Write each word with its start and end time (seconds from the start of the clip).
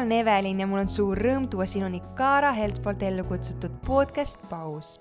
olen 0.00 0.12
Evelin 0.12 0.60
ja 0.60 0.66
mul 0.66 0.80
on 0.80 0.88
suur 0.88 1.18
rõõm 1.20 1.44
tuua 1.52 1.66
sinuni 1.68 1.98
Kaara 2.16 2.54
Helt 2.56 2.78
poolt 2.80 3.02
ellu 3.04 3.20
kutsutud 3.28 3.74
podcast 3.84 4.40
Paus. 4.48 4.94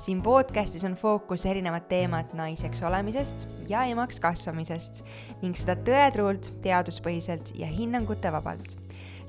siin 0.00 0.22
podcastis 0.24 0.84
on 0.88 0.94
fookus 0.96 1.44
erinevad 1.44 1.84
teemad 1.90 2.32
naiseks 2.32 2.80
olemisest 2.82 3.50
ja 3.68 3.84
emaks 3.84 4.20
kasvamisest 4.20 5.04
ning 5.42 5.60
seda 5.60 5.76
tõetruult, 5.76 6.54
teaduspõhiselt 6.64 7.52
ja 7.60 7.68
hinnangute 7.68 8.32
vabalt. 8.32 8.78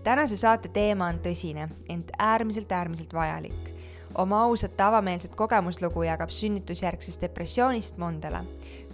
tänase 0.03 0.37
saate 0.37 0.69
teema 0.69 1.11
on 1.11 1.19
tõsine, 1.19 1.67
ent 1.89 2.11
äärmiselt, 2.19 2.71
äärmiselt 2.71 3.13
vajalik 3.13 3.73
oma 4.15 4.43
ausat 4.43 4.81
avameelset 4.81 5.35
kogemuslugu 5.35 6.03
jagab 6.03 6.29
sünnitusjärgsest 6.29 7.21
depressioonist 7.21 7.97
Mondele 7.97 8.45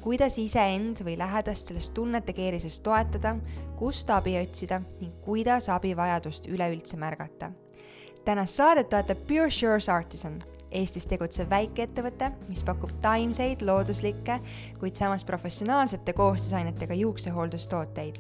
kuidas 0.04 0.36
iseend 0.38 1.00
või 1.06 1.16
lähedast 1.18 1.70
sellest 1.70 1.94
tunnete 1.96 2.34
keerises 2.36 2.80
toetada, 2.84 3.38
kust 3.80 4.10
abi 4.12 4.36
otsida 4.42 4.82
ning 5.00 5.14
kuidas 5.24 5.70
abivajadust 5.72 6.50
üleüldse 6.52 6.98
märgata. 7.00 7.52
tänast 8.26 8.56
saadet 8.56 8.90
toetab 8.90 9.18
Pure 9.28 9.50
Sure's 9.50 9.90
Artisan, 9.90 10.44
Eestis 10.74 11.06
tegutsev 11.10 11.50
väikeettevõte, 11.52 12.32
mis 12.50 12.64
pakub 12.66 12.92
taimseid, 13.04 13.62
looduslikke, 13.66 14.40
kuid 14.82 14.98
samas 14.98 15.26
professionaalsete 15.28 16.16
koostisainetega 16.18 16.98
juuksehooldustooteid. 16.98 18.20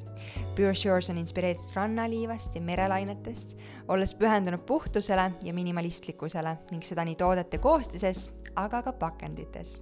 Pure 0.55 0.75
Shores 0.77 1.09
on 1.09 1.17
inspireeritud 1.21 1.73
rannaliivast 1.75 2.55
ja 2.55 2.61
merelainetest, 2.61 3.57
olles 3.87 4.13
pühendunud 4.15 4.65
puhtusele 4.69 5.31
ja 5.41 5.53
minimalistlikkusele 5.53 6.57
ning 6.71 6.85
seda 6.85 7.05
nii 7.07 7.17
toodete 7.17 7.57
koostises, 7.63 8.27
aga 8.55 8.83
ka 8.85 8.93
pakendites 8.93 9.79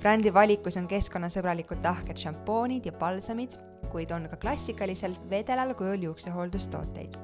brändi 0.00 0.32
valikus 0.32 0.78
on 0.80 0.86
keskkonnasõbralikud 0.88 1.82
tahked 1.84 2.20
šampoonid 2.20 2.86
ja 2.88 2.92
palsamid, 2.96 3.56
kuid 3.92 4.12
on 4.16 4.28
ka 4.32 4.38
klassikalisel 4.40 5.16
vedelal 5.30 5.74
kujul 5.76 6.06
juuksehooldustooteid. 6.08 7.18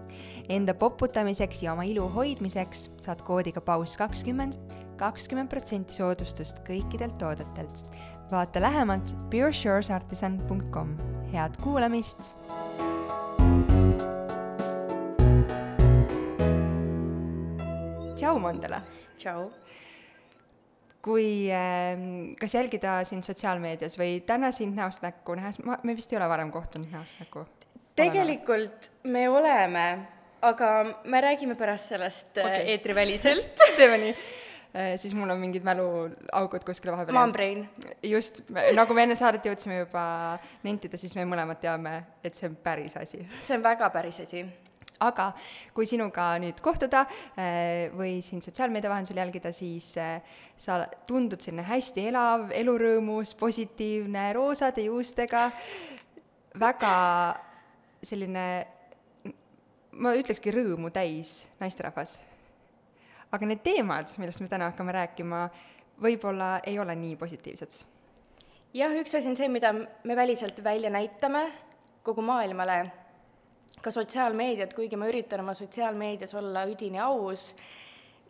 Enda 0.52 0.74
poputamiseks 0.76 1.62
ja 1.64 1.72
oma 1.72 1.86
ilu 1.88 2.08
hoidmiseks 2.12 2.90
saad 3.00 3.22
koodiga 3.24 3.62
paus 3.64 3.96
kakskümmend, 3.96 4.58
kakskümmend 4.96 5.50
protsenti 5.52 5.96
soodustust 5.96 6.62
kõikidelt 6.66 7.18
toodetelt. 7.20 7.84
vaata 8.30 8.60
lähemalt 8.60 9.12
pureshoresartisan.com, 9.30 10.96
head 11.32 11.58
kuulamist! 11.62 12.34
tšau, 18.16 18.38
Mandela! 18.40 18.80
tšau! 19.20 19.50
kui 21.06 21.46
äh, 21.54 22.00
kas 22.40 22.56
jälgida 22.56 22.98
sind 23.06 23.22
sotsiaalmeedias 23.22 23.94
või 24.00 24.18
täna 24.26 24.50
sind 24.50 24.74
näost 24.74 25.04
näkku 25.04 25.36
nähes, 25.38 25.60
ma, 25.62 25.78
me 25.86 25.94
vist 25.94 26.10
ei 26.10 26.18
ole 26.18 26.26
varem 26.28 26.50
kohtunud 26.50 26.90
näost 26.90 27.20
näkku? 27.20 27.44
tegelikult 27.96 28.90
me 29.04 29.28
oleme, 29.30 29.86
aga 30.42 30.72
me 31.04 31.20
räägime 31.22 31.54
pärast 31.54 31.94
sellest 31.94 32.40
äh, 32.40 32.48
okay. 32.48 32.74
eetriväliselt 32.74 33.64
teeme 33.78 34.02
nii 34.02 34.18
siis 35.00 35.14
mul 35.16 35.30
on 35.32 35.40
mingid 35.40 35.64
mäluaugud 35.64 36.66
kuskile 36.66 36.92
vahepeal 36.92 37.16
Mombrain. 37.16 37.64
just, 38.04 38.42
nagu 38.76 38.94
me 38.96 39.06
enne 39.06 39.16
saadet 39.16 39.48
jõudsime 39.48 39.80
juba 39.80 40.04
nentida, 40.66 41.00
siis 41.00 41.16
me 41.16 41.24
mõlemad 41.28 41.62
teame, 41.62 41.98
et 42.24 42.36
see 42.36 42.50
on 42.50 42.58
päris 42.60 42.96
asi. 43.00 43.24
see 43.42 43.56
on 43.56 43.64
väga 43.64 43.90
päris 43.94 44.20
asi 44.26 44.44
aga 45.04 45.30
kui 45.76 45.86
sinuga 45.88 46.28
nüüd 46.42 46.60
kohtuda 46.64 47.04
äh, 47.36 47.92
või 47.96 48.20
sind 48.24 48.46
sotsiaalmeedia 48.46 48.90
vahendusel 48.92 49.20
jälgida, 49.20 49.52
siis 49.54 49.92
äh, 50.00 50.20
sa 50.58 50.82
tundud 51.08 51.42
selline 51.42 51.66
hästi 51.66 52.06
elav, 52.10 52.48
elurõõmus, 52.56 53.34
positiivne, 53.38 54.30
roosade 54.36 54.86
juustega, 54.86 55.48
väga 56.60 56.94
selline, 58.04 58.46
ma 59.96 60.16
ütlekski 60.16 60.54
rõõmu 60.54 60.92
täis 60.94 61.42
naisterahvas. 61.60 62.18
Aga 63.32 63.46
need 63.46 63.62
teemad, 63.64 64.12
millest 64.18 64.40
me 64.40 64.48
täna 64.50 64.70
hakkame 64.70 64.94
rääkima, 64.96 65.46
võib-olla 66.02 66.60
ei 66.66 66.78
ole 66.78 66.94
nii 66.96 67.16
positiivsed. 67.16 67.78
jah, 68.76 68.92
üks 69.00 69.16
asi 69.16 69.28
on 69.28 69.36
see, 69.36 69.48
mida 69.48 69.72
me 69.72 70.16
väliselt 70.16 70.62
välja 70.64 70.90
näitame 70.90 71.46
kogu 72.02 72.22
maailmale 72.22 72.84
ka 73.82 73.90
sotsiaalmeediat, 73.90 74.74
kuigi 74.74 74.96
ma 74.96 75.08
üritan 75.10 75.42
oma 75.42 75.54
sotsiaalmeedias 75.54 76.34
olla 76.34 76.64
üdini 76.68 77.00
aus, 77.02 77.50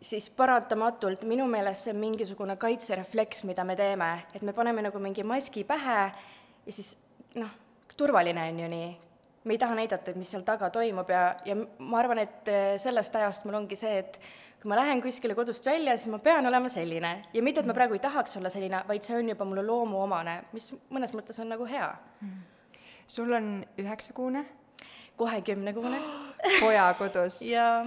siis 0.01 0.29
paratamatult 0.29 1.23
minu 1.29 1.47
meelest 1.49 1.87
see 1.87 1.93
on 1.93 2.01
mingisugune 2.01 2.57
kaitserefleks, 2.61 3.43
mida 3.49 3.63
me 3.65 3.75
teeme, 3.75 4.11
et 4.35 4.45
me 4.45 4.53
paneme 4.53 4.83
nagu 4.85 4.99
mingi 5.01 5.23
maski 5.23 5.63
pähe 5.67 5.99
ja 6.07 6.73
siis 6.73 6.95
noh, 7.35 7.53
turvaline 7.97 8.49
on 8.51 8.59
ju 8.59 8.71
nii. 8.73 8.89
me 9.43 9.53
ei 9.55 9.57
taha 9.57 9.75
näidata, 9.75 10.11
et 10.11 10.17
mis 10.19 10.29
seal 10.31 10.43
taga 10.43 10.69
toimub 10.69 11.09
ja, 11.09 11.37
ja 11.45 11.55
ma 11.55 12.01
arvan, 12.01 12.19
et 12.19 12.49
sellest 12.83 13.15
ajast 13.15 13.45
mul 13.47 13.61
ongi 13.61 13.77
see, 13.79 14.01
et 14.03 14.19
kui 14.61 14.71
ma 14.71 14.77
lähen 14.79 15.01
kuskile 15.01 15.35
kodust 15.37 15.65
välja, 15.65 15.95
siis 15.97 16.11
ma 16.11 16.19
pean 16.23 16.45
olema 16.49 16.69
selline. 16.69 17.13
Ja 17.33 17.43
mitte, 17.45 17.61
et 17.61 17.69
ma 17.69 17.75
praegu 17.77 17.97
ei 17.97 18.03
tahaks 18.03 18.37
olla 18.39 18.49
selline, 18.53 18.81
vaid 18.89 19.05
see 19.05 19.17
on 19.17 19.29
juba 19.33 19.45
mulle 19.45 19.65
loomuomane, 19.67 20.39
mis 20.55 20.71
mõnes 20.93 21.13
mõttes 21.17 21.37
on 21.43 21.51
nagu 21.53 21.67
hea. 21.69 21.89
Mm.. 22.21 22.45
sul 23.07 23.31
on 23.31 23.51
üheksakuune 23.79 24.41
kohe 25.17 25.41
kümnekuune 25.41 25.99
poja 26.61 26.89
kodus. 26.99 27.41
Ja. 27.45 27.85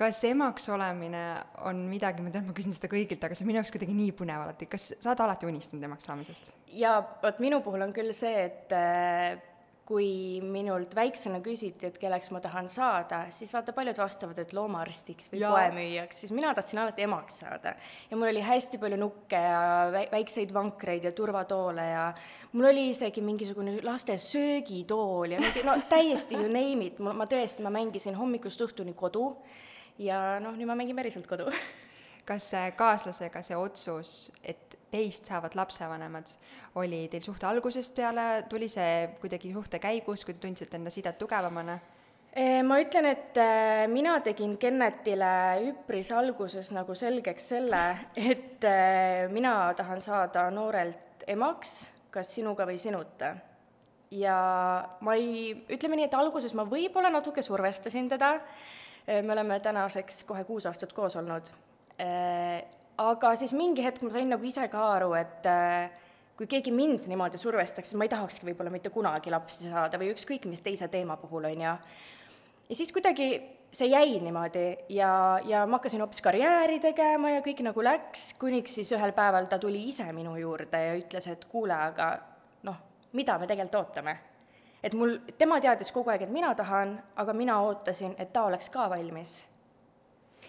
Kas 0.00 0.22
emaks 0.24 0.64
olemine 0.72 1.20
on 1.68 1.82
midagi, 1.90 2.24
ma 2.24 2.30
tean, 2.32 2.46
ma 2.48 2.54
küsin 2.56 2.72
seda 2.72 2.88
kõigilt, 2.88 3.20
aga 3.20 3.36
see 3.36 3.44
on 3.44 3.50
minu 3.50 3.60
jaoks 3.60 3.72
kuidagi 3.74 3.92
nii 3.92 4.14
põnev 4.16 4.46
alati, 4.46 4.64
kas 4.72 4.94
sa 4.94 5.10
oled 5.10 5.20
alati 5.26 5.48
unistanud 5.50 5.84
emaks 5.90 6.08
saamisest? 6.08 6.54
jaa, 6.72 7.02
vot 7.20 7.42
minu 7.44 7.58
puhul 7.60 7.84
on 7.84 7.92
küll 7.92 8.14
see, 8.16 8.46
et 8.46 8.72
äh, 8.72 9.42
kui 9.90 10.38
minult 10.44 10.92
väiksena 10.94 11.40
küsiti, 11.42 11.88
et 11.88 11.96
kelleks 11.98 12.30
ma 12.30 12.38
tahan 12.42 12.68
saada, 12.70 13.24
siis 13.34 13.50
vaata, 13.54 13.74
paljud 13.74 13.98
vastavad, 13.98 14.38
et 14.38 14.52
loomaarstiks 14.54 15.32
või 15.32 15.42
poemüüjaks, 15.42 16.20
siis 16.22 16.34
mina 16.36 16.52
tahtsin 16.54 16.78
alati 16.78 17.02
emaks 17.08 17.40
saada. 17.42 17.74
ja 18.10 18.18
mul 18.18 18.28
oli 18.28 18.44
hästi 18.46 18.78
palju 18.78 19.00
nukke 19.00 19.40
ja 19.42 20.04
väikseid 20.12 20.54
vankreid 20.54 21.08
ja 21.08 21.12
turvatoole 21.16 21.88
ja 21.88 22.04
mul 22.52 22.70
oli 22.70 22.88
isegi 22.92 23.24
mingisugune 23.26 23.80
laste 23.82 24.14
söögitool 24.18 25.34
ja 25.34 25.42
mingi, 25.42 25.66
no 25.66 25.74
täiesti 25.90 26.38
you 26.38 26.46
name 26.46 26.86
it, 26.86 27.02
ma 27.02 27.26
tõesti, 27.26 27.66
ma 27.66 27.74
mängisin 27.74 28.14
hommikust 28.14 28.62
õhtuni 28.68 28.94
kodu 28.94 29.32
ja 29.98 30.38
noh, 30.42 30.54
nüüd 30.54 30.70
ma 30.70 30.78
mängin 30.78 30.98
päriselt 30.98 31.26
kodu. 31.30 31.50
Kas 32.30 32.52
kaaslasega 32.78 33.42
see 33.42 33.58
otsus, 33.58 34.10
et 34.46 34.69
teist 34.90 35.30
saavad 35.30 35.54
lapsevanemad, 35.58 36.32
oli 36.80 37.04
teil 37.10 37.22
suhte 37.24 37.46
algusest 37.46 37.94
peale, 37.96 38.44
tuli 38.50 38.68
see 38.70 39.08
kuidagi 39.20 39.52
suhte 39.54 39.80
käigus, 39.82 40.24
kui 40.24 40.34
te 40.34 40.42
tundsite 40.42 40.78
enda 40.78 40.92
sidet 40.92 41.18
tugevamana? 41.18 41.78
ma 42.62 42.76
ütlen, 42.78 43.08
et 43.10 43.38
äh, 43.42 43.88
mina 43.90 44.12
tegin 44.22 44.52
Kennetile 44.62 45.30
üpris 45.66 46.12
alguses 46.14 46.68
nagu 46.70 46.94
selgeks 46.94 47.48
selle, 47.56 47.80
et 48.14 48.62
äh, 48.62 49.26
mina 49.34 49.72
tahan 49.74 50.02
saada 50.02 50.44
noorelt 50.54 51.24
emaks, 51.26 51.80
kas 52.14 52.30
sinuga 52.36 52.68
või 52.70 52.78
sinuta. 52.78 53.34
ja 54.10 54.36
ma 55.00 55.14
ei, 55.14 55.56
ütleme 55.70 55.98
nii, 55.98 56.06
et 56.06 56.14
alguses 56.18 56.54
ma 56.54 56.64
võib-olla 56.66 57.10
natuke 57.10 57.42
survestasin 57.42 58.08
teda, 58.10 58.36
me 59.10 59.32
oleme 59.32 59.58
tänaseks 59.62 60.24
kohe 60.26 60.44
kuus 60.44 60.66
aastat 60.66 60.92
koos 60.94 61.16
olnud 61.18 61.50
aga 63.00 63.34
siis 63.40 63.54
mingi 63.56 63.84
hetk 63.84 64.04
ma 64.04 64.12
sain 64.12 64.28
nagu 64.30 64.44
ise 64.46 64.66
ka 64.72 64.84
aru, 64.96 65.12
et 65.18 65.46
äh, 65.48 65.90
kui 66.36 66.48
keegi 66.50 66.72
mind 66.74 67.08
niimoodi 67.10 67.40
survestaks, 67.40 67.90
siis 67.90 67.98
ma 68.00 68.06
ei 68.06 68.12
tahakski 68.12 68.48
võib-olla 68.48 68.72
mitte 68.72 68.92
kunagi 68.92 69.32
lapsi 69.32 69.70
saada 69.70 70.00
või 70.00 70.12
ükskõik 70.14 70.48
mis 70.50 70.62
teise 70.64 70.88
teema 70.92 71.16
puhul, 71.20 71.48
on 71.50 71.64
ju. 71.66 71.74
ja 72.70 72.78
siis 72.78 72.92
kuidagi 72.96 73.30
see 73.72 73.86
jäi 73.86 74.18
niimoodi 74.20 74.64
ja, 74.96 75.12
ja 75.44 75.66
ma 75.66 75.78
hakkasin 75.78 76.00
hoopis 76.02 76.22
karjääri 76.24 76.80
tegema 76.82 77.36
ja 77.36 77.42
kõik 77.44 77.62
nagu 77.64 77.84
läks, 77.84 78.32
kuniks 78.40 78.74
siis 78.80 78.90
ühel 78.96 79.12
päeval 79.16 79.46
ta 79.50 79.60
tuli 79.62 79.84
ise 79.88 80.08
minu 80.12 80.34
juurde 80.40 80.80
ja 80.86 80.96
ütles, 80.98 81.28
et 81.30 81.44
kuule, 81.52 81.76
aga 81.76 82.10
noh, 82.66 82.80
mida 83.12 83.38
me 83.38 83.46
tegelikult 83.46 83.82
ootame. 83.84 84.16
et 84.82 84.96
mul, 84.96 85.18
tema 85.38 85.60
teadis 85.60 85.92
kogu 85.92 86.10
aeg, 86.10 86.26
et 86.26 86.32
mina 86.32 86.54
tahan, 86.54 86.96
aga 87.16 87.36
mina 87.36 87.60
ootasin, 87.62 88.16
et 88.18 88.32
ta 88.32 88.48
oleks 88.48 88.70
ka 88.70 88.90
valmis. 88.90 89.42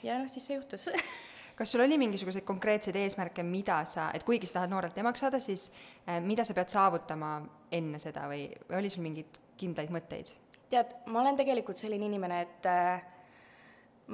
ja 0.03 0.17
noh, 0.23 0.31
siis 0.31 0.47
see 0.47 0.57
juhtus 0.57 0.89
kas 1.61 1.71
sul 1.71 1.83
oli 1.85 1.97
mingisuguseid 2.01 2.45
konkreetseid 2.45 2.95
eesmärke, 2.97 3.43
mida 3.45 3.83
sa, 3.85 4.07
et 4.17 4.23
kuigi 4.25 4.49
sa 4.49 4.59
tahad 4.59 4.71
noorelt 4.73 4.95
emaks 4.97 5.21
saada, 5.21 5.37
siis 5.39 5.67
äh, 6.09 6.17
mida 6.25 6.41
sa 6.47 6.55
pead 6.57 6.73
saavutama 6.73 7.35
enne 7.77 7.99
seda 8.01 8.25
või, 8.31 8.47
või 8.65 8.79
oli 8.79 8.89
sul 8.89 9.05
mingeid 9.05 9.37
kindlaid 9.61 9.93
mõtteid? 9.93 10.31
tead, 10.71 10.95
ma 11.11 11.19
olen 11.21 11.35
tegelikult 11.37 11.77
selline 11.77 12.07
inimene, 12.07 12.41
et 12.47 12.67
äh, 12.71 13.03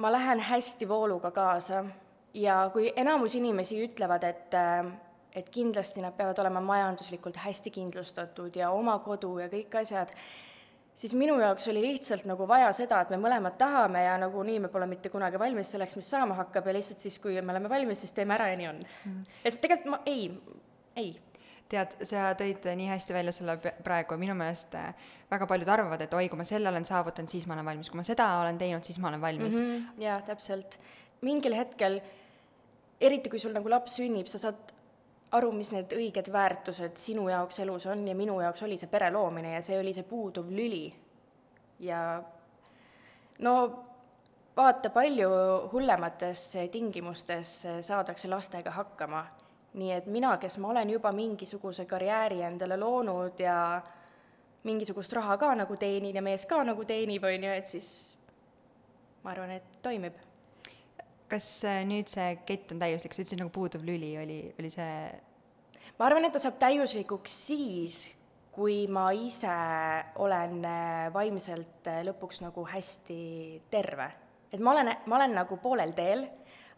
ma 0.02 0.12
lähen 0.12 0.42
hästi 0.44 0.88
vooluga 0.90 1.30
kaasa 1.32 1.84
ja 2.36 2.64
kui 2.74 2.90
enamus 2.96 3.38
inimesi 3.38 3.78
ütlevad, 3.86 4.26
et 4.28 4.58
äh, 4.58 4.90
et 5.38 5.48
kindlasti 5.54 6.02
nad 6.02 6.16
peavad 6.16 6.38
olema 6.42 6.60
majanduslikult 6.64 7.36
hästi 7.44 7.70
kindlustatud 7.70 8.56
ja 8.56 8.72
oma 8.74 8.98
kodu 9.04 9.36
ja 9.38 9.48
kõik 9.52 9.76
asjad, 9.80 10.12
siis 10.98 11.14
minu 11.18 11.36
jaoks 11.40 11.68
oli 11.70 11.82
lihtsalt 11.84 12.26
nagu 12.28 12.48
vaja 12.48 12.70
seda, 12.76 13.00
et 13.02 13.12
me 13.14 13.20
mõlemad 13.22 13.56
tahame 13.60 14.02
ja 14.04 14.16
nagunii 14.20 14.58
me 14.64 14.72
pole 14.72 14.88
mitte 14.90 15.12
kunagi 15.12 15.38
valmis 15.40 15.70
selleks, 15.74 15.96
mis 15.98 16.10
saama 16.10 16.36
hakkab 16.40 16.66
ja 16.68 16.74
lihtsalt 16.78 17.04
siis, 17.04 17.18
kui 17.22 17.38
me 17.38 17.54
oleme 17.54 17.70
valmis, 17.70 18.02
siis 18.02 18.14
teeme 18.16 18.34
ära 18.34 18.50
ja 18.52 18.58
nii 18.58 18.68
on 18.72 18.82
mm.. 18.82 19.24
et 19.44 19.58
tegelikult 19.62 19.92
ma 19.94 20.00
ei, 20.10 20.28
ei. 20.98 21.12
tead, 21.70 21.94
sa 22.08 22.32
tõid 22.38 22.66
nii 22.80 22.88
hästi 22.90 23.14
välja 23.14 23.34
selle 23.36 23.58
praegu, 23.86 24.18
minu 24.20 24.34
meelest 24.38 24.74
äh, 24.78 25.10
väga 25.30 25.46
paljud 25.50 25.70
arvavad, 25.76 26.02
et 26.02 26.16
oi, 26.18 26.26
kui 26.32 26.40
ma 26.40 26.46
selle 26.48 26.72
olen 26.72 26.88
saavutanud, 26.88 27.30
siis 27.30 27.46
ma 27.46 27.54
olen 27.58 27.70
valmis, 27.72 27.92
kui 27.92 28.00
ma 28.00 28.06
seda 28.06 28.30
olen 28.42 28.58
teinud, 28.60 28.86
siis 28.86 28.98
ma 29.02 29.12
olen 29.12 29.22
valmis 29.22 29.54
mm. 29.54 29.68
-hmm. 29.68 30.02
jaa, 30.08 30.20
täpselt. 30.26 30.80
mingil 31.22 31.54
hetkel, 31.54 32.00
eriti 33.00 33.30
kui 33.30 33.38
sul 33.38 33.54
nagu 33.54 33.70
laps 33.70 34.00
sünnib, 34.00 34.26
sa 34.26 34.38
saad 34.38 34.77
aru, 35.30 35.52
mis 35.52 35.72
need 35.72 35.92
õiged 35.92 36.30
väärtused 36.32 36.96
sinu 36.96 37.28
jaoks 37.28 37.58
elus 37.60 37.86
on 37.86 38.06
ja 38.08 38.14
minu 38.14 38.40
jaoks 38.40 38.62
oli 38.62 38.78
see 38.80 38.88
pere 38.88 39.10
loomine 39.12 39.52
ja 39.54 39.62
see 39.62 39.78
oli 39.78 39.92
see 39.92 40.06
puuduv 40.08 40.50
lüli. 40.50 40.86
ja 41.80 42.22
no 43.38 43.52
vaata, 44.56 44.90
palju 44.90 45.28
hullemates 45.72 46.48
tingimustes 46.72 47.60
saadakse 47.80 48.28
lastega 48.28 48.70
hakkama 48.70 49.26
nii 49.78 49.92
et 49.92 50.06
mina, 50.06 50.36
kes 50.40 50.58
ma 50.58 50.72
olen 50.72 50.90
juba 50.90 51.12
mingisuguse 51.12 51.84
karjääri 51.86 52.42
endale 52.42 52.76
loonud 52.76 53.40
ja 53.40 53.82
mingisugust 54.64 55.12
raha 55.12 55.36
ka 55.38 55.54
nagu 55.54 55.76
teenin 55.76 56.16
ja 56.16 56.22
mees 56.22 56.46
ka 56.46 56.62
nagu 56.64 56.84
teenib, 56.84 57.24
on 57.24 57.44
ju, 57.44 57.52
et 57.52 57.66
siis 57.66 57.90
ma 59.22 59.34
arvan, 59.34 59.50
et 59.58 59.78
toimib. 59.82 60.27
Kas 61.30 61.48
äh, 61.68 61.80
nüüd 61.88 62.10
see 62.10 62.36
kett 62.48 62.72
on 62.74 62.82
täiuslik, 62.82 63.14
sa 63.14 63.22
ütlesid 63.22 63.42
nagu 63.42 63.52
puuduv 63.54 63.84
lüli 63.86 64.14
oli, 64.20 64.38
oli 64.58 64.70
see? 64.72 64.94
ma 65.98 66.08
arvan, 66.08 66.28
et 66.28 66.34
ta 66.34 66.42
saab 66.42 66.58
täiuslikuks 66.60 67.36
siis, 67.48 68.00
kui 68.54 68.86
ma 68.90 69.08
ise 69.14 69.58
olen 70.24 70.58
äh, 70.66 71.04
vaimselt 71.14 71.90
äh, 71.90 72.02
lõpuks 72.08 72.42
nagu 72.44 72.64
hästi 72.68 73.20
terve. 73.70 74.10
et 74.52 74.60
ma 74.64 74.76
olen, 74.76 74.94
ma 75.06 75.20
olen 75.20 75.38
nagu 75.42 75.60
poolel 75.62 75.94
teel 75.96 76.26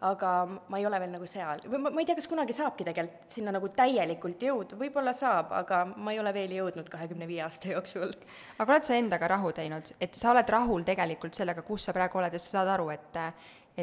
aga 0.01 0.29
ma 0.73 0.79
ei 0.81 0.87
ole 0.89 0.99
veel 1.03 1.11
nagu 1.13 1.27
seal, 1.29 1.61
või 1.69 1.81
ma, 1.85 1.91
ma 1.93 2.01
ei 2.01 2.07
tea, 2.09 2.17
kas 2.17 2.29
kunagi 2.31 2.55
saabki 2.57 2.87
tegelikult 2.89 3.35
sinna 3.35 3.53
nagu 3.53 3.69
täielikult 3.77 4.41
jõuda, 4.47 4.79
võib-olla 4.81 5.13
saab, 5.17 5.53
aga 5.59 5.83
ma 5.93 6.15
ei 6.15 6.21
ole 6.23 6.33
veel 6.33 6.55
jõudnud 6.57 6.89
kahekümne 6.93 7.29
viie 7.29 7.43
aasta 7.45 7.71
jooksul. 7.75 8.15
aga 8.57 8.73
oled 8.77 8.89
sa 8.89 8.97
endaga 8.97 9.29
rahu 9.35 9.53
teinud, 9.57 9.93
et 10.01 10.17
sa 10.17 10.33
oled 10.33 10.55
rahul 10.57 10.87
tegelikult 10.89 11.37
sellega, 11.37 11.65
kus 11.67 11.85
sa 11.89 11.97
praegu 11.97 12.21
oled 12.23 12.33
ja 12.33 12.41
sa 12.41 12.57
saad 12.57 12.73
aru, 12.79 12.89
et, 12.97 13.21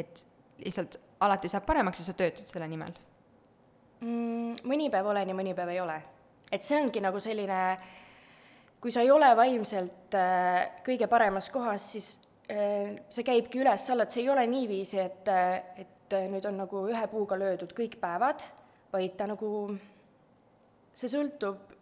et 0.02 0.24
lihtsalt 0.64 0.98
alati 1.20 1.50
saab 1.50 1.66
paremaks 1.66 2.02
ja 2.02 2.08
sa 2.08 2.16
töötad 2.18 2.46
selle 2.46 2.68
nimel 2.70 2.94
mm,? 4.00 4.64
mõni 4.68 4.88
päev 4.92 5.10
olen 5.12 5.32
ja 5.32 5.36
mõni 5.36 5.54
päev 5.56 5.72
ei 5.74 5.80
ole. 5.82 5.98
et 6.52 6.64
see 6.64 6.78
ongi 6.80 7.02
nagu 7.04 7.20
selline, 7.20 7.60
kui 8.80 8.94
sa 8.94 9.04
ei 9.04 9.10
ole 9.10 9.30
vaimselt 9.36 10.16
äh, 10.16 10.80
kõige 10.86 11.08
paremas 11.10 11.50
kohas, 11.54 11.92
siis 11.94 12.10
äh, 12.50 12.98
see 13.10 13.26
käibki 13.26 13.62
üles-alla, 13.62 14.06
et 14.06 14.14
see 14.14 14.24
ei 14.24 14.32
ole 14.32 14.46
niiviisi, 14.50 15.00
et, 15.02 15.28
äh, 15.32 15.80
et 15.84 16.16
äh, 16.16 16.28
nüüd 16.32 16.46
on 16.48 16.62
nagu 16.64 16.86
ühe 16.90 17.06
puuga 17.12 17.38
löödud 17.40 17.74
kõik 17.76 17.98
päevad, 18.00 18.44
vaid 18.92 19.16
ta 19.18 19.28
nagu, 19.28 19.50
see 20.96 21.10
sõltub, 21.12 21.74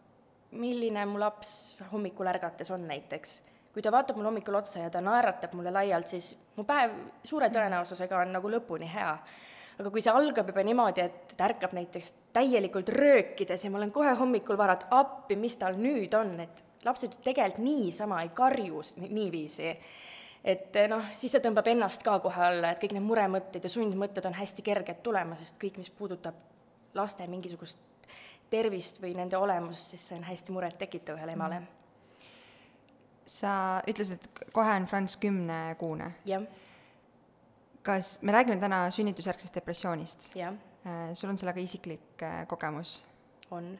milline 0.56 1.05
mu 1.11 1.20
laps 1.20 1.76
hommikul 1.93 2.28
ärgates 2.31 2.70
on 2.75 2.87
näiteks. 2.88 3.40
Kui 3.76 3.84
ta 3.84 3.90
vaatab 3.93 4.17
mulle 4.17 4.31
hommikul 4.31 4.56
otsa 4.56 4.87
ja 4.87 4.90
ta 4.90 5.02
naeratab 5.05 5.52
mulle 5.52 5.69
laialt, 5.69 6.08
siis 6.08 6.31
mu 6.56 6.64
päev 6.64 6.94
suure 7.28 7.50
tõenäosusega 7.52 8.23
on 8.23 8.32
nagu 8.32 8.49
lõpuni 8.49 8.88
hea. 8.88 9.11
aga 9.76 9.90
kui 9.93 10.00
see 10.00 10.12
algab 10.17 10.49
juba 10.49 10.62
niimoodi, 10.64 11.02
et 11.05 11.34
ta 11.37 11.44
ärkab 11.44 11.75
näiteks 11.76 12.14
täielikult 12.32 12.88
röökides 12.88 13.64
ja 13.64 13.70
ma 13.70 13.76
olen 13.76 13.93
kohe 13.93 14.14
hommikul 14.17 14.56
vara, 14.56 14.78
et 14.78 14.87
appi, 14.96 15.37
mis 15.37 15.58
tal 15.61 15.76
nüüd 15.76 16.17
on, 16.17 16.32
et 16.40 16.64
lapsed 16.88 17.12
ju 17.12 17.20
tegelikult 17.20 17.64
niisama 17.67 18.23
ei 18.25 18.32
karju 18.32 18.81
niiviisi 19.05 19.69
et 20.46 20.76
eh, 20.76 20.88
noh, 20.88 21.05
siis 21.19 21.37
see 21.37 21.44
tõmbab 21.44 21.69
ennast 21.69 22.05
ka 22.06 22.17
kohe 22.25 22.49
alla, 22.49 22.73
et 22.73 22.81
kõik 22.81 22.96
need 22.96 23.05
muremõtted 23.05 23.64
ja 23.67 23.76
sundmõtted 23.76 24.25
on 24.31 24.40
hästi 24.40 24.64
kerged 24.64 25.05
tulema, 25.05 25.37
sest 25.37 25.61
kõik, 25.61 25.76
mis 25.82 25.90
puudutab 25.90 26.38
laste 26.96 27.26
mingisugust 27.28 28.08
tervist 28.49 29.02
või 29.02 29.12
nende 29.19 29.37
olemust, 29.37 29.90
siis 29.93 30.08
see 30.08 30.17
on 30.17 30.25
hästi 30.25 30.55
murettekitav 30.55 31.19
ühele 31.19 31.37
emale. 31.37 31.67
Sa 33.26 33.82
ütlesid, 33.88 34.23
et 34.23 34.52
kohe 34.55 34.76
on 34.76 34.87
Franz 34.87 35.17
kümnekuune. 35.20 36.12
jah. 36.26 36.46
kas, 37.82 38.19
me 38.23 38.32
räägime 38.32 38.61
täna 38.61 38.90
sünnitusjärgsest 38.90 39.55
depressioonist. 39.55 40.31
jah. 40.37 40.55
Äh, 40.87 41.14
sul 41.14 41.31
on 41.31 41.38
sellega 41.38 41.61
isiklik 41.61 42.23
äh, 42.23 42.46
kogemus? 42.46 43.05
on. 43.50 43.78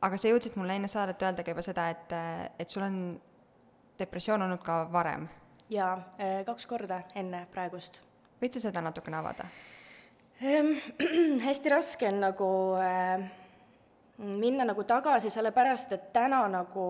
aga 0.00 0.16
sa 0.16 0.28
jõudsid 0.28 0.56
mulle 0.56 0.76
enne 0.76 0.88
saadet 0.88 1.22
öelda 1.22 1.44
ka 1.44 1.54
juba 1.54 1.64
seda, 1.64 1.88
et, 1.90 2.12
äh, 2.12 2.50
et 2.58 2.70
sul 2.70 2.82
on 2.82 3.00
depressioon 3.98 4.42
olnud 4.42 4.62
ka 4.62 4.84
varem 4.92 5.28
jaa, 5.70 5.96
kaks 6.46 6.66
korda 6.66 7.00
enne 7.14 7.46
praegust. 7.50 8.02
võid 8.42 8.54
sa 8.54 8.68
seda 8.68 8.82
natukene 8.84 9.18
avada? 9.18 9.48
Ehm, 10.40 10.74
hästi 11.46 11.72
raske 11.72 12.08
on 12.08 12.20
nagu 12.20 12.48
äh, 12.76 13.24
minna 14.18 14.66
nagu 14.68 14.84
tagasi, 14.84 15.30
sellepärast 15.32 15.92
et 15.96 16.10
täna 16.12 16.42
nagu 16.52 16.86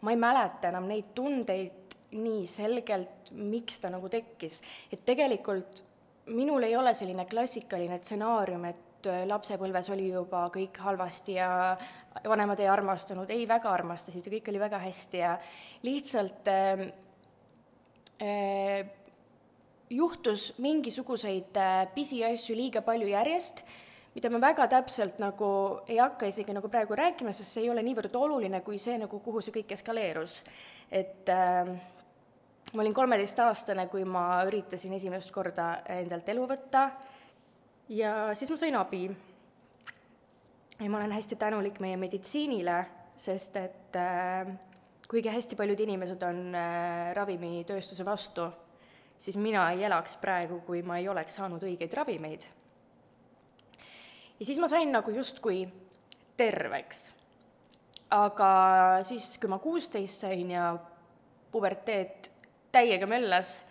ma 0.00 0.14
ei 0.14 0.20
mäleta 0.20 0.68
enam 0.72 0.86
neid 0.88 1.12
tundeid 1.14 1.96
nii 2.18 2.46
selgelt, 2.48 3.32
miks 3.36 3.80
ta 3.82 3.90
nagu 3.92 4.08
tekkis. 4.08 4.60
et 4.92 5.04
tegelikult 5.04 5.82
minul 6.34 6.62
ei 6.62 6.76
ole 6.76 6.94
selline 6.94 7.24
klassikaline 7.26 7.98
stsenaarium, 8.02 8.64
et 8.64 9.10
äh, 9.10 9.24
lapsepõlves 9.26 9.90
oli 9.92 10.08
juba 10.12 10.46
kõik 10.54 10.78
halvasti 10.84 11.36
ja 11.40 11.50
vanemad 12.24 12.60
ei 12.60 12.68
armastanud, 12.68 13.30
ei, 13.30 13.48
väga 13.48 13.70
armastasid 13.70 14.26
ja 14.26 14.32
kõik 14.38 14.48
oli 14.52 14.60
väga 14.60 14.80
hästi 14.82 15.20
ja 15.22 15.36
lihtsalt 15.82 16.48
äh, 16.52 16.88
Äh, 18.18 18.86
juhtus 19.90 20.50
mingisuguseid 20.58 21.54
äh, 21.54 21.84
pisiasju 21.94 22.56
liiga 22.58 22.80
palju 22.82 23.06
järjest, 23.12 23.62
mida 24.14 24.30
ma 24.30 24.40
väga 24.40 24.66
täpselt 24.68 25.18
nagu 25.22 25.50
ei 25.88 25.98
hakka 25.98 26.26
isegi 26.26 26.54
nagu 26.56 26.68
praegu 26.68 26.96
rääkima, 26.98 27.32
sest 27.32 27.56
see 27.56 27.66
ei 27.66 27.70
ole 27.70 27.84
niivõrd 27.86 28.14
oluline 28.16 28.60
kui 28.66 28.78
see 28.78 28.98
nagu, 28.98 29.20
kuhu 29.24 29.42
see 29.44 29.54
kõik 29.60 29.76
eskaleerus. 29.78 30.42
et 30.90 31.28
äh, 31.28 31.68
ma 32.74 32.82
olin 32.82 32.94
kolmeteistaastane, 32.94 33.86
kui 33.88 34.04
ma 34.04 34.42
üritasin 34.48 34.92
esimest 34.96 35.32
korda 35.32 35.78
endalt 35.88 36.28
elu 36.28 36.46
võtta 36.48 36.90
ja 37.88 38.34
siis 38.36 38.50
ma 38.52 38.56
sain 38.60 38.76
abi. 38.76 39.10
ja 40.78 40.90
ma 40.90 40.96
olen 40.98 41.12
hästi 41.12 41.36
tänulik 41.36 41.80
meie 41.80 41.96
meditsiinile, 41.96 42.84
sest 43.16 43.56
et 43.56 43.96
äh, 43.96 44.48
kuigi 45.08 45.32
hästi 45.32 45.56
paljud 45.56 45.80
inimesed 45.80 46.22
on 46.22 46.54
äh, 46.54 47.14
ravimitööstuse 47.16 48.04
vastu, 48.04 48.48
siis 49.18 49.36
mina 49.36 49.70
ei 49.72 49.84
elaks 49.88 50.16
praegu, 50.20 50.60
kui 50.66 50.82
ma 50.82 50.98
ei 50.98 51.08
oleks 51.08 51.40
saanud 51.40 51.64
õigeid 51.64 51.96
ravimeid. 51.96 52.44
Ja 54.40 54.46
siis 54.46 54.58
ma 54.58 54.68
sain 54.68 54.92
nagu 54.92 55.10
justkui 55.10 55.66
terveks. 56.36 57.14
aga 58.10 58.50
siis, 59.04 59.36
kui 59.38 59.50
ma 59.52 59.58
kuusteist 59.58 60.24
sain 60.24 60.50
ja 60.50 60.70
puberteet 61.52 62.30
täiega 62.72 63.06
möllas, 63.06 63.62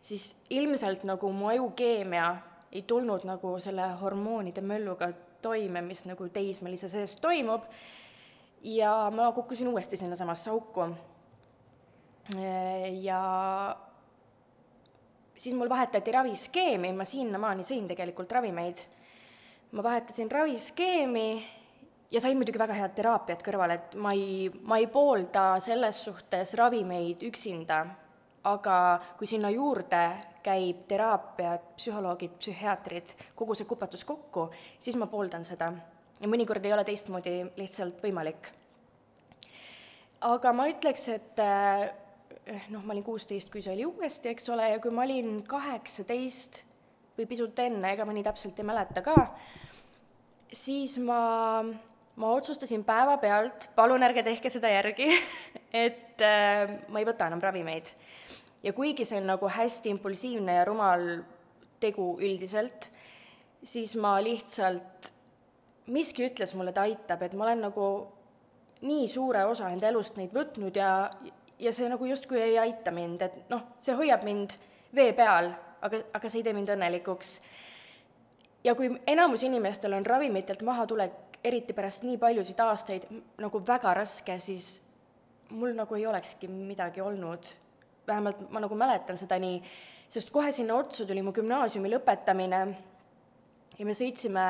siis 0.00 0.36
ilmselt 0.50 1.04
nagu 1.04 1.32
mu 1.32 1.50
ajukeemia 1.52 2.36
ei 2.72 2.82
tulnud 2.88 3.26
nagu 3.28 3.58
selle 3.60 3.90
hormoonide 4.00 4.64
mölluga 4.64 5.10
toime, 5.42 5.82
mis 5.82 6.04
nagu 6.08 6.28
teismelise 6.32 6.88
sees 6.88 7.16
toimub 7.20 7.66
ja 8.62 9.10
ma 9.14 9.32
kukkusin 9.32 9.68
uuesti 9.68 9.96
sinnasamasse 9.96 10.50
auku. 10.50 10.88
ja 13.00 13.20
siis 15.36 15.54
mul 15.54 15.68
vahetati 15.68 16.12
raviskeemi, 16.12 16.92
ma 16.92 17.04
sinnamaani 17.04 17.66
sõin 17.66 17.88
tegelikult 17.90 18.32
ravimeid. 18.32 18.84
Ma 19.72 19.82
vahetasin 19.82 20.30
raviskeemi 20.30 21.44
ja 22.10 22.20
sain 22.20 22.36
muidugi 22.36 22.60
väga 22.60 22.76
head 22.76 22.94
teraapiat 22.96 23.42
kõrvale, 23.44 23.78
et 23.78 23.94
ma 23.96 24.12
ei, 24.12 24.50
ma 24.68 24.76
ei 24.80 24.86
poolda 24.86 25.56
selles 25.64 26.02
suhtes 26.04 26.52
ravimeid 26.60 27.24
üksinda, 27.24 27.78
aga 28.44 28.76
kui 29.18 29.30
sinna 29.30 29.50
juurde 29.52 30.02
käib 30.44 30.84
teraapiad, 30.90 31.72
psühholoogid, 31.78 32.36
psühhiaatrid, 32.42 33.14
kogu 33.38 33.56
see 33.56 33.68
kupatus 33.68 34.04
kokku, 34.04 34.50
siis 34.82 34.98
ma 35.00 35.08
pooldan 35.08 35.46
seda 35.48 35.70
ja 36.22 36.30
mõnikord 36.30 36.64
ei 36.66 36.74
ole 36.74 36.84
teistmoodi 36.86 37.38
lihtsalt 37.56 38.02
võimalik. 38.04 38.50
aga 40.20 40.52
ma 40.54 40.68
ütleks, 40.70 41.08
et 41.10 41.40
eh, 41.42 42.68
noh, 42.70 42.84
ma 42.84 42.92
olin 42.94 43.06
kuusteist, 43.06 43.50
kui 43.50 43.62
see 43.62 43.72
oli 43.72 43.86
uuesti, 43.88 44.30
eks 44.30 44.52
ole, 44.54 44.68
ja 44.74 44.82
kui 44.82 44.92
ma 44.94 45.02
olin 45.02 45.40
kaheksateist 45.48 46.62
või 47.18 47.28
pisut 47.28 47.58
enne, 47.64 47.92
ega 47.92 48.06
ma 48.08 48.14
nii 48.16 48.24
täpselt 48.26 48.58
ei 48.60 48.66
mäleta 48.66 49.02
ka, 49.04 49.14
siis 50.52 50.98
ma, 51.02 51.62
ma 52.16 52.32
otsustasin 52.36 52.84
päevapealt, 52.88 53.70
palun 53.76 54.02
ärge 54.02 54.24
tehke 54.26 54.50
seda 54.52 54.70
järgi 54.72 55.08
et 55.84 56.24
äh, 56.24 56.76
ma 56.88 57.02
ei 57.02 57.08
võta 57.08 57.28
enam 57.28 57.42
ravimeid. 57.42 57.92
ja 58.62 58.72
kuigi 58.72 59.04
see 59.08 59.20
on 59.20 59.30
nagu 59.34 59.48
hästi 59.48 59.92
impulsiivne 59.96 60.60
ja 60.60 60.66
rumal 60.68 61.06
tegu 61.82 62.14
üldiselt, 62.22 62.90
siis 63.64 63.96
ma 63.98 64.16
lihtsalt 64.22 65.12
miski 65.92 66.26
ütles 66.28 66.54
mulle, 66.54 66.70
et 66.70 66.82
aitab, 66.82 67.24
et 67.26 67.34
ma 67.34 67.48
olen 67.48 67.64
nagu 67.66 67.86
nii 68.86 69.06
suure 69.10 69.44
osa 69.46 69.70
enda 69.70 69.90
elust 69.90 70.18
neid 70.18 70.32
võtnud 70.34 70.78
ja, 70.78 71.10
ja 71.58 71.72
see 71.74 71.88
nagu 71.90 72.06
justkui 72.06 72.40
ei 72.42 72.58
aita 72.58 72.94
mind, 72.94 73.22
et 73.26 73.50
noh, 73.50 73.64
see 73.82 73.94
hoiab 73.98 74.24
mind 74.26 74.56
vee 74.94 75.12
peal, 75.16 75.52
aga, 75.82 76.02
aga 76.14 76.30
see 76.30 76.40
ei 76.40 76.46
tee 76.46 76.56
mind 76.56 76.72
õnnelikuks. 76.74 77.34
ja 78.64 78.74
kui 78.78 78.90
enamus 79.06 79.42
inimestel 79.42 79.92
on 79.92 80.06
ravimitelt 80.06 80.62
mahatulek 80.62 81.38
eriti 81.44 81.74
pärast 81.74 82.06
nii 82.06 82.18
paljusid 82.18 82.60
aastaid 82.62 83.08
nagu 83.42 83.62
väga 83.66 83.94
raske, 83.98 84.38
siis 84.38 84.82
mul 85.50 85.74
nagu 85.76 85.94
ei 85.98 86.06
olekski 86.06 86.48
midagi 86.48 87.00
olnud. 87.00 87.46
vähemalt 88.06 88.50
ma 88.50 88.60
nagu 88.60 88.74
mäletan 88.74 89.18
seda 89.18 89.38
nii, 89.38 89.62
sest 90.10 90.30
kohe 90.30 90.52
sinna 90.52 90.74
otsa 90.74 91.06
tuli 91.06 91.22
mu 91.22 91.32
gümnaasiumi 91.32 91.90
lõpetamine 91.90 92.62
ja 93.78 93.86
me 93.86 93.94
sõitsime 93.94 94.46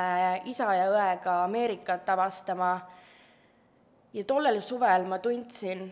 isa 0.49 0.73
ja 0.73 0.87
õega 0.89 1.43
Ameerikat 1.43 2.09
avastama 2.09 2.73
ja 4.13 4.23
tollel 4.23 4.61
suvel 4.61 5.05
ma 5.09 5.19
tundsin 5.19 5.85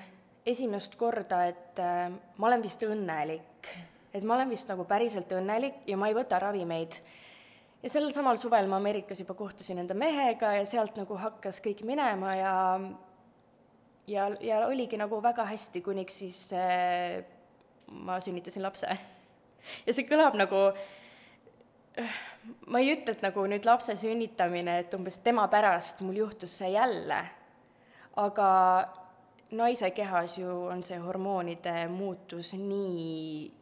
esimest 0.45 0.95
korda, 0.98 1.45
et 1.45 1.79
äh, 1.79 2.10
ma 2.38 2.48
olen 2.48 2.63
vist 2.63 2.81
õnnelik. 2.83 3.69
Et 4.13 4.23
ma 4.23 4.35
olen 4.35 4.49
vist 4.51 4.69
nagu 4.71 4.85
päriselt 4.87 5.31
õnnelik 5.31 5.85
ja 5.87 5.97
ma 5.97 6.09
ei 6.11 6.15
võta 6.17 6.39
ravimeid. 6.39 6.97
ja 7.83 7.89
sel 7.89 8.11
samal 8.11 8.37
suvel 8.37 8.67
ma 8.67 8.77
Ameerikas 8.77 9.19
juba 9.19 9.33
kohtusin 9.33 9.79
enda 9.79 9.93
mehega 9.93 10.53
ja 10.59 10.65
sealt 10.65 10.97
nagu 10.99 11.17
hakkas 11.17 11.61
kõik 11.63 11.85
minema 11.87 12.35
ja 12.35 12.55
ja, 14.07 14.29
ja 14.41 14.65
oligi 14.67 14.97
nagu 14.97 15.21
väga 15.23 15.45
hästi, 15.45 15.81
kuniks 15.81 16.17
siis 16.23 16.41
äh, 16.53 17.23
ma 17.91 18.19
sünnitasin 18.19 18.63
lapse. 18.63 18.97
ja 19.85 19.93
see 19.93 20.07
kõlab 20.09 20.35
nagu 20.39 20.71
ma 22.71 22.81
ei 22.81 22.93
ütle, 22.95 23.15
et 23.15 23.23
nagu 23.25 23.45
nüüd 23.49 23.67
lapse 23.67 23.95
sünnitamine, 23.99 24.79
et 24.83 24.93
umbes 24.97 25.19
tema 25.23 25.47
pärast 25.51 26.01
mul 26.05 26.23
juhtus 26.23 26.57
see 26.61 26.71
jälle, 26.73 27.19
aga 28.19 28.49
naise 29.51 29.91
kehas 29.91 30.37
ju 30.39 30.51
on 30.71 30.83
see 30.83 30.99
hormoonide 30.99 31.87
muutus 31.91 32.53
nii 32.55 33.60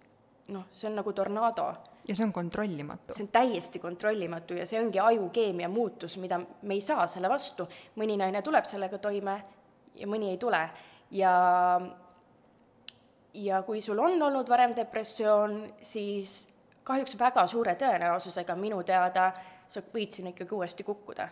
noh, 0.49 0.67
see 0.73 0.89
on 0.89 0.99
nagu 0.99 1.13
tornaado. 1.13 1.69
ja 2.07 2.15
see 2.15 2.25
on 2.25 2.33
kontrollimatu. 2.33 3.13
see 3.13 3.25
on 3.25 3.31
täiesti 3.33 3.79
kontrollimatu 3.79 4.57
ja 4.59 4.65
see 4.65 4.81
ongi 4.81 4.99
ajukeemia 4.99 5.69
muutus, 5.69 6.17
mida 6.17 6.39
me 6.39 6.77
ei 6.77 6.81
saa 6.81 7.07
selle 7.07 7.29
vastu. 7.29 7.67
mõni 7.95 8.17
naine 8.17 8.41
tuleb 8.41 8.65
sellega 8.65 8.97
toime 8.97 9.39
ja 9.95 10.07
mõni 10.07 10.33
ei 10.33 10.37
tule 10.37 10.61
ja 11.11 11.33
ja 13.33 13.61
kui 13.63 13.81
sul 13.81 13.99
on 13.99 14.21
olnud 14.21 14.49
varem 14.49 14.73
depressioon, 14.75 15.61
siis 15.81 16.47
kahjuks 16.83 17.19
väga 17.19 17.45
suure 17.47 17.75
tõenäosusega 17.75 18.55
minu 18.57 18.81
teada 18.83 19.31
sa 19.69 19.83
võid 19.93 20.15
sinna 20.15 20.33
ikkagi 20.33 20.55
uuesti 20.55 20.83
kukkuda 20.83 21.29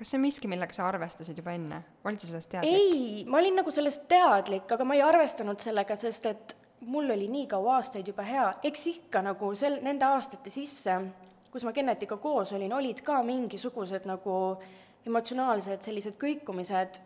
kas 0.00 0.08
see 0.08 0.16
on 0.16 0.24
miski, 0.24 0.48
millega 0.48 0.72
sa 0.72 0.86
arvestasid 0.88 1.36
juba 1.36 1.52
enne, 1.52 1.82
olid 2.08 2.22
sa 2.22 2.30
sellest 2.30 2.50
teadlik? 2.54 2.76
ei, 2.78 3.24
ma 3.28 3.36
olin 3.40 3.58
nagu 3.60 3.72
sellest 3.74 4.06
teadlik, 4.08 4.70
aga 4.72 4.86
ma 4.88 4.96
ei 4.96 5.02
arvestanud 5.04 5.60
sellega, 5.60 5.96
sest 6.00 6.28
et 6.30 6.54
mul 6.80 7.10
oli 7.10 7.28
nii 7.28 7.46
kaua 7.46 7.76
aastaid 7.76 8.08
juba 8.08 8.22
hea, 8.22 8.46
eks 8.62 8.86
ikka 8.86 9.22
nagu 9.22 9.54
sel, 9.54 9.78
nende 9.84 10.04
aastate 10.08 10.50
sisse, 10.50 10.96
kus 11.50 11.64
ma 11.66 11.72
Kennetiga 11.72 12.16
koos 12.16 12.52
olin, 12.56 12.72
olid 12.72 13.02
ka 13.04 13.22
mingisugused 13.26 14.06
nagu 14.08 14.34
emotsionaalsed 15.06 15.82
sellised 15.82 16.18
kõikumised, 16.20 17.00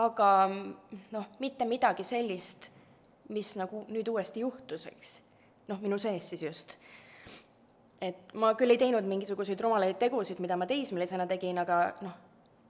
aga 0.00 0.30
noh, 0.50 1.26
mitte 1.42 1.66
midagi 1.68 2.06
sellist, 2.06 2.70
mis 3.34 3.52
nagu 3.58 3.84
nüüd 3.90 4.08
uuesti 4.10 4.42
juhtus, 4.44 4.86
eks. 4.90 5.18
noh, 5.70 5.78
minu 5.82 5.98
sees 5.98 6.32
siis 6.32 6.42
just. 6.42 6.78
et 8.00 8.32
ma 8.34 8.54
küll 8.56 8.72
ei 8.72 8.80
teinud 8.80 9.04
mingisuguseid 9.04 9.60
rumalaid 9.60 9.98
tegusid, 10.00 10.40
mida 10.40 10.56
ma 10.56 10.66
teismelisena 10.66 11.26
tegin, 11.28 11.58
aga 11.60 11.82
noh, 12.00 12.16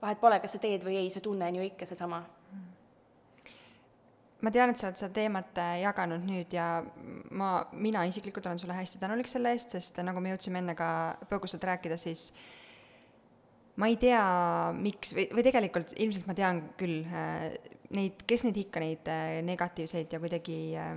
vahet 0.01 0.19
pole, 0.19 0.39
kas 0.43 0.57
sa 0.57 0.61
teed 0.61 0.83
või 0.83 0.97
ei, 0.99 1.09
see 1.13 1.23
tunne 1.23 1.47
on 1.47 1.61
ju 1.61 1.67
ikka 1.69 1.87
seesama. 1.87 2.21
Ma 4.41 4.51
tean, 4.53 4.71
et 4.71 4.79
sa 4.79 4.89
oled 4.89 4.99
seda 4.99 5.13
teemat 5.15 5.59
äh, 5.61 5.75
jaganud 5.83 6.25
nüüd 6.25 6.53
ja 6.55 6.67
ma, 7.37 7.51
mina 7.73 8.03
isiklikult 8.09 8.47
olen 8.49 8.61
sulle 8.61 8.77
hästi 8.77 9.01
tänulik 9.01 9.29
selle 9.29 9.53
eest, 9.55 9.75
sest 9.75 10.01
nagu 10.05 10.23
me 10.23 10.33
jõudsime 10.33 10.61
enne 10.63 10.75
ka 10.77 10.89
põgusalt 11.29 11.65
rääkida, 11.69 11.99
siis 12.01 12.29
ma 13.81 13.89
ei 13.91 13.97
tea, 14.01 14.21
miks, 14.77 15.13
või, 15.17 15.27
või 15.35 15.45
tegelikult 15.45 15.93
ilmselt 15.97 16.27
ma 16.29 16.35
tean 16.37 16.63
küll 16.79 17.05
äh, 17.07 17.51
neid, 17.95 18.23
kes 18.27 18.45
neid 18.47 18.59
ikka, 18.61 18.83
neid 18.83 19.11
äh, 19.11 19.39
negatiivseid 19.45 20.13
ja 20.13 20.21
kuidagi 20.21 20.59
äh, 20.79 20.95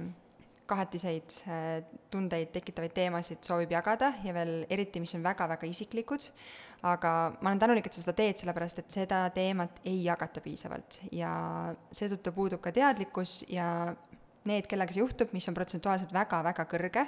kahetiseid 0.66 1.34
äh, 1.48 1.84
tundeid 2.10 2.52
tekitavaid 2.54 2.94
teemasid 2.96 3.42
soovib 3.44 3.74
jagada 3.74 4.12
ja 4.24 4.32
veel 4.36 4.64
eriti, 4.72 5.02
mis 5.02 5.14
on 5.16 5.24
väga-väga 5.24 5.68
isiklikud, 5.68 6.24
aga 6.88 7.12
ma 7.40 7.50
olen 7.50 7.60
tänulik, 7.60 7.88
et 7.88 7.96
sa 7.96 8.04
seda 8.04 8.16
teed, 8.16 8.40
sellepärast 8.40 8.80
et 8.80 8.96
seda 8.96 9.24
teemat 9.34 9.82
ei 9.84 10.00
jagata 10.06 10.40
piisavalt. 10.44 11.00
Ja 11.12 11.34
seetõttu 11.92 12.32
puudub 12.36 12.64
ka 12.64 12.72
teadlikkus 12.74 13.42
ja 13.52 13.68
need, 14.48 14.68
kellega 14.70 14.94
see 14.94 15.04
juhtub, 15.04 15.32
mis 15.36 15.48
on 15.48 15.56
protsentuaalselt 15.56 16.12
väga-väga 16.16 16.66
kõrge 16.70 17.06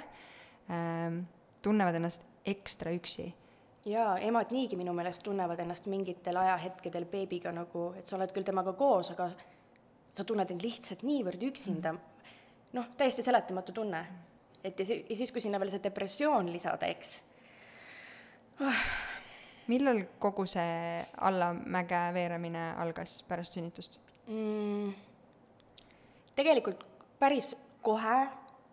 ähm,, 0.69 1.25
tunnevad 1.65 1.97
ennast 1.97 2.25
ekstra 2.47 2.93
üksi. 2.95 3.31
Jaa, 3.87 4.17
emad 4.25 4.51
niigi 4.51 4.75
minu 4.75 4.91
meelest 4.95 5.23
tunnevad 5.23 5.61
ennast 5.63 5.85
mingitel 5.87 6.37
ajahetkedel 6.41 7.05
beebiga 7.07 7.53
nagu, 7.55 7.91
et 7.97 8.09
sa 8.09 8.17
oled 8.17 8.33
küll 8.35 8.45
temaga 8.47 8.73
koos, 8.75 9.13
aga 9.13 9.29
sa 10.11 10.25
tunned 10.27 10.49
end 10.51 10.63
lihtsalt 10.65 11.05
niivõrd 11.07 11.45
üksinda, 11.47 11.93
noh, 12.73 12.89
täiesti 12.97 13.23
seletamatu 13.23 13.71
tunne. 13.71 14.05
et 14.63 14.79
ja 14.79 14.85
si-, 14.85 15.05
ja 15.09 15.15
siis, 15.15 15.31
kui 15.31 15.41
sinna 15.41 15.59
veel 15.59 15.71
see 15.71 15.83
depressioon 15.83 16.51
lisada, 16.51 16.87
eks 16.87 17.21
oh 18.59 18.81
millal 19.67 20.01
kogu 20.19 20.45
see 20.47 21.03
allamäge 21.27 21.99
veeramine 22.15 22.71
algas 22.79 23.19
pärast 23.27 23.57
sünnitust 23.57 23.99
mm,? 24.27 24.93
tegelikult 26.35 26.83
päris 27.19 27.53
kohe 27.83 28.17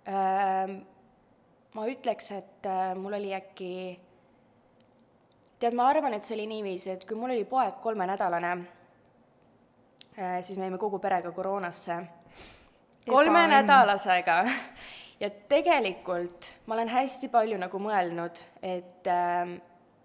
äh,. 0.06 0.74
ma 1.74 1.86
ütleks, 1.90 2.30
et 2.36 2.66
äh, 2.70 2.92
mul 2.94 3.16
oli 3.18 3.32
äkki, 3.34 3.70
tead, 5.58 5.74
ma 5.74 5.88
arvan, 5.90 6.14
et 6.14 6.22
see 6.22 6.36
oli 6.36 6.46
niiviisi, 6.46 6.92
et 6.92 7.06
kui 7.08 7.18
mul 7.18 7.34
oli 7.34 7.46
poeg 7.48 7.80
kolmenädalane 7.82 8.52
äh,, 8.54 10.38
siis 10.42 10.58
me 10.58 10.68
jäime 10.68 10.78
kogu 10.78 11.00
perega 11.02 11.32
koroonasse. 11.34 11.98
Kolmenädalasega 13.08 14.36
ja 15.20 15.30
tegelikult 15.48 16.54
ma 16.66 16.74
olen 16.74 16.88
hästi 16.88 17.28
palju 17.32 17.58
nagu 17.60 17.80
mõelnud, 17.80 18.40
et 18.62 19.10
äh, 19.10 19.54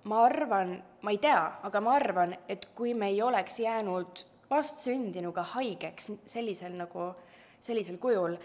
ma 0.04 0.24
arvan, 0.26 0.76
ma 1.02 1.14
ei 1.14 1.22
tea, 1.22 1.42
aga 1.64 1.82
ma 1.84 1.96
arvan, 2.00 2.36
et 2.48 2.70
kui 2.76 2.94
me 2.94 3.12
ei 3.12 3.22
oleks 3.22 3.60
jäänud 3.60 4.26
vastsündinuga 4.50 5.44
haigeks 5.54 6.12
sellisel 6.30 6.76
nagu, 6.78 7.12
sellisel 7.62 8.00
kujul, 8.02 8.38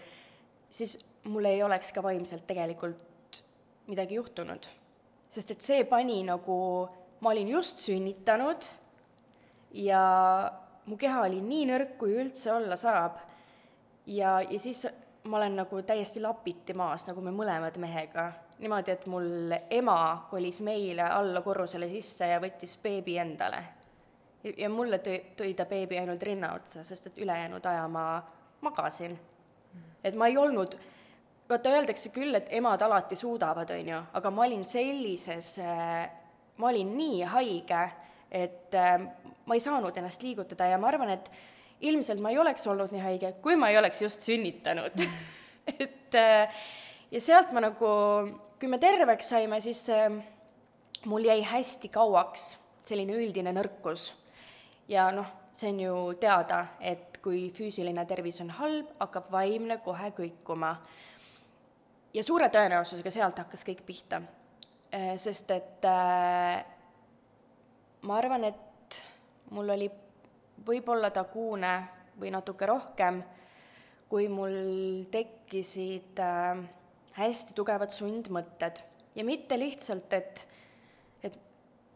siis 0.69 0.97
mul 1.31 1.47
ei 1.49 1.63
oleks 1.63 1.91
ka 1.93 2.03
vaimselt 2.03 2.45
tegelikult 2.47 3.43
midagi 3.87 4.19
juhtunud. 4.19 4.67
sest 5.29 5.51
et 5.51 5.61
see 5.61 5.83
pani 5.83 6.21
nagu, 6.23 6.57
ma 7.19 7.29
olin 7.29 7.49
just 7.49 7.81
sünnitanud 7.83 8.67
ja 9.75 10.01
mu 10.85 10.97
keha 10.97 11.25
oli 11.25 11.41
nii 11.43 11.65
nõrk, 11.71 11.97
kui 11.99 12.13
üldse 12.15 12.53
olla 12.53 12.77
saab. 12.79 13.17
Ja, 14.05 14.39
ja 14.49 14.59
siis 14.59 14.87
ma 15.23 15.37
olen 15.37 15.55
nagu 15.55 15.81
täiesti 15.81 16.21
lapiti 16.21 16.73
maas, 16.73 17.07
nagu 17.07 17.21
me 17.21 17.31
mõlemad 17.33 17.77
mehega 17.81 18.31
niimoodi, 18.59 18.91
et 18.91 19.05
mul 19.11 19.55
ema 19.69 20.27
kolis 20.29 20.61
meile 20.63 21.03
alla 21.03 21.41
korrusele 21.43 21.89
sisse 21.91 22.27
ja 22.29 22.39
võttis 22.39 22.77
beebi 22.81 23.17
endale. 23.19 23.63
ja 24.57 24.69
mulle 24.69 24.99
tõi, 25.01 25.17
tõi 25.37 25.53
ta 25.57 25.65
beebi 25.65 25.97
ainult 25.97 26.23
rinna 26.23 26.53
otsa, 26.53 26.83
sest 26.83 27.07
et 27.07 27.17
ülejäänud 27.17 27.65
aja 27.65 27.87
ma 27.87 28.23
magasin. 28.61 29.17
et 30.03 30.15
ma 30.15 30.27
ei 30.27 30.37
olnud, 30.37 30.77
vaata 31.49 31.69
öeldakse 31.69 32.09
küll, 32.09 32.35
et 32.35 32.47
emad 32.49 32.81
alati 32.81 33.15
suudavad, 33.15 33.69
on 33.69 33.89
ju, 33.89 34.01
aga 34.13 34.31
ma 34.31 34.45
olin 34.45 34.65
sellises, 34.65 35.57
ma 36.57 36.67
olin 36.67 36.97
nii 36.97 37.23
haige, 37.23 37.89
et 38.31 38.73
äh, 38.73 39.01
ma 39.45 39.53
ei 39.53 39.59
saanud 39.59 39.97
ennast 39.97 40.23
liigutada 40.23 40.65
ja 40.65 40.77
ma 40.77 40.87
arvan, 40.87 41.09
et 41.09 41.31
ilmselt 41.85 42.21
ma 42.23 42.31
ei 42.33 42.39
oleks 42.41 42.65
olnud 42.67 42.93
nii 42.93 43.03
haige, 43.03 43.35
kui 43.43 43.55
ma 43.59 43.69
ei 43.71 43.77
oleks 43.79 44.01
just 44.01 44.25
sünnitanud 44.25 45.05
et 45.79 46.15
äh, 46.15 46.65
ja 47.11 47.21
sealt 47.21 47.53
ma 47.55 47.63
nagu 47.65 47.91
kui 48.59 48.69
me 48.71 48.79
terveks 48.81 49.33
saime, 49.33 49.59
siis 49.61 49.83
äh, 49.93 50.09
mul 51.05 51.25
jäi 51.27 51.41
hästi 51.45 51.89
kauaks 51.93 52.55
selline 52.85 53.17
üldine 53.17 53.53
nõrkus. 53.55 54.13
ja 54.87 55.09
noh, 55.11 55.27
see 55.53 55.71
on 55.73 55.79
ju 55.79 55.97
teada, 56.21 56.65
et 56.79 57.17
kui 57.25 57.49
füüsiline 57.53 58.05
tervis 58.05 58.41
on 58.43 58.51
halb, 58.59 58.91
hakkab 58.99 59.31
vaimne 59.33 59.79
kohe 59.83 60.11
kõikuma. 60.17 60.75
ja 62.13 62.23
suure 62.23 62.49
tõenäosusega 62.49 63.11
sealt 63.11 63.43
hakkas 63.43 63.65
kõik 63.65 63.85
pihta. 63.85 64.21
Äh, 64.93 65.15
sest 65.17 65.51
et 65.51 65.85
ma 68.05 68.17
arvan, 68.17 68.43
et 68.43 69.01
mul 69.51 69.69
oli 69.69 69.89
võib-olla 70.65 71.11
taguune 71.11 71.75
või 72.19 72.31
natuke 72.31 72.65
rohkem, 72.69 73.21
kui 74.09 74.27
mul 74.31 75.05
tekkisid 75.11 76.19
äh, 76.23 76.61
hästi 77.17 77.55
tugevad 77.57 77.91
sundmõtted 77.91 78.83
ja 79.15 79.25
mitte 79.25 79.59
lihtsalt, 79.59 80.13
et 80.13 80.47
et, 81.23 81.39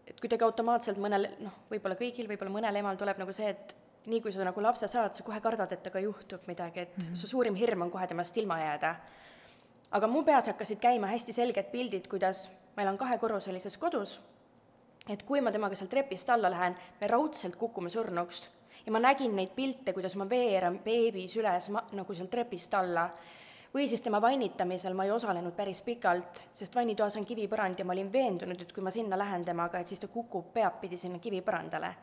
et 0.07 0.19
kuidagi 0.19 0.45
automaatselt 0.47 0.99
mõnel, 1.01 1.29
noh, 1.43 1.61
võib-olla 1.69 1.97
kõigil, 1.99 2.27
võib-olla 2.31 2.55
mõnel 2.55 2.81
emal 2.81 2.97
tuleb 2.99 3.19
nagu 3.21 3.35
see, 3.35 3.51
et 3.53 3.75
nii 4.09 4.21
kui 4.23 4.33
sa 4.33 4.45
nagu 4.47 4.63
lapse 4.63 4.87
saad, 4.89 5.13
sa 5.13 5.25
kohe 5.27 5.39
kardad, 5.43 5.71
et 5.75 5.83
temaga 5.83 6.01
juhtub 6.05 6.47
midagi, 6.47 6.85
et 6.87 6.97
mm 6.97 7.03
-hmm. 7.03 7.15
su 7.15 7.27
suurim 7.27 7.55
hirm 7.55 7.81
on 7.81 7.91
kohe 7.91 8.07
temast 8.07 8.37
ilma 8.37 8.59
jääda. 8.59 8.95
aga 9.91 10.07
mu 10.07 10.23
peas 10.23 10.47
hakkasid 10.47 10.79
käima 10.79 11.07
hästi 11.07 11.33
selged 11.33 11.71
pildid, 11.71 12.07
kuidas 12.07 12.49
ma 12.75 12.83
elan 12.83 12.97
kahekorruselises 12.97 13.77
kodus, 13.77 14.21
et 15.07 15.23
kui 15.23 15.41
ma 15.41 15.51
temaga 15.51 15.77
sealt 15.77 15.91
trepist 15.93 16.29
alla 16.29 16.51
lähen, 16.51 16.75
me 17.01 17.07
raudselt 17.07 17.55
kukume 17.55 17.89
surnuks. 17.89 18.49
ja 18.85 18.91
ma 18.91 18.99
nägin 18.99 19.35
neid 19.35 19.51
pilte, 19.55 19.93
kuidas 19.93 20.15
ma 20.15 20.29
veeran 20.29 20.79
beebis 20.83 21.35
üles 21.37 21.69
ma, 21.69 21.83
nagu 21.93 22.13
sealt 22.13 22.29
trepist 22.29 22.73
alla. 22.73 23.09
või 23.73 23.87
siis 23.87 24.01
tema 24.01 24.21
vannitamisel 24.21 24.93
ma 24.93 25.05
ei 25.05 25.11
osalenud 25.11 25.53
päris 25.53 25.81
pikalt, 25.81 26.47
sest 26.53 26.75
vannitoas 26.75 27.15
on 27.17 27.25
kivipõrand 27.25 27.79
ja 27.79 27.85
ma 27.85 27.93
olin 27.93 28.11
veendunud, 28.13 28.61
et 28.61 28.71
kui 28.73 28.83
ma 28.83 28.91
sinna 28.91 29.17
lähen 29.17 29.45
temaga, 29.45 29.79
et 29.79 29.87
siis 29.87 29.99
ta 29.99 30.07
kukub 30.07 30.53
peadpidi 30.53 30.97
sinna 30.97 31.19
kivipõrandale. 31.19 31.93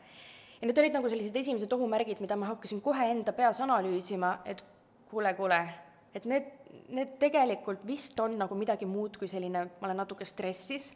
ja 0.61 0.67
need 0.67 0.79
olid 0.79 0.95
nagu 0.95 1.09
sellised 1.09 1.37
esimesed 1.37 1.73
ohumärgid, 1.73 2.21
mida 2.21 2.37
ma 2.37 2.47
hakkasin 2.55 2.81
kohe 2.81 3.11
enda 3.11 3.33
peas 3.33 3.61
analüüsima, 3.61 4.39
et 4.45 4.65
kuule, 5.11 5.35
kuule, 5.35 5.61
et 6.15 6.25
need, 6.25 6.47
need 6.89 7.19
tegelikult 7.19 7.87
vist 7.87 8.21
on 8.21 8.39
nagu 8.39 8.55
midagi 8.55 8.87
muud 8.87 9.17
kui 9.17 9.29
selline, 9.29 9.65
ma 9.81 9.89
olen 9.89 9.97
natuke 9.97 10.25
stressis 10.25 10.95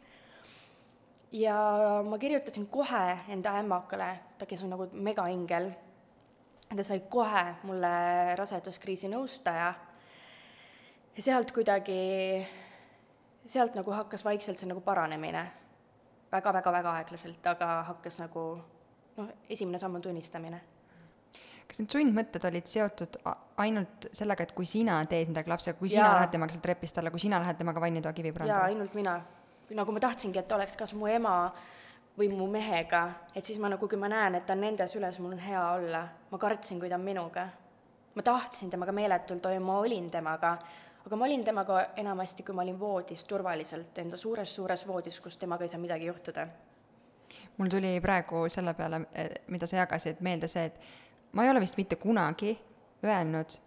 ja 1.31 1.55
ma 2.03 2.17
kirjutasin 2.17 2.67
kohe 2.67 3.19
enda 3.29 3.55
ämmakale, 3.59 4.09
ta, 4.37 4.45
kes 4.45 4.63
on 4.63 4.73
nagu 4.75 4.87
megaingel, 4.93 5.71
ta 6.75 6.83
sai 6.83 7.03
kohe 7.09 7.45
mulle 7.63 7.93
raseduskriisi 8.39 9.11
nõustaja 9.11 9.71
ja 11.15 11.23
sealt 11.23 11.51
kuidagi, 11.55 12.01
sealt 13.47 13.75
nagu 13.79 13.95
hakkas 13.95 14.25
vaikselt 14.27 14.59
see 14.59 14.69
nagu 14.69 14.83
paranemine 14.83 15.45
väga, 16.31 16.53
väga. 16.53 16.53
väga-väga 16.59 16.97
aeglaselt, 16.99 17.47
aga 17.47 17.71
hakkas 17.93 18.19
nagu 18.23 18.45
noh, 19.17 19.33
esimene 19.49 19.79
samm 19.79 19.99
on 19.99 20.07
tunnistamine 20.07 20.61
kas 21.71 21.79
need 21.79 21.93
sundmõtted 21.93 22.43
olid 22.49 22.67
seotud 22.67 23.15
ainult 23.63 24.09
sellega, 24.11 24.43
et 24.43 24.51
kui 24.55 24.67
sina 24.67 24.97
teed 25.07 25.29
midagi 25.31 25.51
lapsega, 25.51 25.79
kui 25.79 25.91
sina 25.91 26.09
ja. 26.09 26.15
lähed 26.17 26.33
temaga 26.33 26.51
sealt 26.51 26.65
trepist 26.65 26.97
alla, 26.99 27.11
kui 27.13 27.23
sina 27.23 27.39
lähed 27.39 27.59
temaga 27.61 27.83
vannitoa 27.83 28.11
kivipõrandale? 28.17 28.57
jaa, 28.57 28.73
ainult 28.73 28.97
mina. 28.97 29.13
Nagu 29.69 29.91
ma 29.91 29.99
tahtsingi, 29.99 30.39
et 30.39 30.51
oleks 30.51 30.75
kas 30.77 30.93
mu 30.93 31.07
ema 31.07 31.51
või 32.17 32.29
mu 32.29 32.47
mehega, 32.51 33.03
et 33.35 33.45
siis 33.45 33.59
ma 33.59 33.69
nagu, 33.71 33.87
kui 33.87 33.99
ma 33.99 34.09
näen, 34.11 34.35
et 34.35 34.45
ta 34.45 34.53
on 34.53 34.61
nende 34.65 34.87
süles, 34.91 35.19
mul 35.19 35.37
on 35.37 35.39
hea 35.39 35.61
olla. 35.73 36.07
ma 36.31 36.37
kartsin, 36.37 36.79
kui 36.79 36.89
ta 36.89 36.95
on 36.95 37.05
minuga. 37.05 37.47
ma 38.15 38.21
tahtsin 38.21 38.69
temaga 38.69 38.91
meeletult 38.91 39.45
olla, 39.45 39.59
ma 39.59 39.77
olin 39.79 40.09
temaga, 40.11 40.57
aga 41.05 41.15
ma 41.15 41.25
olin 41.25 41.43
temaga 41.43 41.85
enamasti, 41.95 42.43
kui 42.43 42.55
ma 42.55 42.61
olin 42.61 42.79
voodis 42.79 43.23
turvaliselt, 43.25 43.97
enda 43.97 44.17
suures-suures 44.17 44.87
voodis, 44.87 45.19
kus 45.19 45.37
temaga 45.37 45.63
ei 45.63 45.69
saa 45.69 45.79
midagi 45.79 46.05
juhtuda. 46.05 46.47
mul 47.57 47.69
tuli 47.69 48.01
praegu 48.01 48.49
selle 48.49 48.73
peale, 48.73 49.01
eh, 49.13 49.29
mida 49.47 49.65
sa 49.65 49.77
jagasid, 49.77 50.17
meelde 50.19 50.47
see, 50.47 50.65
et 50.65 50.79
ma 51.31 51.43
ei 51.43 51.49
ole 51.49 51.59
vist 51.59 51.77
mitte 51.77 51.95
kunagi 51.95 52.59
öelnud, 53.03 53.57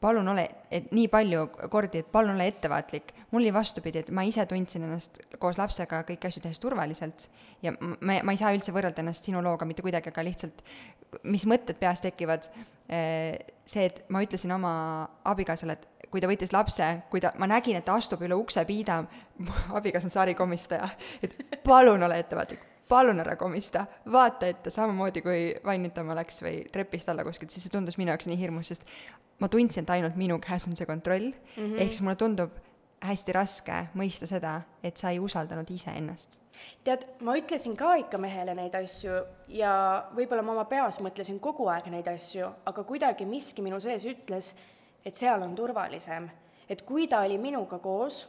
palun 0.00 0.28
ole, 0.32 0.46
et 0.72 0.88
nii 0.96 1.08
palju 1.12 1.46
kordi, 1.70 2.00
et 2.00 2.08
palun 2.12 2.34
ole 2.34 2.46
ettevaatlik. 2.48 3.12
mul 3.30 3.42
oli 3.42 3.52
vastupidi, 3.54 3.98
et 3.98 4.10
ma 4.10 4.22
ise 4.26 4.46
tundsin 4.48 4.82
ennast 4.86 5.20
koos 5.38 5.58
lapsega 5.60 6.02
kõiki 6.08 6.26
asju 6.28 6.42
tehes 6.42 6.58
turvaliselt 6.62 7.28
ja 7.62 7.74
ma, 7.78 8.20
ma 8.22 8.32
ei 8.32 8.40
saa 8.40 8.54
üldse 8.56 8.72
võrrelda 8.74 9.04
ennast 9.04 9.28
sinu 9.28 9.42
looga 9.44 9.68
mitte 9.68 9.84
kuidagi, 9.84 10.10
aga 10.10 10.24
lihtsalt 10.24 10.64
mis 11.22 11.46
mõtted 11.48 11.78
peas 11.80 12.02
tekivad, 12.04 12.48
eh, 12.88 13.38
see, 13.64 13.86
et 13.90 14.04
ma 14.08 14.22
ütlesin 14.24 14.52
oma 14.54 14.72
abikaasale, 15.28 15.76
et 15.76 16.08
kui 16.10 16.22
ta 16.22 16.30
võttis 16.30 16.52
lapse, 16.54 16.86
kui 17.10 17.22
ta, 17.22 17.32
ma 17.38 17.46
nägin, 17.50 17.78
et 17.78 17.86
ta 17.86 17.94
astub 17.98 18.22
üle 18.26 18.38
uksepiida, 18.38 19.02
abikaasa 19.78 20.10
on 20.10 20.16
sarikomistaja, 20.16 20.90
et 21.22 21.36
palun 21.66 22.02
ole 22.02 22.18
ettevaatlik, 22.24 22.64
palun 22.90 23.22
ära 23.22 23.36
komista, 23.38 23.84
vaata 24.10 24.48
ette, 24.50 24.72
samamoodi 24.74 25.22
kui 25.24 25.42
vannitama 25.64 26.16
läks 26.18 26.42
või 26.44 26.64
trepist 26.72 27.08
alla 27.12 27.24
kuskilt, 27.26 27.52
siis 27.54 27.66
see 27.66 27.74
tundus 27.74 27.98
minu 28.00 28.12
jaoks 28.12 28.28
nii 28.30 28.38
hirmus, 28.40 28.72
sest 28.72 28.88
ma 29.40 29.48
tundsin, 29.52 29.86
et 29.86 29.94
ainult 29.94 30.18
minu 30.20 30.40
käes 30.42 30.66
on 30.68 30.76
see 30.76 30.88
kontroll 30.88 31.30
mm, 31.30 31.62
-hmm. 31.62 31.78
ehk 31.80 31.94
siis 31.94 32.02
mulle 32.06 32.18
tundub 32.20 32.58
hästi 33.00 33.32
raske 33.32 33.76
mõista 33.96 34.26
seda, 34.28 34.60
et 34.84 34.96
sa 34.96 35.10
ei 35.10 35.18
usaldanud 35.18 35.70
iseennast. 35.70 36.40
tead, 36.84 37.06
ma 37.20 37.36
ütlesin 37.36 37.76
ka 37.76 37.94
ikka 38.02 38.18
mehele 38.18 38.54
neid 38.54 38.74
asju 38.74 39.22
ja 39.48 39.72
võib-olla 40.16 40.42
ma 40.42 40.52
oma 40.52 40.64
peas 40.64 41.00
mõtlesin 41.00 41.40
kogu 41.40 41.68
aeg 41.72 41.88
neid 41.92 42.08
asju, 42.08 42.50
aga 42.66 42.84
kuidagi 42.84 43.26
miski 43.26 43.62
minu 43.62 43.80
sees 43.80 44.04
ütles, 44.04 44.54
et 45.04 45.14
seal 45.16 45.42
on 45.42 45.54
turvalisem. 45.54 46.30
et 46.68 46.82
kui 46.82 47.08
ta 47.08 47.20
oli 47.20 47.38
minuga 47.38 47.78
koos, 47.78 48.28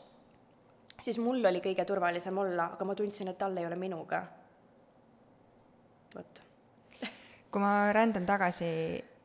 siis 1.02 1.20
mul 1.20 1.46
oli 1.46 1.60
kõige 1.60 1.86
turvalisem 1.86 2.38
olla, 2.38 2.72
aga 2.74 2.86
ma 2.86 2.96
tundsin, 2.96 3.28
et 3.28 3.38
tal 3.38 3.58
ei 3.58 3.66
ole 3.66 3.76
minuga 3.76 4.24
vot. 6.16 6.44
kui 7.52 7.62
ma 7.62 7.92
rändan 7.92 8.26
tagasi 8.26 8.68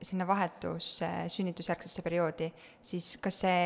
sinna 0.02 0.26
vahetusse 0.26 1.08
sünnitusjärgsesse 1.32 2.02
perioodi, 2.02 2.50
siis 2.82 3.16
kas 3.22 3.40
see 3.44 3.60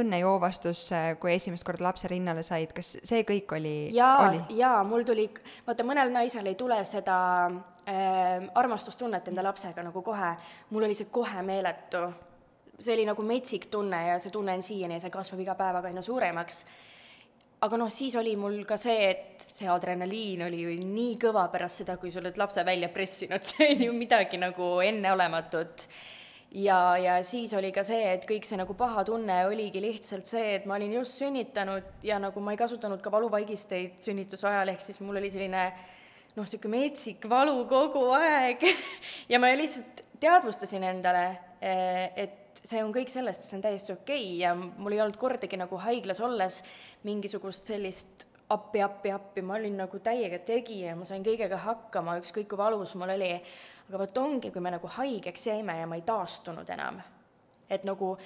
õnnejoovastus, 0.00 0.84
kui 1.18 1.32
esimest 1.34 1.66
korda 1.66 1.88
lapse 1.88 2.08
rinnale 2.10 2.44
said, 2.46 2.72
kas 2.74 2.92
see 3.06 3.24
kõik 3.26 3.54
oli? 3.56 3.74
jaa, 3.94 4.30
jaa, 4.54 4.82
mul 4.86 5.02
tuli, 5.06 5.26
vaata 5.66 5.86
mõnel 5.86 6.12
naisel 6.14 6.46
ei 6.46 6.56
tule 6.58 6.78
seda 6.86 7.16
äh, 7.50 8.46
armastustunnet 8.54 9.30
enda 9.32 9.44
lapsega 9.46 9.82
nagu 9.86 10.02
kohe, 10.06 10.34
mul 10.70 10.86
oli 10.86 10.98
see 10.98 11.10
kohe 11.10 11.42
meeletu. 11.46 12.06
see 12.80 12.94
oli 12.94 13.04
nagu 13.04 13.22
metsik 13.22 13.66
tunne 13.70 14.06
ja 14.06 14.18
see 14.18 14.30
tunne 14.32 14.54
on 14.56 14.62
siiani 14.62 14.96
ja 14.96 15.00
see 15.00 15.12
kasvab 15.12 15.42
iga 15.42 15.54
päevaga 15.54 15.90
aina 15.90 16.02
suuremaks 16.02 16.64
aga 17.60 17.80
noh, 17.80 17.90
siis 17.92 18.14
oli 18.16 18.32
mul 18.40 18.62
ka 18.68 18.78
see, 18.80 19.10
et 19.10 19.44
see 19.44 19.68
adrenaliin 19.68 20.46
oli 20.46 20.62
ju 20.64 20.76
nii 20.80 21.18
kõva 21.20 21.44
pärast 21.52 21.82
seda, 21.82 21.98
kui 22.00 22.12
sa 22.12 22.22
oled 22.22 22.38
lapse 22.40 22.64
välja 22.66 22.88
pressinud, 22.92 23.44
see 23.48 23.74
on 23.74 23.84
ju 23.88 23.96
midagi 23.96 24.40
nagu 24.40 24.72
enneolematut. 24.84 25.86
ja, 26.56 26.96
ja 26.98 27.20
siis 27.22 27.52
oli 27.54 27.70
ka 27.72 27.84
see, 27.86 28.14
et 28.14 28.26
kõik 28.28 28.48
see 28.48 28.58
nagu 28.58 28.74
paha 28.74 29.04
tunne 29.06 29.42
oligi 29.46 29.82
lihtsalt 29.82 30.26
see, 30.26 30.56
et 30.56 30.66
ma 30.66 30.78
olin 30.80 30.98
just 30.98 31.20
sünnitanud 31.20 32.04
ja 32.06 32.18
nagu 32.18 32.40
ma 32.40 32.56
ei 32.56 32.60
kasutanud 32.60 33.02
ka 33.04 33.12
valuvaigisteid 33.12 34.00
sünnituse 34.02 34.48
ajal, 34.48 34.72
ehk 34.72 34.82
siis 34.84 35.00
mul 35.04 35.20
oli 35.20 35.30
selline 35.30 35.68
noh, 36.34 36.44
niisugune 36.44 36.80
metsik 36.80 37.28
valu 37.28 37.64
kogu 37.70 38.08
aeg 38.16 38.64
ja 39.32 39.38
ma 39.42 39.52
lihtsalt 39.52 40.06
teadvustasin 40.20 40.84
endale, 40.84 41.24
eh, 41.60 42.08
et 42.50 42.62
see 42.66 42.82
on 42.82 42.92
kõik 42.94 43.10
sellest, 43.12 43.46
see 43.46 43.56
on 43.58 43.62
täiesti 43.64 43.94
okei 43.94 44.24
okay 44.24 44.40
ja 44.42 44.54
mul 44.54 44.96
ei 44.96 45.00
olnud 45.04 45.18
kordagi 45.20 45.58
nagu 45.60 45.78
haiglas 45.80 46.20
olles 46.20 46.60
mingisugust 47.06 47.70
sellist 47.70 48.26
appi, 48.50 48.82
appi, 48.82 49.12
appi, 49.14 49.42
ma 49.42 49.54
olin 49.54 49.76
nagu 49.84 50.00
täiega 50.02 50.40
tegija, 50.46 50.96
ma 50.98 51.06
sain 51.06 51.24
kõigega 51.26 51.60
hakkama, 51.64 52.18
ükskõik 52.20 52.50
kui 52.50 52.58
valus 52.58 52.96
mul 52.98 53.14
oli. 53.14 53.32
aga 53.88 53.98
vot 53.98 54.18
ongi, 54.18 54.50
kui 54.50 54.62
me 54.62 54.70
nagu 54.70 54.86
haigeks 54.86 55.46
jäime 55.46 55.78
ja 55.80 55.86
ma 55.86 55.98
ei 55.98 56.02
taastunud 56.06 56.68
enam. 56.70 57.00
et 57.70 57.84
nagu 57.86 58.16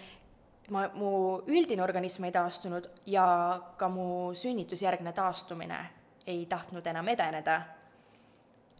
ma, 0.70 0.88
mu 0.94 1.40
üldine 1.46 1.82
organism 1.82 2.24
ei 2.24 2.32
taastunud 2.32 2.88
ja 3.06 3.60
ka 3.76 3.88
mu 3.88 4.34
sünnitusjärgne 4.34 5.12
taastumine 5.12 5.80
ei 6.26 6.46
tahtnud 6.46 6.86
enam 6.86 7.08
edeneda 7.08 7.60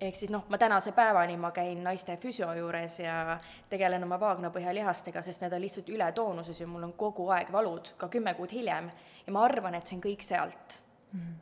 ehk 0.00 0.16
siis 0.16 0.30
noh, 0.30 0.44
ma 0.48 0.58
tänase 0.58 0.92
päevani 0.92 1.36
ma 1.36 1.50
käin 1.54 1.82
naiste 1.84 2.16
füsio 2.16 2.52
juures 2.54 2.98
ja 3.00 3.38
tegelen 3.70 4.04
oma 4.04 4.18
vaagnapõhjalihastega, 4.20 5.22
sest 5.22 5.44
need 5.44 5.54
on 5.54 5.62
lihtsalt 5.62 5.88
ületoonuses 5.88 6.60
ja 6.60 6.66
mul 6.66 6.88
on 6.88 6.92
kogu 6.98 7.28
aeg 7.34 7.52
valud, 7.52 7.94
ka 7.98 8.08
kümme 8.08 8.34
kuud 8.34 8.52
hiljem. 8.52 8.90
ja 9.26 9.32
ma 9.32 9.44
arvan, 9.44 9.74
et 9.74 9.86
see 9.86 9.96
on 9.96 10.02
kõik 10.04 10.22
sealt 10.22 10.80
mm. 11.12 11.20
-hmm. 11.20 11.34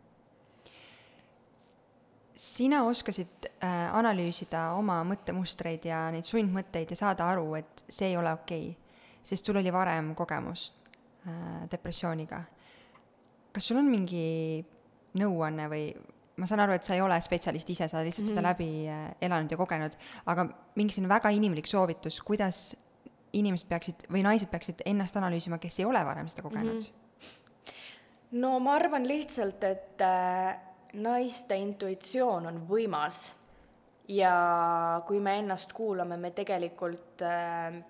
sina 2.34 2.82
oskasid 2.84 3.48
äh, 3.64 3.94
analüüsida 3.94 4.72
oma 4.74 5.02
mõttemustreid 5.04 5.84
ja 5.84 6.10
neid 6.10 6.24
sundmõtteid 6.24 6.90
ja 6.90 6.96
saada 6.96 7.28
aru, 7.28 7.54
et 7.54 7.84
see 7.88 8.08
ei 8.08 8.16
ole 8.16 8.32
okei 8.32 8.68
okay,, 8.68 8.76
sest 9.22 9.44
sul 9.44 9.56
oli 9.56 9.72
varem 9.72 10.14
kogemus 10.14 10.76
äh, 11.26 11.70
depressiooniga. 11.70 12.42
kas 13.52 13.68
sul 13.68 13.76
on 13.76 13.90
mingi 13.90 14.64
nõuanne 15.14 15.68
või 15.68 16.11
ma 16.42 16.48
saan 16.50 16.64
aru, 16.64 16.74
et 16.74 16.86
sa 16.86 16.96
ei 16.96 17.02
ole 17.04 17.18
spetsialist 17.22 17.70
ise, 17.70 17.86
sa 17.88 18.02
lihtsalt 18.02 18.26
mm 18.26 18.32
-hmm. 18.32 18.38
seda 18.40 18.48
läbi 18.48 18.88
äh, 18.90 19.04
elanud 19.28 19.50
ja 19.50 19.56
kogenud, 19.56 19.94
aga 20.26 20.48
mingi 20.74 20.94
selline 20.94 21.14
väga 21.14 21.30
inimlik 21.30 21.66
soovitus, 21.70 22.20
kuidas 22.20 22.74
inimesed 23.32 23.68
peaksid 23.68 24.08
või 24.12 24.24
naised 24.26 24.50
peaksid 24.50 24.82
ennast 24.86 25.16
analüüsima, 25.16 25.58
kes 25.58 25.78
ei 25.80 25.86
ole 25.88 26.04
varem 26.04 26.28
seda 26.28 26.42
kogenud 26.42 26.74
mm? 26.74 26.78
-hmm. 26.80 28.40
no 28.42 28.58
ma 28.58 28.74
arvan 28.74 29.08
lihtsalt, 29.08 29.64
et 29.64 30.00
äh, 30.00 30.58
naiste 30.92 31.56
intuitsioon 31.56 32.46
on 32.46 32.60
võimas 32.68 33.22
ja 34.08 34.34
kui 35.06 35.20
me 35.20 35.38
ennast 35.38 35.72
kuulame, 35.72 36.16
me 36.16 36.30
tegelikult 36.30 37.22
äh,, 37.22 37.82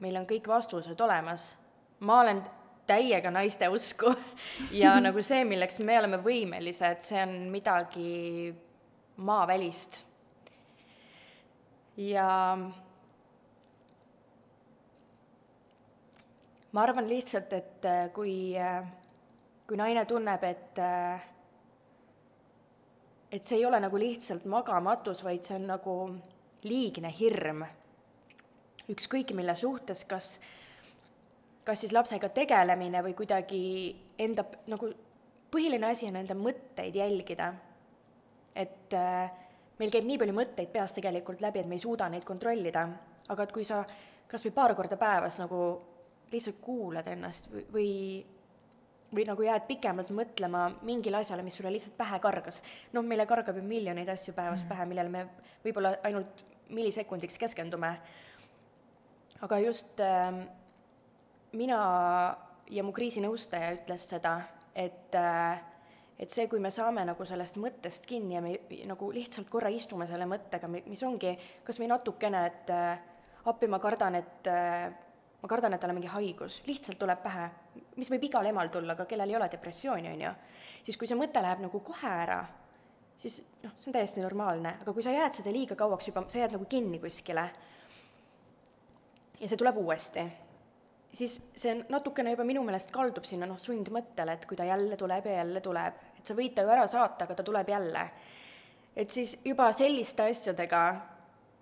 meil 0.00 0.16
on 0.16 0.26
kõik 0.26 0.48
vastused 0.48 1.00
olemas. 1.00 1.56
ma 2.00 2.20
olen 2.20 2.42
täiega 2.88 3.30
naiste 3.34 3.68
usku 3.68 4.12
ja 4.82 4.96
nagu 5.04 5.22
see, 5.22 5.44
milleks 5.48 5.80
me 5.84 5.98
oleme 6.00 6.20
võimelised, 6.24 7.04
see 7.06 7.22
on 7.22 7.38
midagi 7.52 8.10
maavälist. 9.16 10.04
ja 11.98 12.28
ma 16.72 16.82
arvan 16.84 17.08
lihtsalt, 17.08 17.52
et 17.52 17.88
äh, 17.88 18.04
kui, 18.14 18.54
äh, 18.58 18.84
kui 19.66 19.76
naine 19.76 20.04
tunneb, 20.06 20.44
et 20.46 20.78
äh, 20.78 21.26
et 23.32 23.44
see 23.44 23.58
ei 23.58 23.66
ole 23.66 23.80
nagu 23.80 23.98
lihtsalt 24.00 24.46
magamatus, 24.48 25.20
vaid 25.24 25.44
see 25.44 25.58
on 25.58 25.66
nagu 25.68 25.96
liigne 26.64 27.10
hirm, 27.12 27.64
ükskõik 28.88 29.34
mille 29.36 29.54
suhtes, 29.58 30.04
kas 30.08 30.38
kas 31.68 31.84
siis 31.84 31.92
lapsega 31.92 32.30
tegelemine 32.32 33.02
või 33.04 33.14
kuidagi 33.16 33.62
enda, 34.24 34.44
nagu 34.72 34.88
põhiline 35.52 35.90
asi 35.90 36.08
on 36.08 36.16
enda 36.20 36.36
mõtteid 36.38 36.96
jälgida. 36.96 37.52
et 38.58 38.94
äh, 38.96 39.30
meil 39.78 39.92
käib 39.92 40.06
nii 40.08 40.18
palju 40.18 40.34
mõtteid 40.34 40.72
peas 40.72 40.96
tegelikult 40.96 41.42
läbi, 41.44 41.60
et 41.60 41.68
me 41.70 41.76
ei 41.76 41.82
suuda 41.84 42.08
neid 42.10 42.24
kontrollida, 42.26 42.88
aga 43.28 43.44
et 43.44 43.52
kui 43.54 43.64
sa 43.64 43.84
kas 44.28 44.44
või 44.46 44.54
paar 44.56 44.74
korda 44.74 44.96
päevas 44.98 45.38
nagu 45.38 45.60
lihtsalt 46.32 46.58
kuulad 46.60 47.06
ennast 47.08 47.48
või, 47.52 47.64
või 47.72 47.92
või 49.14 49.24
nagu 49.24 49.44
jääd 49.44 49.64
pikemalt 49.68 50.10
mõtlema 50.12 50.66
mingile 50.84 51.22
asjale, 51.22 51.44
mis 51.44 51.54
sulle 51.56 51.70
lihtsalt 51.72 51.96
pähe 51.96 52.18
kargas. 52.20 52.62
noh, 52.92 53.04
meile 53.04 53.24
kargab 53.26 53.56
ju 53.56 53.62
miljoneid 53.64 54.08
asju 54.08 54.34
päevas 54.36 54.64
mm. 54.64 54.68
pähe, 54.68 54.84
millele 54.84 55.08
me 55.08 55.22
võib-olla 55.64 55.94
ainult 56.04 56.44
millisekundiks 56.68 57.38
keskendume. 57.38 57.94
aga 59.40 59.58
just 59.64 60.00
äh, 60.00 60.44
mina 61.52 61.80
ja 62.70 62.84
mu 62.84 62.92
kriisinõustaja 62.92 63.72
ütles 63.78 64.08
seda, 64.10 64.38
et 64.74 65.16
äh, 65.16 65.64
et 66.18 66.34
see, 66.34 66.48
kui 66.50 66.58
me 66.58 66.70
saame 66.74 67.04
nagu 67.06 67.24
sellest 67.26 67.60
mõttest 67.62 68.06
kinni 68.08 68.34
ja 68.34 68.42
me 68.42 68.56
nagu 68.90 69.10
lihtsalt 69.14 69.46
korra 69.50 69.70
istume 69.70 70.06
selle 70.10 70.26
mõttega, 70.26 70.66
mis 70.68 71.02
ongi 71.06 71.36
kas 71.64 71.78
või 71.78 71.90
natukene, 71.92 72.40
et 72.50 72.72
äh, 72.74 73.04
appi, 73.46 73.68
ma 73.70 73.78
kardan, 73.82 74.18
et 74.18 74.50
äh, 74.50 74.88
ma 75.38 75.50
kardan, 75.50 75.76
et 75.76 75.82
tal 75.82 75.94
on 75.94 76.00
mingi 76.00 76.10
haigus, 76.10 76.62
lihtsalt 76.66 76.98
tuleb 76.98 77.22
pähe, 77.22 77.46
mis 77.96 78.10
võib 78.10 78.26
igal 78.26 78.50
emal 78.50 78.72
tulla, 78.74 78.96
aga 78.96 79.06
kellel 79.06 79.30
ei 79.30 79.38
ole 79.38 79.50
depressiooni, 79.52 80.10
on 80.10 80.24
ju, 80.26 80.32
siis 80.88 80.98
kui 80.98 81.10
see 81.10 81.18
mõte 81.18 81.42
läheb 81.44 81.62
nagu 81.62 81.82
kohe 81.86 82.10
ära, 82.24 82.40
siis 83.18 83.38
noh, 83.62 83.76
see 83.76 83.92
on 83.92 83.98
täiesti 84.00 84.24
normaalne, 84.24 84.74
aga 84.82 84.94
kui 84.94 85.06
sa 85.06 85.14
jääd 85.14 85.38
seda 85.38 85.54
liiga 85.54 85.78
kauaks 85.78 86.10
juba, 86.10 86.26
sa 86.26 86.42
jääd 86.42 86.58
nagu 86.58 86.66
kinni 86.70 86.98
kuskile. 87.02 87.46
Ja 89.38 89.46
see 89.46 89.58
tuleb 89.58 89.76
uuesti, 89.78 90.24
siis 91.12 91.38
see 91.56 91.74
natukene 91.88 92.34
juba 92.34 92.44
minu 92.44 92.62
meelest 92.66 92.90
kaldub 92.94 93.26
sinna 93.28 93.48
noh, 93.48 93.58
sundmõttele, 93.60 94.34
et 94.36 94.48
kui 94.48 94.58
ta 94.58 94.66
jälle 94.68 94.96
tuleb 95.00 95.26
ja 95.26 95.38
jälle 95.40 95.62
tuleb, 95.64 96.02
et 96.18 96.26
sa 96.26 96.36
võid 96.36 96.56
ta 96.56 96.64
ju 96.66 96.74
ära 96.74 96.86
saata, 96.90 97.24
aga 97.24 97.38
ta 97.38 97.46
tuleb 97.46 97.68
jälle. 97.68 98.08
et 98.96 99.10
siis 99.10 99.38
juba 99.44 99.72
selliste 99.72 100.26
asjadega 100.26 100.82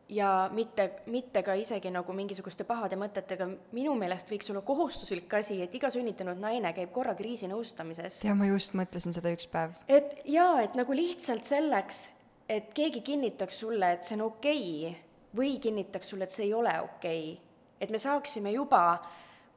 ja 0.08 0.50
mitte, 0.52 0.90
mitte 1.06 1.42
ka 1.42 1.54
isegi 1.58 1.90
nagu 1.90 2.14
mingisuguste 2.16 2.64
pahade 2.64 2.96
mõtetega, 2.98 3.48
minu 3.76 3.94
meelest 3.98 4.30
võiks 4.30 4.50
olla 4.52 4.62
kohustuslik 4.66 5.32
asi, 5.34 5.60
et 5.62 5.74
iga 5.74 5.90
sünnitanud 5.90 6.38
naine 6.40 6.72
käib 6.76 6.92
korra 6.94 7.14
kriisinõustamises. 7.18 8.22
ja 8.24 8.34
ma 8.34 8.46
just 8.50 8.76
mõtlesin 8.78 9.14
seda 9.16 9.32
üks 9.34 9.50
päev. 9.50 9.74
et 9.88 10.20
jaa, 10.24 10.62
et 10.62 10.78
nagu 10.78 10.96
lihtsalt 10.96 11.44
selleks, 11.44 12.08
et 12.48 12.72
keegi 12.74 13.02
kinnitaks 13.06 13.60
sulle, 13.64 13.92
et 13.96 14.06
see 14.06 14.18
on 14.18 14.28
okei 14.30 14.64
okay, 14.88 15.02
või 15.36 15.58
kinnitaks 15.60 16.14
sulle, 16.14 16.24
et 16.24 16.34
see 16.34 16.46
ei 16.46 16.54
ole 16.54 16.72
okei 16.80 17.22
okay.. 17.32 17.38
et 17.80 17.90
me 17.90 17.98
saaksime 18.02 18.54
juba 18.54 18.86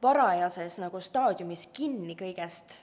varajases 0.02 0.78
nagu 0.80 1.00
staadiumis 1.00 1.66
kinni 1.76 2.16
kõigest 2.18 2.80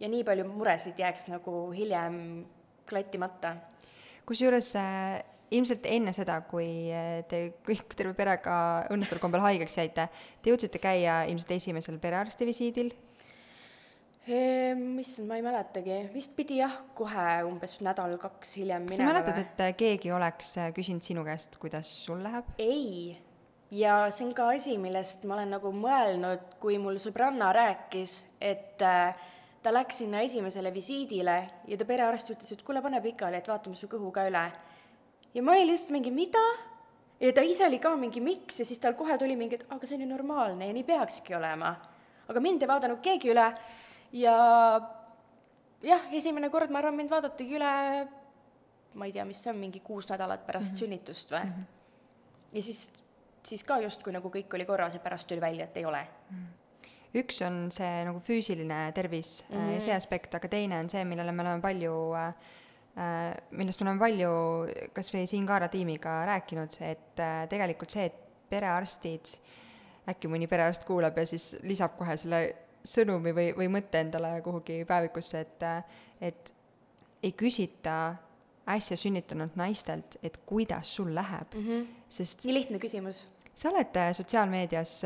ja 0.00 0.10
nii 0.12 0.24
palju 0.24 0.44
muresid 0.50 0.98
jääks 0.98 1.30
nagu 1.32 1.70
hiljem 1.72 2.18
klattimata. 2.88 3.56
kusjuures 4.26 4.74
äh 4.76 5.24
ilmselt 5.54 5.86
enne 5.90 6.12
seda, 6.14 6.40
kui 6.48 6.68
eh, 6.90 7.22
te 7.30 7.40
kõik 7.66 7.96
terve 7.98 8.14
perega 8.18 8.58
õnnetul 8.94 9.20
kombel 9.22 9.44
haigeks 9.44 9.78
jäite, 9.78 10.08
te 10.42 10.52
jõudsite 10.52 10.80
käia 10.82 11.22
ilmselt 11.30 11.56
esimesel 11.58 12.00
perearsti 12.02 12.48
visiidil? 12.48 12.92
Ehm, 14.26 14.96
issand, 14.98 15.28
ma 15.30 15.36
ei 15.38 15.44
mäletagi, 15.46 16.00
vist 16.10 16.34
pidi 16.34 16.58
jah, 16.58 16.80
kohe 16.98 17.26
umbes 17.46 17.76
nädal-kaks 17.78 18.56
hiljem 18.58 18.88
kas 18.90 18.98
sa 18.98 19.06
mäletad, 19.06 19.38
et 19.44 19.62
eh, 19.68 19.76
keegi 19.78 20.10
oleks 20.14 20.56
eh, 20.58 20.72
küsinud 20.74 21.06
sinu 21.06 21.22
käest, 21.26 21.60
kuidas 21.62 21.92
sul 22.02 22.24
läheb? 22.26 22.50
ei, 22.58 23.14
ja 23.70 24.10
see 24.10 24.26
on 24.26 24.34
ka 24.34 24.50
asi, 24.54 24.76
millest 24.78 25.24
ma 25.24 25.34
olen 25.38 25.56
nagu 25.56 25.72
mõelnud, 25.72 26.58
kui 26.60 26.78
mul 26.78 27.00
sõbranna 27.02 27.52
rääkis, 27.56 28.24
et 28.40 28.78
ta 28.78 29.72
läks 29.72 29.98
sinna 30.02 30.20
esimesele 30.22 30.70
visiidile 30.74 31.36
ja 31.66 31.76
ta 31.76 31.84
perearst 31.84 32.30
ütles, 32.30 32.52
et 32.52 32.62
kuule, 32.62 32.82
pane 32.82 33.00
pikali, 33.02 33.40
et 33.40 33.48
vaatame 33.48 33.74
su 33.74 33.88
kõhu 33.90 34.12
ka 34.14 34.28
üle 34.28 34.44
ja 35.36 35.42
ma 35.42 35.52
olin 35.52 35.68
lihtsalt 35.68 35.92
mingi, 35.94 36.12
mida? 36.14 36.42
ja 37.20 37.32
ta 37.32 37.44
ise 37.44 37.64
oli 37.66 37.78
ka 37.80 37.94
mingi, 37.96 38.20
miks, 38.24 38.60
ja 38.60 38.66
siis 38.68 38.80
tal 38.80 38.96
kohe 38.96 39.16
tuli 39.20 39.36
mingi, 39.36 39.58
et 39.60 39.72
aga 39.72 39.88
see 39.88 39.96
on 39.98 40.04
ju 40.04 40.10
normaalne 40.10 40.68
ja 40.68 40.74
nii 40.76 40.84
peakski 40.84 41.36
olema. 41.36 41.74
aga 42.28 42.42
mind 42.42 42.62
ei 42.62 42.68
vaadanud 42.68 43.00
keegi 43.04 43.32
üle 43.32 43.46
ja 44.20 44.36
jah, 45.84 46.06
esimene 46.12 46.50
kord, 46.52 46.72
ma 46.72 46.82
arvan, 46.82 46.96
mind 46.98 47.12
vaadatagi 47.12 47.58
üle, 47.58 47.72
ma 48.96 49.08
ei 49.08 49.16
tea, 49.16 49.24
mis 49.28 49.40
see 49.42 49.52
on, 49.52 49.60
mingi 49.60 49.80
kuus 49.84 50.08
nädalat 50.12 50.46
pärast 50.46 50.72
mm 50.72 50.74
-hmm. 50.74 50.78
sünnitust 50.84 51.32
või 51.32 51.44
mm. 51.44 51.52
-hmm. 51.52 52.56
ja 52.58 52.62
siis, 52.62 52.90
siis 53.46 53.64
ka 53.64 53.80
justkui 53.84 54.12
nagu 54.12 54.30
kõik 54.32 54.54
oli 54.58 54.66
korras 54.68 54.94
ja 54.94 55.00
pärast 55.00 55.28
tuli 55.30 55.40
välja, 55.40 55.64
et 55.64 55.76
ei 55.76 55.86
ole 55.86 56.02
mm. 56.30 56.46
üks 57.22 57.40
on 57.46 57.66
see 57.74 58.04
nagu 58.04 58.20
füüsiline 58.20 58.92
tervis 58.92 59.44
mm 59.48 59.56
-hmm. 59.56 59.72
ja 59.74 59.80
see 59.80 59.94
aspekt, 59.94 60.34
aga 60.34 60.48
teine 60.48 60.78
on 60.78 60.88
see, 60.88 61.04
millele 61.04 61.32
me 61.32 61.42
oleme 61.42 61.62
palju 61.62 61.96
äh, 62.14 62.32
Äh, 62.96 63.34
millest 63.52 63.82
me 63.82 63.90
oleme 63.90 64.00
palju 64.00 64.28
kas 64.96 65.10
või 65.12 65.26
siin 65.28 65.44
Kaara 65.44 65.66
tiimiga 65.68 66.22
rääkinud, 66.30 66.78
et 66.80 67.20
äh, 67.20 67.42
tegelikult 67.50 67.92
see, 67.92 68.06
et 68.08 68.22
perearstid, 68.48 69.32
äkki 70.08 70.30
mõni 70.32 70.48
perearst 70.48 70.86
kuulab 70.88 71.18
ja 71.20 71.26
siis 71.28 71.58
lisab 71.66 71.98
kohe 71.98 72.16
selle 72.16 72.38
sõnumi 72.88 73.34
või, 73.36 73.50
või 73.58 73.68
mõtte 73.74 74.00
endale 74.00 74.30
kuhugi 74.46 74.78
päevikusse, 74.88 75.42
et, 75.44 75.66
äh, 75.68 76.00
et 76.30 76.54
ei 77.20 77.34
küsita 77.36 77.98
äsja 78.72 78.96
sünnitanud 78.96 79.60
naistelt, 79.60 80.16
et 80.24 80.40
kuidas 80.48 80.96
sul 80.96 81.12
läheb 81.14 81.52
mm, 81.52 81.66
-hmm. 81.68 81.86
sest 82.08 82.48
nii 82.48 82.56
lihtne 82.62 82.80
küsimus. 82.80 83.26
Sa 83.56 83.70
oled 83.70 84.00
sotsiaalmeedias 84.12 84.98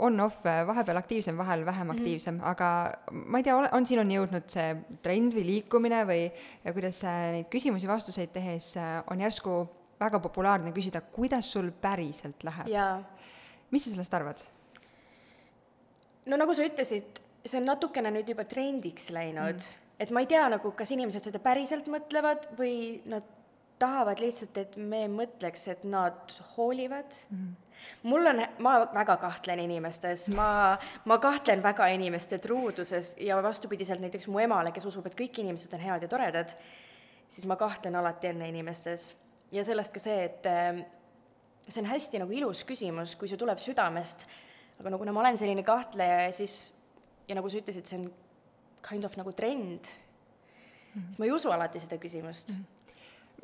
on-off, 0.00 0.44
äh, 0.46 0.66
vahepeal 0.66 0.96
aktiivsem, 0.96 1.36
vahel 1.36 1.64
vähem 1.66 1.86
mm 1.86 1.92
-hmm. 1.92 2.00
aktiivsem, 2.00 2.40
aga 2.42 2.92
ma 3.10 3.38
ei 3.38 3.44
tea, 3.44 3.56
on 3.72 3.86
sinuni 3.86 4.16
jõudnud 4.16 4.46
see 4.48 4.76
trend 5.02 5.34
või 5.34 5.44
liikumine 5.46 6.04
või 6.06 6.30
kuidas 6.72 7.02
äh, 7.04 7.18
neid 7.36 7.48
küsimusi-vastuseid 7.54 8.32
tehes 8.32 8.76
äh, 8.76 9.02
on 9.10 9.20
järsku 9.20 9.68
väga 10.00 10.20
populaarne 10.20 10.72
küsida, 10.72 11.00
kuidas 11.00 11.52
sul 11.52 11.70
päriselt 11.70 12.44
läheb? 12.44 12.68
mis 13.70 13.84
sa 13.84 13.90
sellest 13.90 14.14
arvad? 14.14 14.40
no 16.26 16.36
nagu 16.36 16.54
sa 16.54 16.62
ütlesid, 16.62 17.20
see 17.44 17.60
on 17.60 17.66
natukene 17.66 18.10
nüüd 18.10 18.28
juba 18.28 18.44
trendiks 18.44 19.10
läinud 19.10 19.54
mm., 19.54 19.88
et 20.00 20.10
ma 20.10 20.20
ei 20.20 20.26
tea 20.26 20.48
nagu, 20.48 20.72
kas 20.72 20.90
inimesed 20.90 21.22
seda 21.22 21.38
päriselt 21.38 21.88
mõtlevad 21.88 22.48
või 22.58 23.02
nad 23.04 23.22
tahavad 23.80 24.20
lihtsalt, 24.20 24.56
et 24.60 24.76
me 24.76 25.06
mõtleks, 25.08 25.66
et 25.72 25.84
nad 25.88 26.38
hoolivad 26.56 27.16
mm 27.30 27.70
mul 28.02 28.26
on, 28.26 28.42
ma 28.58 28.74
väga 28.94 29.16
kahtlen 29.20 29.60
inimestes, 29.64 30.28
ma, 30.34 30.76
ma 31.04 31.18
kahtlen 31.22 31.62
väga 31.62 31.88
inimeste 31.94 32.38
truuduses 32.42 33.14
ja 33.20 33.40
vastupidiselt 33.42 34.02
näiteks 34.02 34.28
mu 34.28 34.40
emale, 34.42 34.72
kes 34.74 34.86
usub, 34.90 35.06
et 35.08 35.16
kõik 35.18 35.42
inimesed 35.42 35.74
on 35.76 35.84
head 35.84 36.06
ja 36.06 36.10
toredad, 36.10 36.54
siis 37.30 37.46
ma 37.50 37.58
kahtlen 37.60 37.96
alati 38.00 38.32
enne 38.32 38.48
inimestes. 38.48 39.14
ja 39.52 39.64
sellest 39.66 39.92
ka 39.92 40.00
see, 40.02 40.24
et 40.24 40.46
äh, 40.46 40.84
see 41.68 41.82
on 41.82 41.90
hästi 41.90 42.20
nagu 42.22 42.32
ilus 42.32 42.64
küsimus, 42.64 43.16
kui 43.18 43.28
see 43.28 43.38
tuleb 43.40 43.58
südamest, 43.58 44.26
aga 44.80 44.90
no 44.90 44.98
kuna 44.98 45.12
ma 45.12 45.24
olen 45.24 45.38
selline 45.38 45.64
kahtleja 45.66 46.26
ja 46.26 46.32
siis, 46.32 46.72
ja 47.28 47.34
nagu 47.38 47.50
sa 47.50 47.58
ütlesid, 47.58 47.86
see 47.86 47.98
on 47.98 48.06
kind 48.86 49.04
of 49.04 49.16
nagu 49.18 49.32
trend 49.36 49.90
mm, 49.90 50.94
-hmm. 50.94 51.08
siis 51.08 51.18
ma 51.18 51.26
ei 51.26 51.32
usu 51.32 51.50
alati 51.50 51.80
seda 51.80 51.98
küsimust 51.98 52.54
mm. 52.54 52.60
-hmm. 52.60 52.79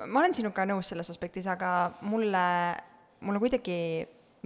Ma 0.04 0.20
olen 0.20 0.34
sinuga 0.36 0.66
nõus 0.68 0.90
selles 0.92 1.08
aspektis, 1.12 1.46
aga 1.50 1.70
mulle, 2.06 2.46
mulle 3.24 3.40
kuidagi 3.42 3.78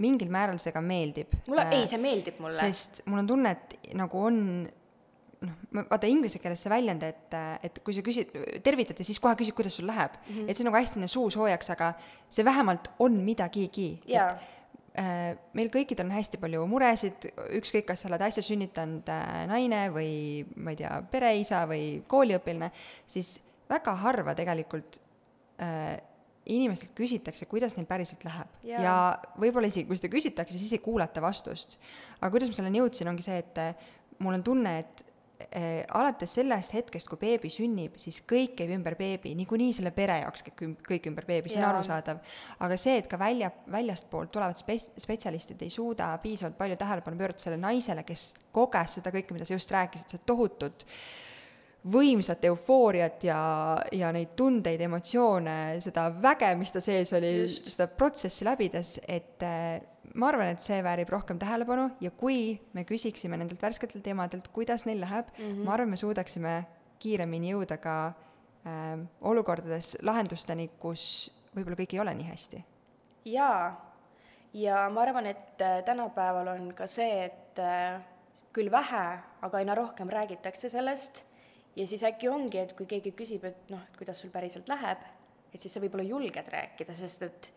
mingil 0.01 0.31
määral 0.33 0.59
see 0.61 0.73
ka 0.73 0.81
meeldib. 0.83 1.33
mulle 1.47 1.65
äh,, 1.67 1.79
ei, 1.79 1.89
see 1.89 1.99
meeldib 2.01 2.39
mulle. 2.41 2.57
sest 2.57 3.03
mul 3.09 3.23
on 3.23 3.27
tunne, 3.29 3.51
et 3.57 3.91
nagu 3.97 4.21
on 4.21 4.39
noh, 5.41 5.83
vaata 5.89 6.09
inglise 6.09 6.41
keeles 6.41 6.63
see 6.63 6.71
väljend, 6.71 7.03
et, 7.05 7.35
et 7.67 7.81
kui 7.83 7.95
sa 7.97 8.05
küsid, 8.05 8.31
tervitad 8.65 9.01
ja 9.01 9.07
siis 9.07 9.19
kohe 9.21 9.35
küsid, 9.39 9.55
kuidas 9.57 9.77
sul 9.79 9.89
läheb 9.89 10.15
mm. 10.15 10.31
-hmm. 10.31 10.47
et 10.47 10.57
see 10.57 10.65
on 10.65 10.71
nagu 10.71 10.79
hästi 10.79 10.97
selline 10.97 11.11
suu 11.11 11.29
soojaks, 11.33 11.69
aga 11.75 11.93
see 12.29 12.45
vähemalt 12.45 12.91
on 12.99 13.21
midagigi. 13.25 13.91
Äh, 14.91 15.37
meil 15.55 15.69
kõikidel 15.71 16.09
on 16.09 16.11
hästi 16.11 16.35
palju 16.37 16.65
muresid, 16.67 17.29
ükskõik, 17.55 17.85
kas 17.87 18.01
sa 18.03 18.09
oled 18.09 18.25
äsja 18.27 18.43
sünnitanud 18.43 19.07
äh, 19.07 19.45
naine 19.47 19.85
või 19.87 20.43
ma 20.59 20.73
ei 20.73 20.81
tea, 20.81 20.97
pereisa 21.11 21.61
või 21.63 22.01
kooliõpilane, 22.11 22.73
siis 23.07 23.37
väga 23.71 23.93
harva 23.95 24.35
tegelikult 24.35 24.99
inimestelt 26.49 26.95
küsitakse, 26.97 27.45
kuidas 27.49 27.75
neil 27.77 27.87
päriselt 27.89 28.25
läheb 28.25 28.65
yeah. 28.65 28.81
ja 28.81 28.95
võib-olla 29.39 29.69
isegi, 29.69 29.85
kui 29.89 29.99
seda 29.99 30.11
küsitakse, 30.13 30.57
siis 30.57 30.73
ei 30.73 30.81
kuulata 30.83 31.21
vastust. 31.23 31.77
aga 32.19 32.31
kuidas 32.33 32.49
ma 32.49 32.57
selleni 32.57 32.81
jõudsin, 32.81 33.09
ongi 33.11 33.25
see, 33.25 33.37
et 33.43 33.61
eh, 33.61 33.87
mul 34.21 34.39
on 34.39 34.43
tunne, 34.45 34.73
et 34.81 35.03
äh, 35.45 35.67
alates 35.97 36.33
sellest 36.39 36.73
hetkest, 36.73 37.09
kui 37.11 37.21
beebi 37.21 37.53
sünnib, 37.53 37.99
siis 38.01 38.23
kõik 38.25 38.55
käib 38.57 38.73
ümber 38.73 38.97
beebi, 38.97 39.35
niikuinii 39.37 39.77
selle 39.77 39.93
pere 39.93 40.17
jaoks 40.23 40.47
käib 40.49 40.81
kõik 40.87 41.09
ümber 41.13 41.29
beebi, 41.29 41.53
see 41.53 41.61
on 41.61 41.69
arusaadav. 41.69 42.25
aga 42.65 42.81
see, 42.81 42.97
et 43.03 43.09
ka 43.11 43.21
välja, 43.21 43.53
väljastpoolt 43.71 44.33
tulevad 44.33 44.57
spe-, 44.57 44.81
spetsialistid 45.05 45.61
ei 45.61 45.73
suuda 45.73 46.15
piisavalt 46.25 46.57
palju 46.57 46.81
tähelepanu 46.81 47.21
pöörata 47.21 47.45
sellele 47.45 47.67
naisele, 47.69 48.05
kes 48.07 48.31
koges 48.55 48.97
seda 48.97 49.13
kõike, 49.13 49.37
mida 49.37 49.45
sa 49.45 49.59
just 49.59 49.77
rääkisid, 49.77 50.17
seda 50.17 50.33
tohutut 50.33 50.89
äh, 50.89 51.29
võimsat 51.81 52.43
eufooriat 52.45 53.23
ja, 53.25 53.39
ja 53.95 54.11
neid 54.13 54.35
tundeid, 54.37 54.81
emotsioone, 54.85 55.55
seda 55.81 56.09
väge, 56.21 56.51
mis 56.59 56.73
ta 56.73 56.81
sees 56.83 57.09
oli, 57.17 57.31
seda 57.49 57.87
protsessi 57.89 58.45
läbides, 58.45 58.99
et 59.09 59.41
äh, 59.45 59.81
ma 60.13 60.29
arvan, 60.29 60.51
et 60.53 60.61
see 60.61 60.81
väärib 60.85 61.09
rohkem 61.09 61.39
tähelepanu 61.41 61.89
ja 62.03 62.11
kui 62.13 62.59
me 62.77 62.85
küsiksime 62.87 63.39
nendelt 63.39 63.61
värsketelt 63.63 64.07
emadelt, 64.13 64.51
kuidas 64.53 64.85
neil 64.85 65.01
läheb 65.01 65.31
mm, 65.37 65.45
-hmm. 65.45 65.63
ma 65.65 65.73
arvan, 65.73 65.89
me 65.89 65.97
suudaksime 65.97 66.65
kiiremini 66.99 67.53
jõuda 67.55 67.77
ka 67.81 67.95
äh, 68.07 68.99
olukordades 69.21 69.97
lahendusteni, 70.01 70.69
kus 70.79 71.31
võib-olla 71.55 71.79
kõik 71.81 71.95
ei 71.95 71.99
ole 71.99 72.13
nii 72.13 72.29
hästi. 72.29 72.63
jaa, 73.25 73.91
ja 74.53 74.89
ma 74.89 75.01
arvan, 75.01 75.25
et 75.25 75.61
äh, 75.61 75.83
tänapäeval 75.83 76.47
on 76.47 76.73
ka 76.73 76.87
see, 76.87 77.25
et 77.25 77.59
äh, 77.59 78.01
küll 78.53 78.71
vähe, 78.71 79.19
aga 79.41 79.57
aina 79.57 79.75
rohkem 79.75 80.09
räägitakse 80.09 80.69
sellest 80.69 81.30
ja 81.75 81.87
siis 81.87 82.03
äkki 82.07 82.29
ongi, 82.29 82.59
et 82.61 82.73
kui 82.77 82.87
keegi 82.89 83.13
küsib, 83.17 83.45
et 83.47 83.69
noh, 83.71 83.81
et 83.87 83.97
kuidas 83.99 84.19
sul 84.21 84.31
päriselt 84.33 84.69
läheb, 84.71 85.03
et 85.51 85.61
siis 85.61 85.73
sa 85.73 85.81
võib-olla 85.83 86.05
julged 86.07 86.51
rääkida, 86.53 86.95
sest 86.97 87.25
et 87.27 87.51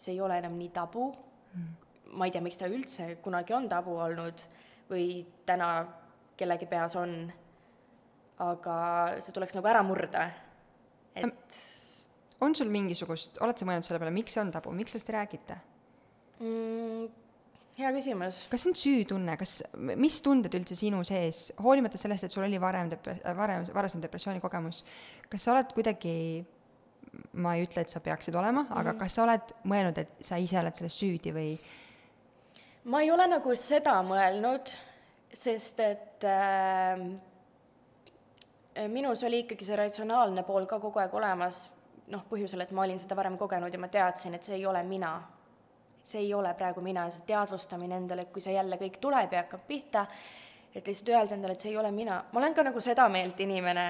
see 0.00 0.14
ei 0.14 0.20
ole 0.24 0.38
enam 0.40 0.56
nii 0.58 0.72
tabu 0.74 1.10
mm., 1.54 1.70
ma 2.18 2.26
ei 2.26 2.34
tea, 2.34 2.42
miks 2.42 2.58
ta 2.58 2.66
üldse 2.66 3.12
kunagi 3.22 3.54
on 3.54 3.68
tabu 3.70 3.94
olnud 4.02 4.42
või 4.90 5.22
täna 5.46 5.70
kellegi 6.40 6.66
peas 6.66 6.96
on, 6.98 7.12
aga 8.42 8.76
see 9.22 9.34
tuleks 9.36 9.54
nagu 9.54 9.68
ära 9.70 9.82
murda, 9.86 10.24
et 11.14 11.60
on 12.40 12.56
sul 12.56 12.70
mingisugust, 12.72 13.38
oled 13.44 13.58
sa 13.60 13.68
mõelnud 13.68 13.86
selle 13.86 14.00
peale, 14.00 14.14
miks 14.14 14.34
see 14.34 14.42
on 14.42 14.50
tabu, 14.54 14.72
miks 14.74 14.96
sellest 14.96 15.12
ei 15.12 15.18
räägita 15.18 15.58
mm,? 16.40 17.29
Hea 17.80 17.90
küsimus. 17.96 18.44
kas 18.52 18.64
see 18.64 18.70
on 18.70 18.78
süütunne, 18.78 19.36
kas, 19.40 19.60
mis 19.76 20.20
tunded 20.24 20.54
üldse 20.58 20.76
sinu 20.78 21.02
sees, 21.06 21.50
hoolimata 21.62 22.00
sellest, 22.00 22.28
et 22.28 22.34
sul 22.34 22.46
oli 22.46 22.60
varem 22.62 22.92
dep-, 22.92 23.12
varem, 23.36 23.66
varasem 23.74 24.02
depressiooni 24.02 24.42
kogemus, 24.42 24.82
kas 25.30 25.46
sa 25.46 25.54
oled 25.54 25.72
kuidagi 25.76 26.16
ma 27.42 27.54
ei 27.56 27.64
ütle, 27.66 27.82
et 27.82 27.90
sa 27.92 28.00
peaksid 28.04 28.34
olema, 28.34 28.66
aga 28.68 28.92
mm 28.92 28.94
-hmm. 28.94 28.98
kas 28.98 29.14
sa 29.14 29.22
oled 29.24 29.54
mõelnud, 29.64 29.98
et 29.98 30.24
sa 30.24 30.36
ise 30.36 30.60
oled 30.60 30.74
selles 30.74 30.98
süüdi 31.00 31.32
või? 31.34 31.58
ma 32.84 33.00
ei 33.02 33.10
ole 33.10 33.26
nagu 33.26 33.56
seda 33.56 34.02
mõelnud, 34.02 34.76
sest 35.32 35.80
et 35.80 36.24
äh, 36.24 37.00
minus 38.88 39.24
oli 39.24 39.38
ikkagi 39.44 39.64
see 39.64 39.76
ratsionaalne 39.76 40.42
pool 40.42 40.66
ka 40.66 40.80
kogu 40.80 40.98
aeg 40.98 41.14
olemas, 41.14 41.70
noh, 42.06 42.24
põhjusel, 42.30 42.60
et 42.60 42.70
ma 42.70 42.82
olin 42.82 42.98
seda 42.98 43.16
varem 43.16 43.38
kogenud 43.38 43.72
ja 43.72 43.78
ma 43.78 43.88
teadsin, 43.88 44.34
et 44.34 44.44
see 44.44 44.54
ei 44.54 44.66
ole 44.66 44.82
mina. 44.82 45.22
See 46.10 46.24
ei 46.26 46.34
ole 46.34 46.52
praegu 46.58 46.82
mina 46.84 47.06
see 47.10 47.26
teadvustamine 47.28 47.98
endale, 48.02 48.26
et 48.26 48.32
kui 48.34 48.42
see 48.42 48.54
jälle 48.54 48.78
kõik 48.80 48.98
tuleb 49.02 49.34
ja 49.34 49.44
hakkab 49.44 49.66
pihta, 49.68 50.06
et 50.74 50.86
lihtsalt 50.86 51.12
öelda 51.14 51.36
endale, 51.36 51.54
et 51.56 51.62
see 51.62 51.72
ei 51.72 51.78
ole 51.78 51.90
mina. 51.94 52.22
ma 52.32 52.40
olen 52.42 52.54
ka 52.54 52.64
nagu 52.66 52.80
seda 52.80 53.08
meelt 53.08 53.40
inimene, 53.40 53.86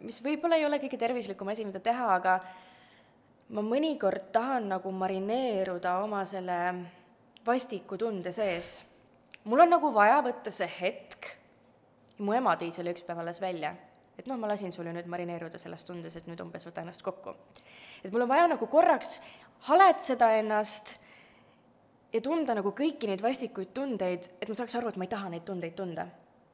mis 0.00 0.22
võib-olla 0.24 0.58
ei 0.58 0.66
ole 0.66 0.80
kõige 0.82 0.98
tervislikum 0.98 1.52
asi, 1.52 1.64
mida 1.64 1.80
teha, 1.82 2.08
aga 2.14 2.38
ma 3.54 3.62
mõnikord 3.62 4.30
tahan 4.34 4.68
nagu 4.74 4.90
marineeruda 4.92 5.98
oma 6.02 6.24
selle 6.26 6.58
vastikutunde 7.46 8.32
sees. 8.32 8.80
mul 9.44 9.62
on 9.62 9.70
nagu 9.70 9.92
vaja 9.94 10.18
võtta 10.26 10.50
see 10.50 10.68
hetk, 10.80 11.30
mu 12.18 12.34
ema 12.34 12.56
tõi 12.58 12.72
selle 12.74 12.94
üks 12.94 13.06
päev 13.06 13.22
alles 13.22 13.40
välja, 13.40 13.74
et 14.18 14.26
noh, 14.26 14.38
ma 14.40 14.50
lasin 14.50 14.72
sul 14.72 14.88
ju 14.88 14.94
nüüd 14.96 15.06
marineeruda 15.06 15.58
selles 15.62 15.84
tundes, 15.84 16.16
et 16.16 16.26
nüüd 16.26 16.40
umbes 16.42 16.66
võta 16.66 16.82
ennast 16.82 17.02
kokku. 17.06 17.36
et 18.02 18.12
mul 18.12 18.26
on 18.26 18.28
vaja 18.28 18.48
nagu 18.50 18.66
korraks 18.66 19.20
haletseda 19.68 20.32
ennast 20.40 20.98
ja 22.12 22.20
tunda 22.20 22.54
nagu 22.54 22.72
kõiki 22.76 23.08
neid 23.10 23.22
vastikuid 23.22 23.72
tundeid, 23.74 24.28
et 24.40 24.48
ma 24.48 24.58
saaks 24.58 24.76
aru, 24.78 24.92
et 24.92 25.00
ma 25.00 25.06
ei 25.06 25.12
taha 25.12 25.30
neid 25.32 25.44
tundeid 25.46 25.74
tunda. 25.78 26.06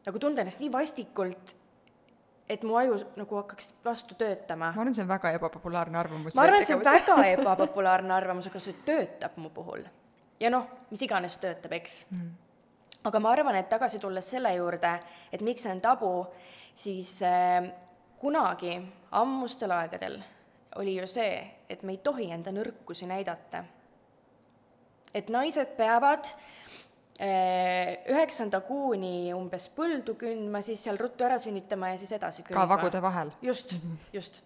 nagu 0.06 0.18
tunda 0.18 0.42
ennast 0.42 0.60
nii 0.60 0.72
vastikult, 0.72 1.54
et 2.50 2.64
mu 2.66 2.76
aju 2.76 2.98
nagu 3.16 3.36
hakkaks 3.42 3.72
vastu 3.84 4.14
töötama. 4.14 4.72
ma 4.74 4.80
arvan, 4.80 4.94
see 4.94 5.04
on 5.04 5.08
väga 5.08 5.32
ebapopulaarne 5.38 5.98
arvamus. 5.98 6.36
ma 6.36 6.42
arvan, 6.42 6.62
et 6.62 6.66
see 6.66 6.76
on 6.76 6.84
väga 6.84 7.18
ebapopulaarne 7.36 8.14
arvamus, 8.14 8.46
aga 8.46 8.60
see 8.60 8.80
töötab 8.86 9.36
mu 9.36 9.50
puhul 9.50 9.84
ja 10.42 10.50
noh, 10.50 10.66
mis 10.90 11.02
iganes 11.06 11.36
töötab, 11.42 11.74
eks 11.76 12.02
mm. 12.10 12.30
aga 13.08 13.20
ma 13.22 13.32
arvan, 13.36 13.58
et 13.58 13.68
tagasi 13.70 14.00
tulles 14.02 14.30
selle 14.34 14.54
juurde, 14.56 14.92
et 15.32 15.42
miks 15.44 15.66
see 15.66 15.72
on 15.74 15.82
tabu, 15.84 16.12
siis 16.74 17.14
äh, 17.26 17.70
kunagi 18.20 18.76
ammustel 19.18 19.74
aegadel 19.76 20.18
oli 20.80 20.96
ju 20.96 21.06
see, 21.10 21.36
et 21.68 21.82
me 21.82 21.96
ei 21.96 22.02
tohi 22.04 22.30
enda 22.32 22.52
nõrkusi 22.54 23.06
näidata. 23.10 23.64
Et 25.14 25.28
naised 25.32 25.74
peavad 25.76 26.30
äh, 27.20 27.98
üheksanda 28.12 28.62
kuuni 28.66 29.32
umbes 29.36 29.68
põldu 29.76 30.16
kündma, 30.20 30.62
siis 30.64 30.82
seal 30.84 31.00
ruttu 31.00 31.26
ära 31.28 31.38
sünnitama 31.42 31.92
ja 31.92 32.00
siis 32.00 32.14
edasi 32.18 32.46
kõndma. 32.46 32.62
ka 32.62 32.68
vagude 32.76 33.02
vahel? 33.02 33.34
just, 33.42 33.76
just 34.12 34.42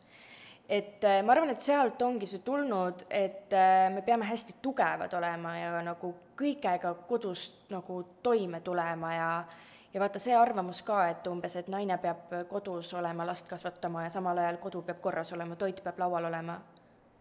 et 0.69 1.05
äh, 1.05 1.23
ma 1.23 1.33
arvan, 1.33 1.53
et 1.55 1.63
sealt 1.63 2.03
ongi 2.03 2.27
see 2.27 2.43
tulnud, 2.45 3.07
et 3.11 3.55
äh, 3.55 3.87
me 3.95 4.03
peame 4.07 4.27
hästi 4.27 4.59
tugevad 4.63 5.15
olema 5.15 5.55
ja 5.59 5.83
nagu 5.87 6.13
kõigega 6.37 6.93
kodus 7.09 7.49
nagu 7.71 8.03
toime 8.23 8.61
tulema 8.61 9.15
ja 9.15 9.31
ja 9.95 10.01
vaata 10.01 10.21
see 10.21 10.35
arvamus 10.37 10.83
ka, 10.85 11.07
et 11.09 11.27
umbes, 11.31 11.55
et 11.57 11.69
naine 11.73 11.97
peab 12.03 12.35
kodus 12.51 12.93
olema, 12.99 13.25
last 13.25 13.49
kasvatama 13.49 14.03
ja 14.05 14.11
samal 14.13 14.39
ajal 14.43 14.59
kodu 14.61 14.83
peab 14.85 15.01
korras 15.01 15.33
olema, 15.33 15.57
toit 15.57 15.81
peab 15.85 16.03
laual 16.03 16.29
olema. 16.29 16.61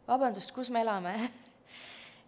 vabandust, 0.07 0.51
kus 0.51 0.69
me 0.69 0.81
elame 0.81 1.15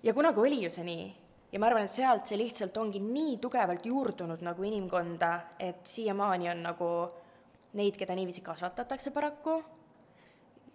ja 0.08 0.13
kunagi 0.15 0.39
oli 0.39 0.63
ju 0.63 0.72
see 0.72 0.86
nii. 0.88 1.08
ja 1.52 1.60
ma 1.60 1.67
arvan, 1.70 1.88
et 1.88 1.91
sealt 1.91 2.28
see 2.28 2.39
lihtsalt 2.39 2.78
ongi 2.80 3.00
nii 3.04 3.38
tugevalt 3.43 3.86
juurdunud 3.86 4.43
nagu 4.46 4.63
inimkonda, 4.67 5.32
et 5.60 5.84
siiamaani 5.88 6.52
on 6.52 6.63
nagu 6.63 6.91
neid, 7.78 7.98
keda 8.00 8.15
niiviisi 8.15 8.41
kasvatatakse 8.46 9.12
paraku 9.15 9.60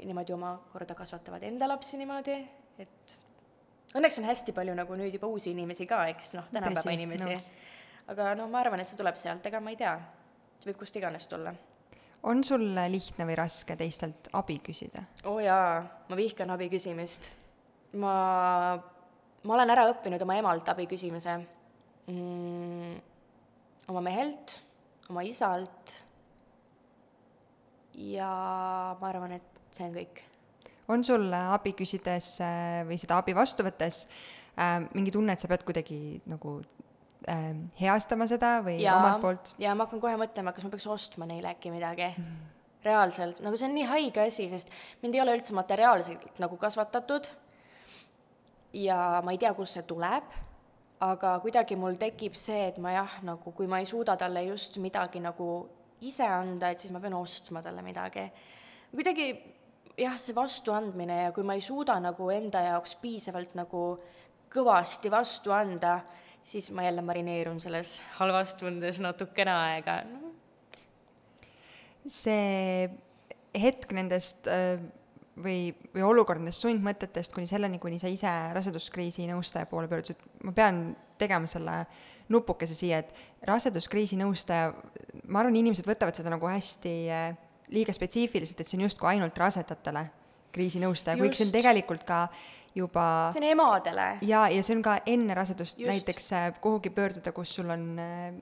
niimoodi 0.03 0.35
omakorda 0.35 0.95
kasvatavad 0.99 1.45
enda 1.47 1.69
lapsi 1.71 1.99
niimoodi, 2.01 2.35
et 2.83 3.19
õnneks 3.95 4.19
on 4.21 4.29
hästi 4.29 4.55
palju 4.57 4.75
nagu 4.77 4.97
nüüd 4.99 5.15
juba 5.15 5.31
uusi 5.31 5.53
inimesi 5.53 5.87
ka, 5.89 6.05
eks 6.13 6.35
noh, 6.39 6.49
tänapäeva 6.53 6.95
inimesi 6.97 7.29
no.. 7.31 7.43
aga 8.13 8.33
noh, 8.39 8.51
ma 8.51 8.63
arvan, 8.65 8.83
et 8.83 8.91
see 8.91 8.99
tuleb 8.99 9.19
sealt, 9.21 9.47
ega 9.49 9.61
ma 9.63 9.73
ei 9.73 9.79
tea, 9.81 9.95
see 10.61 10.73
võib 10.73 10.81
kust 10.83 10.97
iganes 10.99 11.29
tulla. 11.31 11.55
on 12.29 12.43
sul 12.47 12.65
lihtne 12.75 13.29
või 13.29 13.39
raske 13.39 13.77
teistelt 13.79 14.33
abi 14.39 14.59
küsida? 14.65 15.07
oo 15.25 15.37
oh 15.37 15.45
jaa, 15.45 15.83
ma 16.09 16.19
vihkan 16.19 16.51
abi 16.57 16.69
küsimist. 16.73 17.31
ma, 18.03 18.17
ma 19.47 19.57
olen 19.57 19.75
ära 19.75 19.87
õppinud 19.91 20.23
oma 20.23 20.37
emalt 20.39 20.69
abi 20.73 20.87
küsimise 20.91 21.35
mm,, 22.11 22.93
oma 23.91 24.03
mehelt, 24.05 24.59
oma 25.11 25.25
isalt 25.27 25.97
ja 27.99 28.29
ma 28.99 29.11
arvan, 29.11 29.37
et 29.39 29.75
see 29.75 29.89
on 29.89 29.97
kõik. 29.97 30.23
on 30.93 31.05
sul 31.07 31.27
abi 31.33 31.75
küsides 31.79 32.37
äh, 32.45 32.83
või 32.89 33.01
seda 33.01 33.19
abi 33.21 33.35
vastu 33.37 33.67
võttes 33.67 34.05
äh, 34.57 34.79
mingi 34.95 35.15
tunne, 35.15 35.35
et 35.35 35.43
sa 35.43 35.51
pead 35.51 35.67
kuidagi 35.67 36.01
nagu 36.31 36.61
äh, 37.29 37.53
heastama 37.81 38.29
seda 38.31 38.61
või 38.65 38.79
ja, 38.83 38.97
omalt 39.01 39.23
poolt? 39.25 39.55
jaa, 39.63 39.77
ma 39.77 39.89
hakkan 39.89 40.03
kohe 40.03 40.17
mõtlema, 40.23 40.55
kas 40.55 40.67
ma 40.67 40.75
peaks 40.75 40.89
ostma 40.91 41.29
neile 41.29 41.53
äkki 41.53 41.75
midagi 41.75 42.13
mm. 42.15 42.51
reaalselt, 42.87 43.43
nagu 43.45 43.59
see 43.59 43.69
on 43.69 43.79
nii 43.81 43.89
haige 43.91 44.27
asi, 44.29 44.49
sest 44.53 44.73
mind 45.05 45.19
ei 45.19 45.25
ole 45.25 45.37
üldse 45.41 45.57
materiaalselt 45.59 46.43
nagu 46.43 46.61
kasvatatud 46.61 47.35
ja 48.73 49.21
ma 49.25 49.35
ei 49.35 49.39
tea, 49.39 49.53
kust 49.55 49.79
see 49.79 49.85
tuleb, 49.89 50.33
aga 51.03 51.37
kuidagi 51.43 51.77
mul 51.77 51.99
tekib 52.01 52.37
see, 52.39 52.69
et 52.71 52.79
ma 52.83 52.95
jah, 52.95 53.19
nagu 53.27 53.53
kui 53.57 53.69
ma 53.71 53.81
ei 53.83 53.89
suuda 53.89 54.17
talle 54.17 54.45
just 54.47 54.79
midagi 54.83 55.23
nagu 55.23 55.49
ise 56.03 56.27
anda, 56.27 56.73
et 56.73 56.83
siis 56.83 56.93
ma 56.95 57.01
pean 57.03 57.15
ostma 57.19 57.63
talle 57.63 57.83
midagi. 57.85 58.27
kuidagi 58.95 59.29
jah, 59.99 60.17
see 60.21 60.35
vastuandmine 60.37 61.23
ja 61.25 61.31
kui 61.35 61.45
ma 61.47 61.57
ei 61.59 61.65
suuda 61.65 61.99
nagu 62.01 62.31
enda 62.33 62.63
jaoks 62.69 62.97
piisavalt 63.03 63.55
nagu 63.59 63.85
kõvasti 64.53 65.11
vastu 65.13 65.53
anda, 65.55 66.01
siis 66.45 66.71
ma 66.75 66.85
jälle 66.87 67.05
marineerun 67.07 67.61
selles 67.63 68.01
halvas 68.19 68.57
tundes 68.59 68.99
natukene 69.01 69.53
aega 69.53 70.01
no.. 70.09 70.33
see 72.11 72.89
hetk 73.63 73.93
nendest 73.95 74.49
äh, 74.51 74.81
või, 75.37 75.73
või 75.95 76.05
olukord 76.05 76.43
nendest 76.43 76.65
sundmõtetest 76.65 77.35
kuni 77.35 77.49
selleni, 77.49 77.81
kuni 77.83 77.99
sa 78.01 78.11
ise 78.13 78.33
raseduskriisi 78.57 79.27
nõustaja 79.31 79.69
poole 79.71 79.89
pöördusid, 79.91 80.21
ma 80.45 80.55
pean 80.57 80.83
tegema 81.21 81.49
selle 81.51 81.83
nupukese 82.33 82.75
siia, 82.77 83.03
et 83.03 83.47
raseduskriisi 83.49 84.19
nõustaja, 84.21 84.73
ma 85.29 85.43
arvan, 85.43 85.57
inimesed 85.61 85.89
võtavad 85.89 86.17
seda 86.19 86.33
nagu 86.33 86.49
hästi 86.51 86.97
äh, 87.13 87.31
liiga 87.73 87.95
spetsiifiliselt, 87.97 88.61
et 88.61 88.69
see 88.69 88.79
on 88.81 88.87
justkui 88.89 89.13
ainult 89.15 89.39
rasedatele 89.39 90.07
kriisinõustaja, 90.53 91.17
kuigi 91.21 91.39
see 91.39 91.49
on 91.49 91.55
tegelikult 91.55 92.05
ka 92.09 92.27
juba 92.77 93.05
see 93.33 93.41
on 93.43 93.49
emadele. 93.53 94.07
jaa, 94.27 94.47
ja 94.53 94.65
see 94.65 94.77
on 94.77 94.85
ka 94.85 94.99
enne 95.09 95.37
rasedust 95.37 95.79
Just. 95.81 95.89
näiteks 95.89 96.33
äh, 96.37 96.49
kuhugi 96.61 96.93
pöörduda, 96.93 97.33
kus 97.33 97.55
sul 97.57 97.73
on 97.73 97.87
äh, 98.01 98.35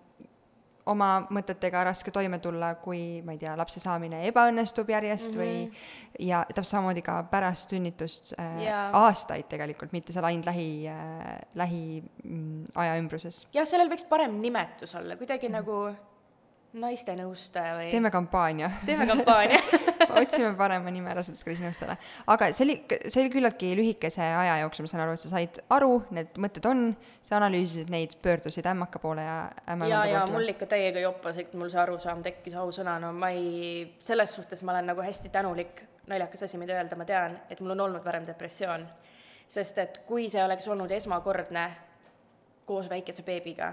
oma 0.90 1.11
mõtetega 1.33 1.85
raske 1.90 2.12
toime 2.14 2.40
tulla, 2.42 2.74
kui 2.83 3.20
ma 3.26 3.35
ei 3.37 3.40
tea, 3.40 3.55
lapse 3.59 3.81
saamine 3.83 4.24
ebaõnnestub 4.29 4.90
järjest 4.90 5.31
mm 5.31 5.33
-hmm. 5.33 5.40
või 5.40 5.66
mhm. 5.66 6.26
ja 6.31 6.44
täpselt 6.48 6.74
samamoodi 6.74 7.03
ka 7.07 7.22
pärast 7.31 7.70
sünnitust 7.74 8.35
äh, 8.38 8.62
yeah. 8.62 8.94
aastaid 9.05 9.48
tegelikult, 9.48 9.92
mitte 9.92 10.12
seal 10.12 10.24
ainult 10.24 10.46
lähi 10.46 10.70
äh,, 10.88 11.40
lähiaja 11.55 12.03
mm, 12.24 12.98
ümbruses. 12.98 13.46
jah, 13.55 13.66
sellel 13.66 13.90
võiks 13.90 14.07
parem 14.09 14.38
nimetus 14.40 14.94
olla, 14.94 15.16
kuidagi 15.16 15.48
mm 15.48 15.55
-hmm. 15.55 15.59
nagu 15.59 16.10
naiste 16.78 17.14
nõustaja 17.18 17.74
või? 17.78 17.88
Teeme 17.90 18.11
kampaania. 18.14 18.68
Teeme 18.87 19.06
kampaania. 19.09 19.59
Otsime 20.20 20.52
parema 20.59 20.90
nime 20.94 21.12
raseduskriisi 21.14 21.64
nõustajale. 21.64 21.96
aga 22.30 22.50
see 22.54 22.64
oli, 22.66 22.76
see 23.06 23.24
oli 23.24 23.33
küllaltki 23.33 23.72
lühikese 23.78 24.22
aja 24.22 24.56
jooksul, 24.62 24.87
ma 24.87 24.92
saan 24.92 25.04
aru, 25.04 25.16
et 25.16 25.22
sa 25.22 25.33
said 25.33 25.61
aru, 25.74 25.90
need 26.14 26.38
mõtted 26.42 26.68
on, 26.70 26.85
sa 27.26 27.38
analüüsisid 27.40 27.90
neid, 27.92 28.14
pöördusid 28.22 28.66
ämmaka 28.70 29.02
poole 29.02 29.26
ja 29.26 29.37
ämma 29.74 29.90
ja, 29.90 30.04
ja 30.11 30.24
mul 30.30 30.54
ikka 30.54 30.70
täiega 30.70 31.02
joppas, 31.02 31.40
et 31.42 31.54
mul 31.59 31.72
see 31.72 31.83
arusaam 31.83 32.22
tekkis 32.26 32.56
ausõna, 32.61 32.98
no 33.02 33.12
ma 33.16 33.33
ei, 33.35 33.85
selles 34.04 34.38
suhtes 34.38 34.62
ma 34.62 34.76
olen 34.76 34.92
nagu 34.92 35.04
hästi 35.04 35.33
tänulik, 35.35 35.85
naljakas 36.11 36.46
asi, 36.46 36.59
mida 36.61 36.78
öelda, 36.78 36.98
ma 36.98 37.06
tean, 37.09 37.38
et 37.50 37.62
mul 37.62 37.74
on 37.74 37.87
olnud 37.88 38.06
varem 38.06 38.26
depressioon. 38.28 38.87
sest 39.50 39.78
et 39.83 40.02
kui 40.06 40.28
see 40.30 40.42
oleks 40.44 40.68
olnud 40.70 40.90
esmakordne 40.94 41.64
koos 42.66 42.87
väikese 42.90 43.24
beebiga 43.26 43.72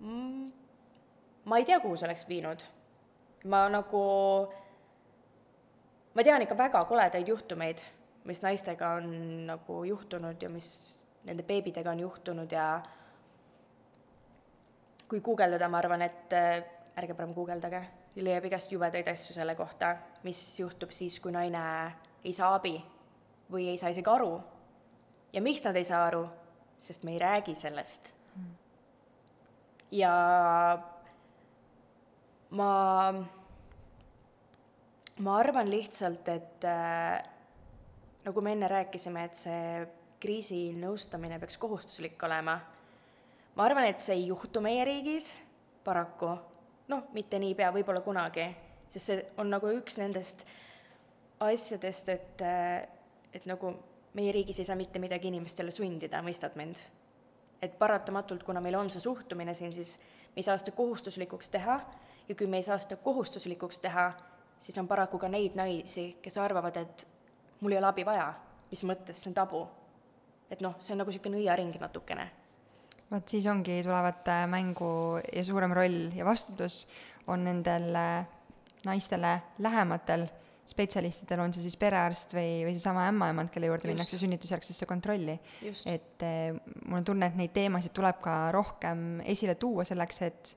mm,, 0.00 0.46
ma 1.44 1.58
ei 1.58 1.64
tea, 1.64 1.80
kuhu 1.80 1.96
see 1.96 2.08
oleks 2.08 2.28
viinud. 2.28 2.64
ma 3.44 3.68
nagu, 3.68 4.02
ma 6.14 6.24
tean 6.24 6.42
ikka 6.42 6.56
väga 6.58 6.84
koledaid 6.84 7.28
juhtumeid, 7.28 7.84
mis 8.24 8.42
naistega 8.42 8.96
on 8.98 9.12
nagu 9.46 9.84
juhtunud 9.84 10.42
ja 10.42 10.48
mis 10.50 10.98
nende 11.24 11.42
beebidega 11.42 11.90
on 11.90 12.00
juhtunud 12.00 12.52
ja 12.52 12.80
kui 15.08 15.20
guugeldada, 15.24 15.68
ma 15.68 15.78
arvan, 15.78 16.02
et 16.04 16.34
äh, 16.36 16.58
ärge 16.98 17.14
parem 17.16 17.32
guugeldage, 17.34 17.80
leiab 18.18 18.44
igast 18.48 18.72
jubedaid 18.72 19.08
asju 19.08 19.36
selle 19.36 19.54
kohta, 19.56 19.94
mis 20.26 20.40
juhtub 20.60 20.92
siis, 20.92 21.16
kui 21.22 21.32
naine 21.32 21.62
ei 22.24 22.34
saa 22.36 22.52
abi 22.58 22.76
või 23.52 23.70
ei 23.72 23.78
saa 23.80 23.94
isegi 23.94 24.10
aru. 24.10 24.34
ja 25.32 25.40
miks 25.40 25.64
nad 25.64 25.76
ei 25.76 25.84
saa 25.84 26.04
aru? 26.06 26.26
sest 26.78 27.04
me 27.04 27.12
ei 27.12 27.18
räägi 27.18 27.54
sellest. 27.54 28.14
ja 29.90 30.12
ma, 32.50 33.12
ma 35.18 35.36
arvan 35.38 35.70
lihtsalt, 35.70 36.28
et 36.32 36.64
äh, 36.64 37.18
nagu 38.24 38.44
me 38.44 38.54
enne 38.56 38.68
rääkisime, 38.70 39.24
et 39.28 39.38
see 39.38 39.86
kriisinõustamine 40.22 41.38
peaks 41.38 41.58
kohustuslik 41.60 42.22
olema. 42.26 42.58
ma 43.54 43.64
arvan, 43.64 43.88
et 43.90 44.00
see 44.00 44.16
ei 44.16 44.28
juhtu 44.28 44.62
meie 44.62 44.84
riigis 44.86 45.32
paraku, 45.84 46.32
noh, 46.88 47.08
mitte 47.14 47.38
niipea, 47.38 47.72
võib-olla 47.74 48.02
kunagi, 48.04 48.46
sest 48.92 49.10
see 49.10 49.20
on 49.38 49.50
nagu 49.50 49.70
üks 49.74 49.98
nendest 49.98 50.46
asjadest, 51.44 52.08
et, 52.08 52.42
äh, 52.42 52.86
et 53.32 53.46
nagu 53.46 53.74
meie 54.18 54.32
riigis 54.34 54.58
ei 54.58 54.66
saa 54.66 54.78
mitte 54.78 54.98
midagi 55.02 55.30
inimestele 55.30 55.74
sundida, 55.74 56.22
mõistad 56.24 56.56
mind? 56.58 56.80
et 57.58 57.72
paratamatult, 57.74 58.44
kuna 58.46 58.60
meil 58.62 58.76
on 58.78 58.86
see 58.86 59.02
suhtumine 59.02 59.50
siin, 59.58 59.72
siis 59.74 59.96
me 60.30 60.38
ei 60.38 60.44
saa 60.46 60.54
seda 60.60 60.70
kohustuslikuks 60.78 61.48
teha 61.50 61.80
ja 62.28 62.34
kui 62.34 62.46
me 62.46 62.60
ei 62.60 62.66
saa 62.66 62.78
seda 62.78 62.96
kohustuslikuks 63.02 63.80
teha, 63.84 64.10
siis 64.60 64.78
on 64.78 64.88
paraku 64.88 65.18
ka 65.18 65.28
neid 65.28 65.56
naisi, 65.56 66.10
kes 66.22 66.38
arvavad, 66.38 66.76
et 66.76 67.06
mul 67.60 67.74
ei 67.74 67.80
ole 67.80 67.90
abi 67.90 68.06
vaja. 68.06 68.32
mis 68.70 68.84
mõttes, 68.84 69.16
see 69.16 69.30
on 69.30 69.34
tabu. 69.34 69.66
et 70.50 70.60
noh, 70.60 70.74
see 70.80 70.92
on 70.92 70.98
nagu 71.02 71.10
niisugune 71.10 71.38
nõiaring 71.38 71.80
natukene. 71.80 72.30
vot 73.10 73.28
siis 73.28 73.46
ongi, 73.46 73.82
tulevad 73.82 74.28
äh, 74.28 74.46
mängu 74.48 75.20
ja 75.32 75.44
suurem 75.44 75.72
roll 75.72 76.10
ja 76.14 76.24
vastutus 76.24 76.86
on 77.26 77.44
nendel 77.44 77.94
äh, 77.96 78.26
naistele 78.84 79.40
lähematel 79.58 80.28
spetsialistidel, 80.68 81.40
on 81.40 81.54
see 81.54 81.64
siis 81.64 81.78
perearst 81.80 82.34
või, 82.36 82.64
või 82.66 82.74
seesama 82.76 83.06
ämmaemand, 83.08 83.50
kelle 83.52 83.70
juurde 83.70 83.86
Just. 83.86 83.94
minnakse 83.94 84.20
sünnitusjärgsesse 84.20 84.88
kontrolli. 84.88 85.38
et 85.86 86.24
eh, 86.26 86.52
mul 86.84 87.00
on 87.00 87.06
tunne, 87.08 87.30
et 87.30 87.38
neid 87.40 87.54
teemasid 87.56 87.94
tuleb 87.96 88.20
ka 88.24 88.36
rohkem 88.52 89.22
esile 89.24 89.56
tuua 89.60 89.86
selleks, 89.88 90.20
et 90.28 90.52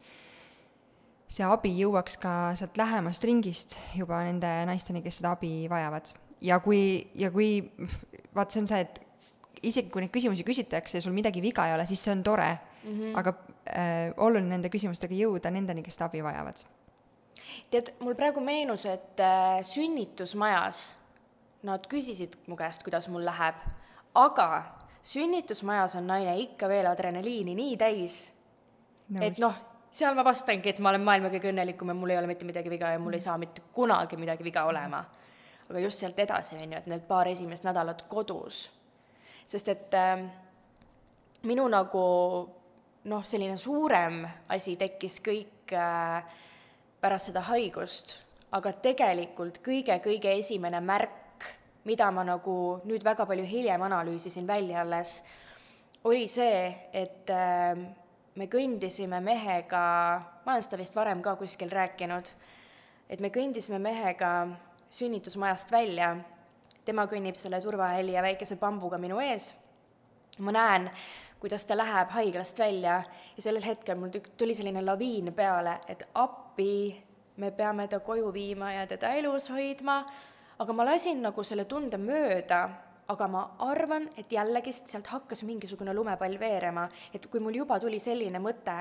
see 1.32 1.48
abi 1.48 1.72
jõuaks 1.78 2.18
ka 2.22 2.34
sealt 2.60 2.76
lähemast 2.80 3.24
ringist 3.28 3.78
juba 3.96 4.20
nende 4.28 4.50
naisteni, 4.68 5.04
kes 5.04 5.22
seda 5.22 5.36
abi 5.38 5.70
vajavad. 5.72 6.12
ja 6.42 6.60
kui, 6.60 7.08
ja 7.16 7.32
kui, 7.32 7.62
vaat 8.36 8.52
see 8.52 8.64
on 8.64 8.68
see, 8.68 8.82
et 8.82 9.00
isegi 9.62 9.92
kui 9.94 10.04
neid 10.04 10.14
küsimusi 10.14 10.46
küsitakse 10.46 10.98
ja 10.98 11.06
sul 11.06 11.16
midagi 11.16 11.42
viga 11.44 11.68
ei 11.70 11.76
ole, 11.76 11.86
siis 11.88 12.04
see 12.04 12.14
on 12.16 12.24
tore 12.24 12.50
mm, 12.52 12.92
-hmm. 12.92 13.18
aga 13.20 13.34
äh, 13.70 14.14
oluline 14.18 14.50
nende 14.50 14.70
küsimustega 14.74 15.16
jõuda 15.16 15.52
nendeni, 15.52 15.84
kes 15.84 15.96
seda 15.96 16.10
abi 16.10 16.24
vajavad. 16.24 16.66
tead, 17.72 17.94
mul 18.00 18.16
praegu 18.16 18.42
meenus, 18.42 18.86
et 18.86 19.20
äh, 19.20 19.64
sünnitusmajas 19.64 20.94
nad 21.64 21.88
küsisid 21.88 22.36
mu 22.48 22.56
käest, 22.56 22.84
kuidas 22.84 23.08
mul 23.08 23.26
läheb, 23.26 23.56
aga 24.16 24.64
sünnitusmajas 25.02 25.96
on 25.96 26.08
naine 26.08 26.38
ikka 26.40 26.68
veel 26.68 26.88
adrenaliini 26.88 27.56
nii 27.56 27.78
täis, 27.78 28.32
et 29.22 29.38
noh, 29.38 29.54
seal 29.92 30.16
ma 30.16 30.24
vastangi, 30.24 30.72
et 30.72 30.80
ma 30.80 30.92
olen 30.92 31.04
maailma 31.04 31.32
kõige 31.34 31.52
õnnelikum 31.52 31.92
ja 31.92 31.96
mul 31.98 32.14
ei 32.14 32.20
ole 32.20 32.30
mitte 32.32 32.48
midagi 32.48 32.72
viga 32.72 32.94
ja 32.94 33.00
mul 33.00 33.18
ei 33.18 33.24
saa 33.24 33.38
mitte 33.38 33.64
kunagi 33.76 34.18
midagi 34.18 34.44
viga 34.44 34.66
olema. 34.66 35.04
aga 35.72 35.80
just 35.80 36.00
sealt 36.00 36.20
edasi, 36.20 36.56
on 36.56 36.72
ju, 36.74 36.78
et 36.78 36.88
need 36.92 37.04
paar 37.08 37.28
esimest 37.28 37.64
nädalat 37.64 38.02
kodus. 38.08 38.72
sest 39.46 39.68
et 39.68 39.94
äh, 39.94 40.24
minu 41.44 41.68
nagu 41.68 42.06
noh, 43.04 43.24
selline 43.26 43.58
suurem 43.58 44.26
asi 44.50 44.76
tekkis 44.76 45.20
kõik 45.26 45.74
äh, 45.74 46.24
pärast 47.02 47.32
seda 47.32 47.42
haigust, 47.50 48.20
aga 48.52 48.74
tegelikult 48.74 49.60
kõige-kõige 49.66 50.38
esimene 50.38 50.80
märk, 50.82 51.48
mida 51.84 52.12
ma 52.12 52.24
nagu 52.24 52.82
nüüd 52.86 53.04
väga 53.04 53.26
palju 53.26 53.46
hiljem 53.46 53.82
analüüsisin 53.82 54.48
välja 54.48 54.82
alles, 54.82 55.22
oli 56.04 56.28
see, 56.30 56.90
et 56.94 57.30
äh, 57.30 57.76
me 58.36 58.48
kõndisime 58.48 59.20
mehega, 59.24 59.82
ma 60.46 60.54
olen 60.54 60.64
seda 60.64 60.80
vist 60.80 60.96
varem 60.96 61.22
ka 61.24 61.36
kuskil 61.40 61.72
rääkinud, 61.72 62.30
et 63.12 63.20
me 63.20 63.32
kõndisime 63.34 63.80
mehega 63.82 64.32
sünnitusmajast 64.92 65.72
välja, 65.72 66.14
tema 66.86 67.06
kõnnib 67.12 67.36
selle 67.40 67.62
turvahälli 67.62 68.16
ja 68.16 68.24
väikese 68.24 68.58
bambuga 68.60 69.00
minu 69.02 69.20
ees, 69.24 69.52
ma 70.40 70.54
näen, 70.56 70.90
kuidas 71.42 71.66
ta 71.66 71.76
läheb 71.78 72.12
haiglast 72.16 72.60
välja 72.60 73.02
ja 73.36 73.44
sellel 73.44 73.66
hetkel 73.66 73.98
mul 74.00 74.14
tuli 74.38 74.56
selline 74.56 74.84
laviin 74.86 75.34
peale, 75.36 75.80
et 75.88 76.06
appi, 76.14 76.96
me 77.38 77.52
peame 77.52 77.88
ta 77.88 78.00
koju 78.00 78.32
viima 78.34 78.72
ja 78.74 78.88
teda 78.88 79.12
elus 79.18 79.50
hoidma, 79.50 80.04
aga 80.60 80.74
ma 80.74 80.86
lasin 80.86 81.22
nagu 81.26 81.44
selle 81.44 81.66
tunde 81.66 81.98
mööda 81.98 82.68
aga 83.12 83.28
ma 83.28 83.42
arvan, 83.68 84.08
et 84.18 84.32
jällegist 84.32 84.92
sealt 84.92 85.10
hakkas 85.12 85.44
mingisugune 85.44 85.94
lumepall 85.94 86.38
veerema, 86.40 86.88
et 87.14 87.26
kui 87.32 87.42
mul 87.44 87.58
juba 87.60 87.80
tuli 87.80 88.00
selline 88.00 88.40
mõte, 88.40 88.78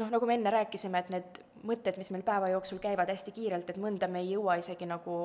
noh, 0.00 0.10
nagu 0.10 0.26
me 0.28 0.36
enne 0.38 0.52
rääkisime, 0.52 1.00
et 1.00 1.12
need 1.14 1.40
mõtted, 1.64 1.98
mis 2.00 2.10
meil 2.12 2.24
päeva 2.26 2.50
jooksul 2.52 2.80
käivad 2.82 3.10
hästi 3.12 3.32
kiirelt, 3.34 3.70
et 3.70 3.80
mõnda 3.80 4.08
me 4.10 4.20
ei 4.24 4.34
jõua 4.34 4.58
isegi 4.60 4.88
nagu, 4.90 5.18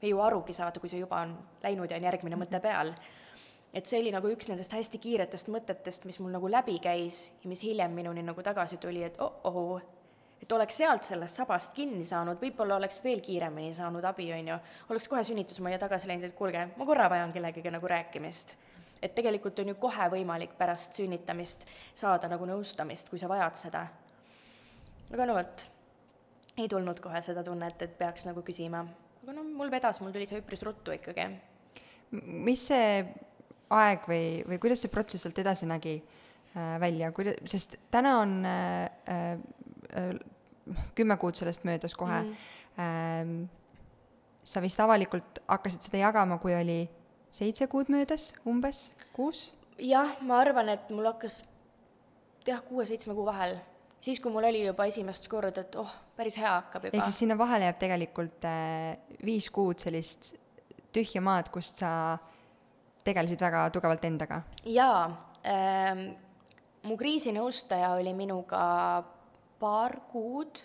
me 0.00 0.06
ei 0.06 0.12
jõua 0.12 0.28
arugi 0.28 0.54
saada, 0.56 0.82
kui 0.82 0.92
see 0.92 1.02
juba 1.02 1.22
on 1.24 1.34
läinud 1.64 1.90
ja 1.90 1.98
on 1.98 2.06
järgmine 2.10 2.38
mõte 2.40 2.62
peal. 2.62 2.94
et 3.74 3.86
see 3.86 4.00
oli 4.00 4.10
nagu 4.10 4.26
üks 4.26 4.48
nendest 4.50 4.72
hästi 4.74 4.98
kiiretest 4.98 5.46
mõtetest, 5.46 6.04
mis 6.04 6.18
mul 6.18 6.32
nagu 6.34 6.48
läbi 6.50 6.80
käis 6.82 7.28
ja 7.42 7.48
mis 7.48 7.60
hiljem 7.62 7.92
minuni 7.94 8.22
nagu 8.26 8.42
tagasi 8.42 8.80
tuli, 8.82 9.04
et 9.06 9.20
oh-oh, 9.22 9.78
et 10.42 10.52
oleks 10.52 10.80
sealt 10.80 11.04
sellest 11.04 11.40
sabast 11.40 11.74
kinni 11.76 12.04
saanud, 12.08 12.40
võib-olla 12.40 12.78
oleks 12.80 13.02
veel 13.04 13.20
kiiremini 13.24 13.74
saanud 13.76 14.04
abi, 14.08 14.30
on 14.32 14.52
ju, 14.52 14.58
oleks 14.92 15.08
kohe 15.10 15.22
sünnitusmajja 15.26 15.80
tagasi 15.82 16.08
läinud, 16.08 16.30
et 16.30 16.36
kuulge, 16.36 16.66
ma 16.76 16.86
korra 16.88 17.10
vajan 17.12 17.32
kellegagi 17.34 17.72
nagu 17.72 17.90
rääkimist. 17.90 18.56
et 19.02 19.14
tegelikult 19.16 19.58
on 19.58 19.68
ju 19.68 19.74
kohe 19.80 20.08
võimalik 20.12 20.50
pärast 20.58 20.92
sünnitamist 20.98 21.62
saada 21.94 22.28
nagu 22.28 22.44
nõustamist, 22.46 23.08
kui 23.08 23.18
sa 23.18 23.28
vajad 23.28 23.56
seda. 23.56 23.86
aga 25.12 25.26
no 25.26 25.34
vot, 25.34 25.66
ei 26.56 26.68
tulnud 26.68 27.00
kohe 27.00 27.22
seda 27.22 27.44
tunnet, 27.44 27.82
et 27.82 27.98
peaks 27.98 28.26
nagu 28.26 28.42
küsima. 28.42 28.84
aga 29.22 29.32
no 29.32 29.44
mul 29.44 29.70
vedas, 29.70 30.00
mul 30.00 30.12
tuli 30.12 30.26
see 30.26 30.40
üpris 30.40 30.62
ruttu 30.62 30.92
ikkagi. 30.96 31.28
mis 32.10 32.66
see 32.66 33.04
aeg 33.70 34.08
või, 34.08 34.24
või 34.48 34.58
kuidas 34.58 34.80
see 34.82 34.90
protsess 34.90 35.22
sealt 35.22 35.38
edasi 35.38 35.66
nägi 35.66 36.00
äh, 36.00 36.80
välja, 36.80 37.12
kuida-, 37.12 37.36
sest 37.44 37.76
täna 37.90 38.18
on 38.24 38.44
äh, 38.44 38.90
äh 39.06 40.20
kümme 40.94 41.16
kuud 41.20 41.38
sellest 41.38 41.64
möödas 41.64 41.94
kohe 41.98 42.20
mm.. 42.22 43.48
sa 44.44 44.62
vist 44.62 44.80
avalikult 44.80 45.40
hakkasid 45.48 45.88
seda 45.88 46.04
jagama, 46.04 46.38
kui 46.42 46.54
oli 46.54 46.80
seitse 47.30 47.66
kuud 47.70 47.90
möödas 47.92 48.32
umbes, 48.48 48.90
kuus? 49.16 49.48
jah, 49.78 50.16
ma 50.26 50.40
arvan, 50.42 50.72
et 50.74 50.90
mul 50.94 51.08
hakkas 51.10 51.40
jah, 52.46 52.62
kuue-seitsme 52.66 53.14
kuu 53.16 53.26
vahel, 53.28 53.56
siis 54.02 54.20
kui 54.20 54.32
mul 54.32 54.48
oli 54.50 54.64
juba 54.64 54.86
esimest 54.90 55.28
korda, 55.30 55.64
et 55.64 55.78
oh, 55.80 55.92
päris 56.16 56.38
hea 56.40 56.52
hakkab 56.58 56.88
juba. 56.88 56.98
ehk 56.98 57.10
siis 57.10 57.22
sinna 57.24 57.38
vahele 57.38 57.68
jääb 57.68 57.80
tegelikult 57.80 58.48
äh, 58.48 58.98
viis 59.24 59.50
kuud 59.54 59.82
sellist 59.82 60.34
tühja 60.94 61.22
maad, 61.24 61.52
kust 61.54 61.80
sa 61.82 61.92
tegelesid 63.06 63.40
väga 63.40 63.68
tugevalt 63.74 64.04
endaga? 64.08 64.42
jaa 64.66 65.06
ähm,, 65.46 66.04
mu 66.88 66.96
kriisinõustaja 67.00 67.94
oli 67.98 68.14
minuga 68.16 68.60
paar 69.60 70.00
kuud, 70.10 70.62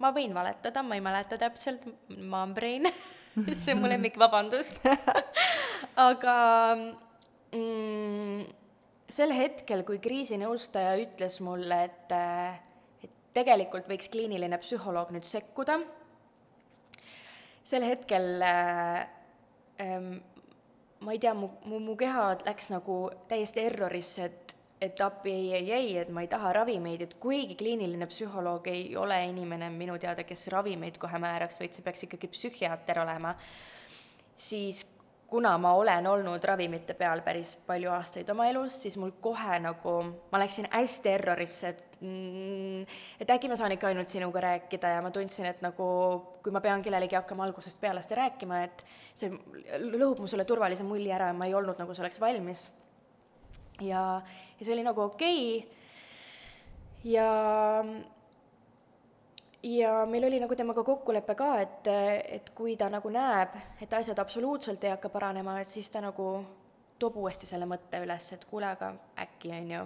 ma 0.00 0.12
võin 0.16 0.34
valetada, 0.36 0.82
ma 0.84 0.96
ei 0.98 1.04
mäleta 1.04 1.38
täpselt, 1.40 1.86
ma 2.18 2.44
olen 2.44 2.54
brain. 2.56 2.90
See 3.62 3.74
on 3.74 3.82
mu 3.82 3.88
lemmik, 3.90 4.18
vabandust 4.18 4.80
aga 6.10 6.36
mm, 7.54 8.42
sel 9.10 9.34
hetkel, 9.34 9.84
kui 9.86 10.00
kriisinõustaja 10.02 10.96
ütles 11.02 11.38
mulle, 11.44 11.84
et, 11.86 12.14
et 13.06 13.14
tegelikult 13.36 13.88
võiks 13.90 14.10
kliiniline 14.12 14.58
psühholoog 14.62 15.14
nüüd 15.14 15.28
sekkuda, 15.28 15.78
sel 17.70 17.86
hetkel 17.86 18.42
äh, 18.42 19.06
ähm, 19.82 20.12
ma 21.00 21.14
ei 21.14 21.20
tea, 21.22 21.34
mu, 21.34 21.48
mu, 21.64 21.80
mu 21.80 21.96
keha 21.98 22.26
läks 22.44 22.70
nagu 22.72 23.02
täiesti 23.30 23.64
errorisse, 23.64 24.28
et 24.28 24.49
et 24.80 25.00
appi 25.04 25.32
ei, 25.32 25.48
ei, 25.54 25.72
ei, 25.72 25.90
et 26.00 26.08
ma 26.08 26.22
ei 26.24 26.28
taha 26.32 26.52
ravimeid, 26.56 27.02
et 27.04 27.18
kuigi 27.20 27.56
kliiniline 27.60 28.06
psühholoog 28.08 28.70
ei 28.72 28.86
ole 28.96 29.18
inimene 29.28 29.68
minu 29.74 29.98
teada, 30.00 30.24
kes 30.24 30.46
ravimeid 30.54 30.96
kohe 31.00 31.20
määraks, 31.20 31.60
vaid 31.60 31.76
see 31.76 31.84
peaks 31.84 32.06
ikkagi 32.06 32.30
psühhiaater 32.32 33.02
olema, 33.02 33.34
siis 34.40 34.86
kuna 35.30 35.58
ma 35.58 35.72
olen 35.72 36.06
olnud 36.06 36.44
ravimite 36.44 36.94
peal 36.98 37.22
päris 37.22 37.54
palju 37.66 37.92
aastaid 37.94 38.30
oma 38.32 38.48
elus, 38.50 38.80
siis 38.82 38.96
mul 38.98 39.12
kohe 39.22 39.60
nagu, 39.62 39.94
ma 40.32 40.40
läksin 40.42 40.66
hästi 40.72 41.12
errorisse, 41.12 41.70
et 41.70 42.00
mm, 42.00 42.98
et 43.22 43.30
äkki 43.30 43.50
ma 43.52 43.58
saan 43.60 43.76
ikka 43.76 43.92
ainult 43.92 44.10
sinuga 44.10 44.42
rääkida 44.42 44.96
ja 44.96 45.04
ma 45.04 45.12
tundsin, 45.14 45.46
et 45.52 45.62
nagu 45.62 45.86
kui 46.42 46.54
ma 46.54 46.62
pean 46.64 46.82
kellelegi 46.82 47.18
hakkama 47.18 47.46
algusest 47.46 47.80
peale 47.80 48.02
seda 48.02 48.24
rääkima, 48.24 48.64
et 48.66 48.84
see 49.14 49.30
lõhub 49.92 50.24
mu 50.24 50.30
selle 50.30 50.48
turvalise 50.48 50.86
mulje 50.88 51.14
ära 51.14 51.30
ja 51.30 51.36
ma 51.36 51.46
ei 51.46 51.54
olnud 51.54 51.78
nagu 51.78 51.94
selleks 51.94 52.20
valmis. 52.20 52.66
ja, 53.80 54.20
ja 54.60 54.64
see 54.64 54.74
oli 54.76 54.86
nagu 54.86 55.00
okei 55.08 55.58
okay. 55.58 55.68
ja 57.12 57.28
ja 59.62 60.06
meil 60.06 60.24
oli 60.24 60.40
nagu 60.40 60.56
temaga 60.56 60.84
kokkulepe 60.84 61.34
ka, 61.36 61.50
et, 61.60 61.88
et 62.38 62.50
kui 62.56 62.76
ta 62.80 62.88
nagu 62.92 63.10
näeb, 63.12 63.56
et 63.82 63.92
asjad 63.92 64.18
absoluutselt 64.18 64.84
ei 64.84 64.94
hakka 64.94 65.10
paranema, 65.12 65.58
et 65.60 65.70
siis 65.70 65.90
ta 65.90 66.00
nagu 66.04 66.30
toob 67.00 67.16
uuesti 67.22 67.48
selle 67.48 67.68
mõtte 67.68 68.00
üles, 68.04 68.30
et 68.36 68.44
kuule, 68.48 68.70
aga 68.74 68.92
äkki, 69.24 69.52
on 69.56 69.74
ju. 69.74 69.82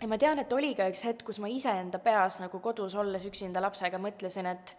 ja 0.00 0.08
ma 0.10 0.18
tean, 0.18 0.42
et 0.42 0.52
oli 0.52 0.74
ka 0.78 0.88
üks 0.90 1.04
hetk, 1.06 1.24
kus 1.26 1.40
ma 1.42 1.50
iseenda 1.50 1.98
peas 2.02 2.40
nagu 2.42 2.60
kodus 2.62 2.94
olles 2.98 3.26
üksinda 3.30 3.62
lapsega 3.62 3.98
mõtlesin, 4.02 4.50
et 4.50 4.74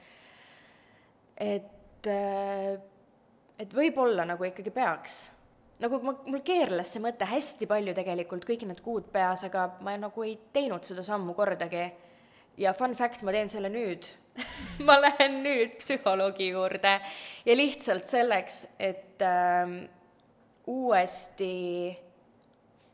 et, 1.36 2.08
et 3.60 3.74
võib-olla 3.76 4.24
nagu 4.28 4.44
ikkagi 4.48 4.72
peaks. 4.72 5.18
Nagu 5.84 6.00
ma, 6.04 6.14
mul 6.28 6.42
keerles 6.46 6.94
see 6.94 7.04
mõte 7.04 7.28
hästi 7.28 7.68
palju 7.70 7.96
tegelikult 7.98 8.46
kõik 8.48 8.66
need 8.70 8.82
kuud 8.86 9.10
peas, 9.14 9.44
aga 9.48 9.68
ma 9.86 9.96
nagu 10.00 10.26
ei 10.26 10.38
teinud 10.56 10.86
seda 10.88 11.04
sammu 11.06 11.36
kordagi. 11.38 11.90
Ja 12.58 12.72
fun 12.74 12.96
fact, 12.96 13.24
ma 13.28 13.34
teen 13.36 13.52
selle 13.52 13.68
nüüd. 13.72 14.08
Ma 14.88 14.96
lähen 15.00 15.42
nüüd 15.44 15.78
psühholoogi 15.80 16.50
juurde. 16.54 16.94
Ja 17.48 17.56
lihtsalt 17.56 18.08
selleks, 18.08 18.62
et 18.80 19.24
äh, 19.24 19.76
uuesti 20.68 21.52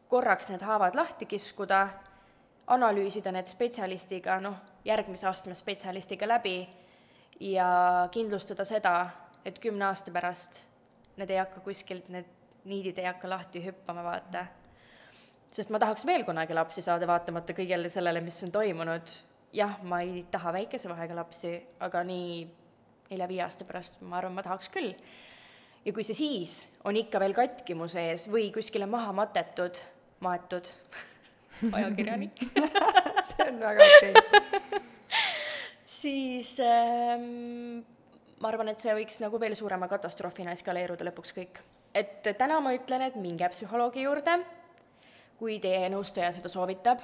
korraks 0.10 0.50
need 0.50 0.66
haavad 0.66 0.98
lahti 0.98 1.26
kiskuda, 1.30 1.86
analüüsida 2.74 3.34
need 3.34 3.50
spetsialistiga, 3.50 4.40
noh, 4.42 4.58
järgmise 4.86 5.30
astme 5.30 5.56
spetsialistiga 5.58 6.28
läbi 6.30 6.58
ja 7.40 7.70
kindlustada 8.14 8.66
seda, 8.66 8.96
et 9.46 9.62
kümne 9.62 9.88
aasta 9.90 10.14
pärast 10.14 10.64
need 11.18 11.32
ei 11.34 11.42
hakka 11.42 11.62
kuskilt, 11.66 12.10
need 12.14 12.41
niidid 12.70 13.00
ei 13.02 13.08
hakka 13.10 13.30
lahti 13.30 13.64
hüppama, 13.66 14.04
vaata. 14.06 14.46
sest 15.52 15.72
ma 15.74 15.80
tahaks 15.80 16.06
veel 16.06 16.24
kunagi 16.28 16.54
lapsi 16.54 16.82
saada, 16.82 17.08
vaatamata 17.10 17.54
kõigele 17.58 17.90
sellele, 17.90 18.22
mis 18.22 18.44
on 18.46 18.52
toimunud 18.54 19.16
jah, 19.56 19.78
ma 19.84 20.02
ei 20.06 20.24
taha 20.32 20.54
väikese 20.56 20.90
vahega 20.92 21.16
lapsi, 21.16 21.56
aga 21.84 22.04
nii 22.08 22.46
nelja-viie 23.12 23.44
aasta 23.44 23.68
pärast 23.68 24.00
ma 24.08 24.20
arvan, 24.22 24.36
ma 24.38 24.46
tahaks 24.46 24.72
küll. 24.72 24.94
ja 25.86 25.94
kui 25.94 26.06
see 26.08 26.16
siis 26.18 26.62
on 26.88 26.98
ikka 26.98 27.20
veel 27.20 27.34
katki 27.36 27.76
mu 27.76 27.88
sees 27.92 28.28
või 28.32 28.52
kuskile 28.54 28.88
maha 28.90 29.12
matetud, 29.16 29.82
maetud 30.24 30.70
ajakirjanik 31.78 32.46
see 33.32 33.48
on 33.48 33.60
väga 33.60 33.90
okei 33.90 34.14
okay. 34.14 34.84
siis 36.02 36.56
ähm, 36.64 37.84
ma 38.42 38.50
arvan, 38.52 38.72
et 38.72 38.82
see 38.82 38.94
võiks 38.96 39.20
nagu 39.24 39.40
veel 39.42 39.58
suurema 39.60 39.90
katastroofina 39.92 40.56
eskaleeruda 40.56 41.06
lõpuks 41.10 41.36
kõik. 41.36 41.62
Et 41.94 42.28
täna 42.38 42.60
ma 42.64 42.74
ütlen, 42.76 43.06
et 43.08 43.16
minge 43.20 43.50
psühholoogi 43.52 44.06
juurde, 44.06 44.40
kui 45.40 45.60
teie 45.64 45.90
nõustaja 45.92 46.32
seda 46.36 46.52
soovitab. 46.52 47.04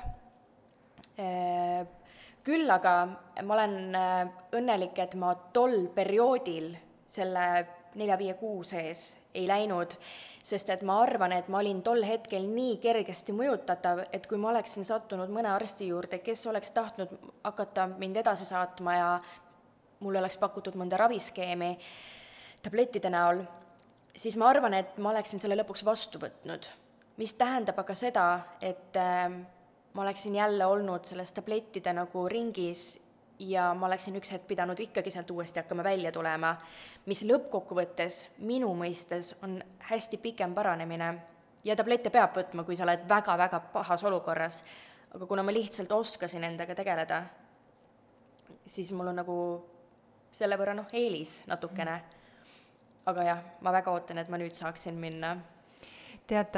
Äh, 1.17 1.87
küll 2.45 2.69
aga 2.71 2.93
ma 3.43 3.57
olen 3.57 3.97
äh, 3.97 4.29
õnnelik, 4.55 4.99
et 5.03 5.17
ma 5.19 5.33
tol 5.53 5.87
perioodil 5.95 6.71
selle 7.07 7.47
nelja-viie 7.97 8.35
kuu 8.37 8.61
sees 8.67 9.15
ei 9.37 9.47
läinud, 9.49 9.93
sest 10.43 10.69
et 10.71 10.83
ma 10.87 10.99
arvan, 11.03 11.33
et 11.35 11.49
ma 11.51 11.59
olin 11.59 11.81
tol 11.85 12.03
hetkel 12.05 12.45
nii 12.49 12.77
kergesti 12.83 13.35
mõjutatav, 13.35 14.05
et 14.13 14.27
kui 14.29 14.39
ma 14.41 14.51
oleksin 14.53 14.85
sattunud 14.87 15.31
mõne 15.33 15.51
arsti 15.53 15.89
juurde, 15.89 16.21
kes 16.23 16.45
oleks 16.47 16.71
tahtnud 16.75 17.13
hakata 17.43 17.87
mind 17.97 18.21
edasi 18.23 18.47
saatma 18.47 18.95
ja 18.95 19.09
mulle 19.99 20.21
oleks 20.21 20.37
pakutud 20.37 20.77
mõnda 20.79 20.99
raviskeemi 21.01 21.73
tablettide 22.63 23.11
näol, 23.13 23.43
siis 24.17 24.37
ma 24.37 24.49
arvan, 24.49 24.73
et 24.73 24.97
ma 24.97 25.13
oleksin 25.13 25.39
selle 25.39 25.57
lõpuks 25.59 25.85
vastu 25.85 26.19
võtnud. 26.21 26.67
mis 27.17 27.33
tähendab 27.33 27.79
aga 27.81 27.95
seda, 27.97 28.25
et 28.61 28.97
äh, 28.97 29.29
ma 29.93 30.01
oleksin 30.01 30.35
jälle 30.35 30.65
olnud 30.65 31.05
selles 31.05 31.33
tablettide 31.33 31.93
nagu 31.93 32.27
ringis 32.29 32.99
ja 33.39 33.73
ma 33.73 33.87
oleksin 33.87 34.15
üks 34.17 34.31
hetk 34.33 34.47
pidanud 34.47 34.79
ikkagi 34.79 35.11
sealt 35.11 35.31
uuesti 35.31 35.59
hakkama 35.59 35.83
välja 35.83 36.11
tulema, 36.11 36.55
mis 37.05 37.23
lõppkokkuvõttes 37.25 38.27
minu 38.37 38.69
mõistes 38.77 39.33
on 39.41 39.57
hästi 39.89 40.17
pikem 40.21 40.53
paranemine 40.57 41.09
ja 41.65 41.75
tablette 41.75 42.09
peab 42.13 42.35
võtma, 42.37 42.65
kui 42.65 42.77
sa 42.77 42.85
oled 42.85 43.03
väga-väga 43.09 43.59
pahas 43.73 44.03
olukorras, 44.07 44.61
aga 45.13 45.25
kuna 45.25 45.43
ma 45.43 45.53
lihtsalt 45.53 45.91
oskasin 45.91 46.45
endaga 46.47 46.75
tegeleda, 46.75 47.23
siis 48.65 48.91
mul 48.91 49.11
on 49.13 49.21
nagu 49.21 49.37
selle 50.31 50.57
võrra 50.59 50.75
noh, 50.77 50.87
eelis 50.93 51.41
natukene. 51.47 52.01
Aga 53.07 53.23
jah, 53.23 53.45
ma 53.61 53.71
väga 53.75 53.93
ootan, 53.93 54.19
et 54.21 54.29
ma 54.29 54.39
nüüd 54.41 54.55
saaksin 54.57 54.97
minna 54.99 55.37
tead, 56.27 56.57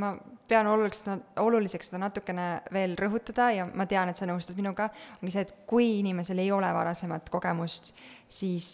ma 0.00 0.14
pean 0.48 0.66
oluliseks, 0.66 1.04
oluliseks 1.42 1.90
seda 1.90 2.00
natukene 2.00 2.46
veel 2.72 2.96
rõhutada 2.96 3.50
ja 3.52 3.66
ma 3.68 3.86
tean, 3.88 4.08
et 4.08 4.16
sa 4.16 4.28
nõustud 4.28 4.56
minuga, 4.56 4.88
ongi 5.20 5.34
see, 5.34 5.44
et 5.46 5.54
kui 5.68 5.98
inimesel 6.00 6.40
ei 6.42 6.52
ole 6.54 6.70
varasemat 6.72 7.28
kogemust, 7.32 7.92
siis 8.32 8.70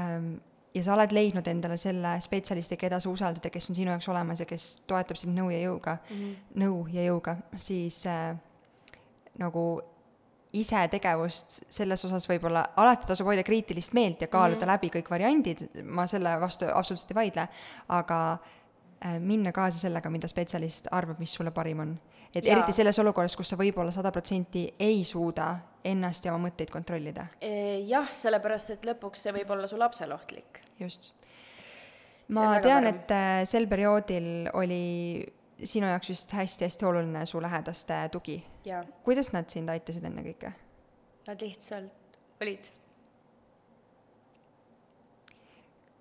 ähm, 0.00 0.36
ja 0.76 0.84
sa 0.84 0.94
oled 0.96 1.12
leidnud 1.16 1.48
endale 1.48 1.78
selle 1.80 2.16
spetsialisti, 2.24 2.78
keda 2.80 3.00
sa 3.00 3.12
usaldad 3.12 3.44
ja 3.44 3.52
kes 3.52 3.70
on 3.70 3.78
sinu 3.78 3.92
jaoks 3.92 4.08
olemas 4.12 4.42
ja 4.42 4.48
kes 4.48 4.68
toetab 4.88 5.20
sind 5.20 5.36
nõu 5.36 5.52
ja 5.52 5.60
jõuga 5.64 5.98
mm, 5.98 6.16
-hmm. 6.16 6.56
nõu 6.64 6.80
ja 6.92 7.06
jõuga, 7.10 7.36
siis 7.56 8.02
äh, 8.10 8.36
nagu 9.40 9.66
isetegevust 10.52 11.62
selles 11.68 12.04
osas 12.04 12.28
võib-olla, 12.30 12.62
alati 12.76 13.08
tasub 13.08 13.26
hoida 13.26 13.42
kriitilist 13.44 13.92
meelt 13.96 14.22
ja 14.22 14.28
kaaluda 14.28 14.64
mm 14.64 14.72
läbi 14.72 14.90
kõik 14.94 15.10
variandid, 15.10 15.66
ma 15.84 16.06
selle 16.06 16.36
vastu 16.40 16.68
absoluutselt 16.70 17.12
ei 17.12 17.18
vaidle, 17.18 17.48
aga 17.88 18.20
Äh, 19.04 19.18
minna 19.20 19.52
kaasa 19.52 19.76
sellega, 19.78 20.08
mida 20.08 20.28
spetsialist 20.28 20.86
arvab, 20.96 21.18
mis 21.20 21.34
sulle 21.36 21.50
parim 21.52 21.82
on. 21.84 21.90
et 22.34 22.44
ja. 22.44 22.54
eriti 22.54 22.72
selles 22.72 22.96
olukorras, 22.98 23.34
kus 23.36 23.50
sa 23.52 23.56
võib-olla 23.60 23.92
sada 23.92 24.08
protsenti 24.12 24.62
ei 24.80 25.02
suuda 25.04 25.50
ennast 25.84 26.24
ja 26.24 26.32
oma 26.32 26.48
mõtteid 26.48 26.72
kontrollida. 26.72 27.26
E, 27.44 27.50
jah, 27.88 28.08
sellepärast 28.16 28.72
et 28.72 28.88
lõpuks 28.88 29.26
see 29.26 29.34
võib 29.36 29.52
olla 29.52 29.68
su 29.68 29.76
lapsele 29.76 30.16
ohtlik. 30.16 30.62
just. 30.80 31.12
ma 32.32 32.56
tean, 32.64 32.88
et 32.88 33.12
äh, 33.12 33.42
sel 33.44 33.68
perioodil 33.68 34.48
oli 34.56 34.80
sinu 35.64 35.88
jaoks 35.88 36.08
vist 36.12 36.32
hästi-hästi 36.36 36.86
oluline 36.86 37.26
su 37.26 37.40
lähedaste 37.42 38.08
tugi. 38.12 38.46
kuidas 39.04 39.32
nad 39.32 39.48
sind 39.48 39.68
aitasid 39.72 40.04
ennekõike? 40.04 40.52
Nad 41.26 41.40
lihtsalt 41.42 42.18
olid. 42.40 42.72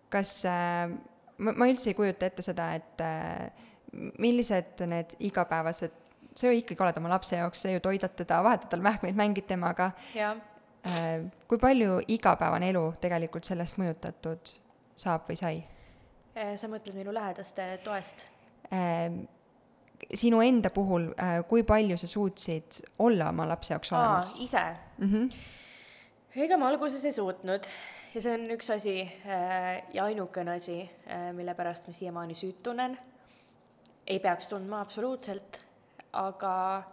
kas 0.10 0.46
äh, 0.48 0.92
ma, 1.38 1.52
ma 1.52 1.68
üldse 1.68 1.90
ei 1.92 1.98
kujuta 1.98 2.30
ette 2.30 2.44
seda, 2.46 2.70
et 2.78 3.02
äh, 3.04 3.50
millised 4.22 4.84
need 4.88 5.16
igapäevased, 5.28 5.96
sa 6.36 6.48
ju 6.48 6.60
ikkagi 6.60 6.84
oled 6.84 7.00
oma 7.02 7.12
lapse 7.16 7.36
jaoks, 7.36 7.66
sa 7.66 7.72
ju 7.72 7.82
toidad 7.84 8.16
teda, 8.16 8.42
vahetad 8.44 8.72
tal 8.72 8.84
mähkmeid, 8.86 9.16
mängid 9.18 9.48
temaga. 9.50 9.92
Äh, 10.16 11.26
kui 11.50 11.60
palju 11.60 12.00
igapäevane 12.16 12.70
elu 12.72 12.86
tegelikult 13.02 13.48
sellest 13.48 13.80
mõjutatud 13.82 14.56
saab 14.96 15.28
või 15.30 15.40
sai? 15.40 15.64
Äh, 16.36 16.56
sa 16.60 16.70
mõtled 16.72 16.96
minu 16.98 17.16
lähedaste 17.16 17.68
toest? 17.84 18.28
Sinu 20.14 20.42
enda 20.42 20.70
puhul, 20.70 21.10
kui 21.50 21.64
palju 21.64 21.98
sa 21.98 22.08
suutsid 22.08 22.82
olla 23.00 23.30
oma 23.30 23.48
lapse 23.48 23.74
jaoks 23.74 23.92
olemas? 23.94 24.36
ise 24.40 24.64
mm? 24.98 25.12
-hmm. 25.12 25.36
ega 26.46 26.58
ma 26.58 26.68
alguses 26.68 27.06
ei 27.06 27.14
suutnud 27.14 27.70
ja 28.16 28.22
see 28.24 28.32
on 28.32 28.46
üks 28.56 28.70
asi 28.72 28.96
äh, 29.04 29.84
ja 29.94 30.06
ainukene 30.08 30.56
asi, 30.56 30.80
äh, 31.08 31.32
mille 31.36 31.54
pärast 31.56 31.88
ma 31.88 31.94
siiamaani 31.94 32.36
süüd 32.38 32.62
tunnen. 32.64 32.98
ei 34.08 34.20
peaks 34.20 34.48
tundma 34.48 34.80
absoluutselt, 34.82 35.60
aga 36.14 36.84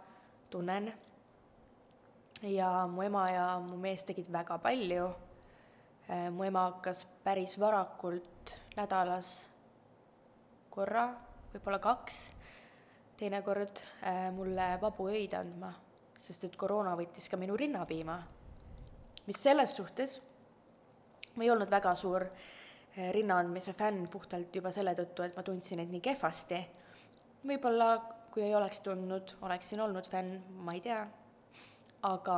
tunnen. 0.49 0.93
ja 2.41 2.87
mu 2.87 3.01
ema 3.01 3.29
ja 3.29 3.59
mu 3.59 3.77
mees 3.77 4.03
tegid 4.03 4.31
väga 4.31 4.57
palju. 4.57 5.07
Äh, 6.09 6.29
mu 6.31 6.43
ema 6.43 6.65
hakkas 6.71 7.05
päris 7.23 7.55
varakult 7.59 8.57
nädalas 8.75 9.47
korra, 10.69 11.07
võib-olla 11.53 11.79
kaks, 11.79 12.31
teinekord 13.17 13.81
mulle 14.35 14.67
vabu 14.81 15.07
öid 15.09 15.33
andma 15.37 15.73
sest 16.23 16.47
et 16.47 16.55
koroona 16.59 16.95
võttis 16.95 17.27
ka 17.29 17.37
minu 17.39 17.57
rinnapiima. 17.59 18.15
mis 19.27 19.39
selles 19.39 19.75
suhtes, 19.75 20.17
ma 21.35 21.43
ei 21.43 21.51
olnud 21.51 21.69
väga 21.71 21.93
suur 21.95 22.25
eh, 22.27 23.11
rinna 23.15 23.37
andmise 23.39 23.73
fänn 23.73 24.07
puhtalt 24.11 24.55
juba 24.55 24.71
selle 24.71 24.95
tõttu, 24.95 25.23
et 25.23 25.35
ma 25.35 25.43
tundsin 25.43 25.79
end 25.79 25.91
nii 25.91 26.03
kehvasti. 26.03 26.59
võib-olla 27.47 27.89
kui 28.31 28.43
ei 28.43 28.55
oleks 28.55 28.81
tundnud, 28.81 29.35
oleksin 29.41 29.81
olnud 29.81 30.07
fänn, 30.09 30.39
ma 30.63 30.73
ei 30.73 30.81
tea, 30.81 31.01
aga 32.07 32.37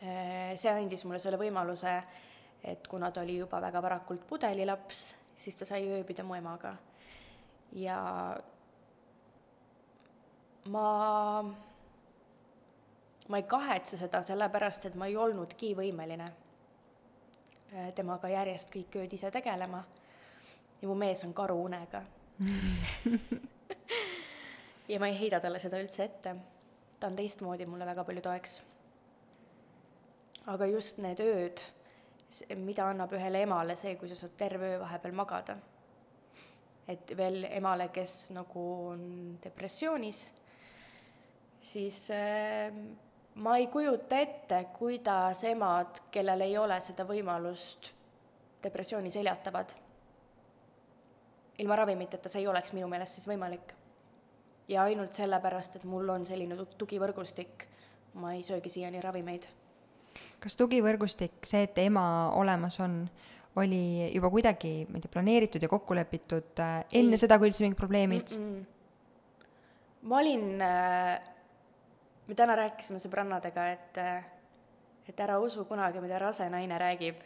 eh, 0.00 0.54
see 0.56 0.70
andis 0.70 1.04
mulle 1.04 1.18
selle 1.18 1.40
võimaluse, 1.40 1.96
et 2.62 2.86
kuna 2.86 3.10
ta 3.10 3.24
oli 3.24 3.40
juba 3.40 3.60
väga 3.60 3.82
varakult 3.82 4.26
pudelilaps, 4.28 5.02
siis 5.34 5.58
ta 5.58 5.66
sai 5.66 5.88
ööbida 5.88 6.22
mu 6.22 6.38
emaga. 6.38 6.76
ja 7.72 7.98
ma, 10.70 11.44
ma 13.28 13.36
ei 13.36 13.42
kahetse 13.42 13.98
seda 14.00 14.22
sellepärast, 14.26 14.86
et 14.86 14.98
ma 14.98 15.08
ei 15.10 15.16
olnudki 15.16 15.72
võimeline 15.78 16.28
äh, 16.28 17.90
temaga 17.96 18.28
järjest 18.30 18.72
kõik 18.74 19.00
ööd 19.02 19.12
ise 19.18 19.30
tegelema. 19.34 19.84
ja 20.82 20.88
mu 20.88 20.94
mees 20.94 21.24
on 21.24 21.34
karuunega 21.34 22.02
ja 24.88 25.00
ma 25.00 25.10
ei 25.10 25.18
heida 25.18 25.40
talle 25.40 25.58
seda 25.62 25.80
üldse 25.82 26.04
ette. 26.04 26.36
ta 27.00 27.06
on 27.06 27.16
teistmoodi 27.16 27.66
mulle 27.66 27.86
väga 27.86 28.04
palju 28.04 28.22
toeks. 28.22 28.62
aga 30.46 30.66
just 30.66 30.98
need 30.98 31.20
ööd, 31.20 31.60
mida 32.56 32.88
annab 32.88 33.12
ühele 33.12 33.42
emale 33.42 33.76
see, 33.76 33.96
kui 33.96 34.08
sa 34.08 34.14
saad 34.14 34.36
terve 34.38 34.74
öö 34.74 34.80
vahepeal 34.80 35.14
magada. 35.14 35.56
et 36.88 37.16
veel 37.16 37.44
emale, 37.50 37.88
kes 37.88 38.30
nagu 38.34 38.66
on 38.90 39.38
depressioonis 39.44 40.26
siis 41.60 42.08
äh, 42.10 42.72
ma 43.34 43.56
ei 43.56 43.66
kujuta 43.66 44.18
ette, 44.18 44.64
kuidas 44.78 45.44
emad, 45.44 46.02
kellel 46.10 46.44
ei 46.44 46.56
ole 46.58 46.80
seda 46.84 47.04
võimalust, 47.08 47.92
depressiooni 48.62 49.10
seljatavad. 49.10 49.76
ilma 51.60 51.76
ravimiteta 51.76 52.28
see 52.32 52.40
ei 52.40 52.46
oleks 52.48 52.72
minu 52.72 52.88
meelest 52.88 53.18
siis 53.18 53.28
võimalik. 53.28 53.74
ja 54.68 54.82
ainult 54.82 55.12
sellepärast, 55.12 55.76
et 55.76 55.84
mul 55.84 56.08
on 56.08 56.26
selline 56.26 56.56
tugivõrgustik, 56.78 57.66
ma 58.14 58.34
ei 58.34 58.42
söögi 58.42 58.70
siiani 58.70 59.00
ravimeid. 59.00 59.46
kas 60.40 60.56
tugivõrgustik, 60.56 61.44
see, 61.44 61.62
et 61.62 61.78
ema 61.78 62.32
olemas 62.34 62.80
on, 62.80 63.08
oli 63.56 64.10
juba 64.14 64.30
kuidagi, 64.30 64.86
ma 64.88 64.98
ei 64.98 65.00
tea, 65.00 65.12
planeeritud 65.12 65.62
ja 65.62 65.68
kokku 65.68 65.94
lepitud 65.94 66.60
äh, 66.60 66.84
enne 66.92 67.16
ei. 67.16 67.24
seda, 67.24 67.38
kui 67.38 67.50
üldse 67.50 67.64
mingid 67.64 67.78
probleemid 67.78 68.36
mm? 68.36 68.48
-mm. 68.48 68.64
ma 70.02 70.18
olin 70.18 70.62
äh, 70.62 71.20
me 72.30 72.36
täna 72.38 72.54
rääkisime 72.54 73.00
sõbrannadega, 73.02 73.66
et, 73.74 73.98
et 75.10 75.22
ära 75.24 75.40
usu 75.42 75.64
kunagi, 75.66 75.98
mida 76.02 76.18
rase 76.22 76.46
naine 76.52 76.78
räägib, 76.78 77.18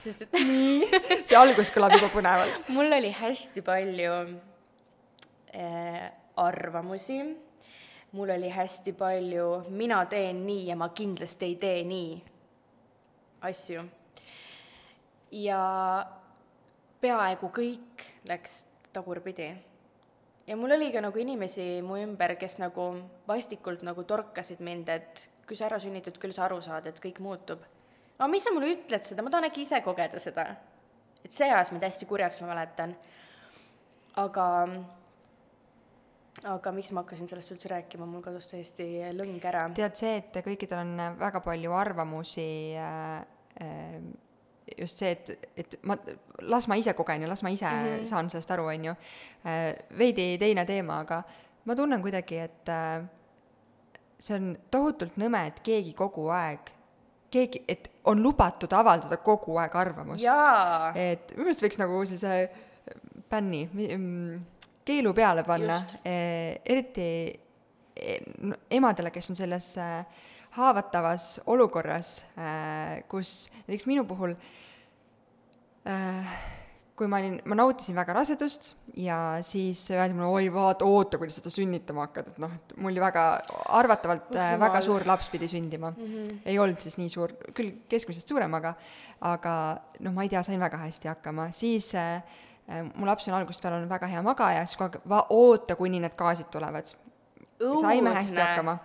sest 0.00 0.24
et 0.24 0.38
nii, 0.40 0.86
see 1.28 1.36
algus 1.36 1.68
kõlab 1.74 1.96
juba 1.98 2.08
põnevalt. 2.14 2.68
mul 2.76 2.96
oli 2.96 3.10
hästi 3.12 3.64
palju 3.66 4.14
äh, 5.52 6.06
arvamusi, 6.40 7.20
mul 8.16 8.32
oli 8.32 8.48
hästi 8.54 8.96
palju 8.96 9.50
mina 9.76 10.00
teen 10.08 10.40
nii 10.48 10.70
ja 10.70 10.78
ma 10.80 10.88
kindlasti 10.96 11.50
ei 11.50 11.60
tee 11.60 11.84
nii 11.84 12.10
asju. 13.50 13.84
ja 15.36 15.62
peaaegu 17.02 17.52
kõik 17.52 18.08
läks 18.24 18.62
tagurpidi 18.96 19.50
ja 20.46 20.56
mul 20.56 20.70
oli 20.70 20.90
ka 20.94 21.02
nagu 21.02 21.18
inimesi 21.18 21.82
mu 21.82 21.98
ümber, 22.00 22.36
kes 22.38 22.58
nagu 22.62 22.90
vastikult 23.28 23.82
nagu 23.86 24.04
torkasid 24.06 24.62
mind, 24.64 24.90
et 24.94 25.26
kui 25.46 25.58
sa 25.58 25.66
ära 25.68 25.78
sünnitud, 25.82 26.18
küll 26.22 26.34
sa 26.34 26.46
aru 26.46 26.60
saad, 26.62 26.86
et 26.90 27.00
kõik 27.02 27.20
muutub. 27.22 27.64
aga 28.18 28.28
mis 28.32 28.44
sa 28.46 28.52
mulle 28.54 28.72
ütled 28.76 29.04
seda, 29.04 29.22
ma 29.22 29.30
tahan 29.30 29.50
äkki 29.50 29.66
ise 29.66 29.80
kogeda 29.84 30.18
seda. 30.22 30.46
et 31.24 31.32
see 31.32 31.50
ajas 31.50 31.72
mind 31.72 31.82
hästi 31.82 32.06
kurjaks, 32.06 32.40
ma 32.40 32.52
mäletan. 32.54 32.94
aga, 34.16 34.46
aga 36.54 36.72
miks 36.72 36.92
ma 36.92 37.02
hakkasin 37.02 37.28
sellest 37.28 37.56
üldse 37.56 37.72
rääkima, 37.72 38.06
mul 38.06 38.22
kadus 38.22 38.50
täiesti 38.52 38.86
lõng 39.18 39.42
ära. 39.44 39.66
tead, 39.74 39.98
see, 39.98 40.20
et 40.22 40.38
kõikidel 40.46 40.84
on 40.84 41.18
väga 41.18 41.42
palju 41.42 41.74
arvamusi 41.74 42.76
äh, 42.78 43.26
äh, 43.60 43.98
just 44.78 44.98
see, 44.98 45.10
et, 45.10 45.48
et 45.56 45.76
ma, 45.86 45.96
las 46.42 46.66
ma 46.68 46.76
ise 46.78 46.94
kogen 46.98 47.22
ja 47.22 47.28
las 47.30 47.42
ma 47.42 47.50
ise 47.54 47.66
mm 47.66 47.84
-hmm. 47.86 48.06
saan 48.06 48.30
sellest 48.30 48.50
aru, 48.50 48.66
on 48.66 48.84
ju. 48.84 48.94
Äh, 49.44 49.98
veidi 49.98 50.38
teine 50.38 50.64
teema, 50.64 51.00
aga 51.00 51.22
ma 51.64 51.76
tunnen 51.76 52.02
kuidagi, 52.02 52.38
et 52.38 52.68
äh, 52.68 53.04
see 54.18 54.36
on 54.36 54.56
tohutult 54.70 55.16
nõme, 55.16 55.46
et 55.46 55.60
keegi 55.60 55.92
kogu 55.94 56.28
aeg, 56.28 56.70
keegi, 57.30 57.64
et 57.68 57.90
on 58.04 58.22
lubatud 58.22 58.72
avaldada 58.72 59.16
kogu 59.16 59.56
aeg 59.58 59.74
arvamust. 59.74 60.24
et 60.94 61.32
minu 61.32 61.44
meelest 61.44 61.62
võiks 61.62 61.78
nagu 61.78 62.04
sellise 62.06 62.50
bänni, 63.30 63.68
mm, 63.72 64.44
keelu 64.84 65.12
peale 65.14 65.42
panna, 65.44 65.80
eriti 66.64 67.40
e, 67.96 68.18
emadele, 68.70 69.10
kes 69.10 69.30
on 69.30 69.36
selles 69.36 69.76
äh, 69.78 70.06
haavatavas 70.56 71.40
olukorras, 71.46 72.18
äh, 72.38 73.02
kus 73.08 73.48
näiteks 73.66 73.86
minu 73.90 74.04
puhul 74.08 74.36
äh, 75.86 76.36
kui 76.96 77.08
ma 77.10 77.20
olin, 77.20 77.36
ma 77.48 77.56
nautisin 77.58 77.96
väga 77.96 78.14
rasedust 78.16 78.70
ja 78.96 79.18
siis 79.44 79.82
öeldi 79.92 80.16
mulle, 80.16 80.30
oi 80.38 80.48
vaata, 80.52 80.88
oota, 80.88 81.20
kuni 81.20 81.34
seda 81.34 81.52
sünnitama 81.52 82.06
hakkad, 82.06 82.30
et 82.32 82.38
noh, 82.40 82.54
et 82.56 82.72
mul 82.80 82.94
oli 82.94 83.02
väga, 83.02 83.24
arvatavalt 83.76 84.32
uh, 84.32 84.54
väga 84.62 84.80
suur 84.84 85.04
laps 85.08 85.28
pidi 85.32 85.48
sündima 85.50 85.90
mm. 85.92 86.06
-hmm. 86.06 86.38
ei 86.48 86.58
olnud 86.58 86.80
siis 86.80 86.96
nii 86.96 87.12
suur, 87.12 87.34
küll 87.56 87.74
keskmisest 87.92 88.32
suurem, 88.32 88.54
aga, 88.56 88.72
aga 89.20 89.54
noh, 90.00 90.14
ma 90.16 90.24
ei 90.24 90.32
tea, 90.32 90.42
sain 90.46 90.60
väga 90.60 90.80
hästi 90.86 91.12
hakkama, 91.12 91.50
siis 91.52 91.92
äh, 91.94 92.22
mu 92.94 93.06
laps 93.06 93.28
on 93.28 93.36
algusest 93.36 93.62
peale 93.62 93.76
olnud 93.76 93.92
väga 93.92 94.08
hea 94.14 94.22
magaja, 94.24 94.64
siis 94.64 94.80
kogu 94.80 94.96
aeg, 94.96 95.08
va-, 95.08 95.26
oota, 95.30 95.76
kuni 95.76 96.00
need 96.00 96.16
gaasid 96.16 96.48
tulevad. 96.50 96.96
saime 97.80 98.12
hästi 98.14 98.40
hakkama 98.40 98.78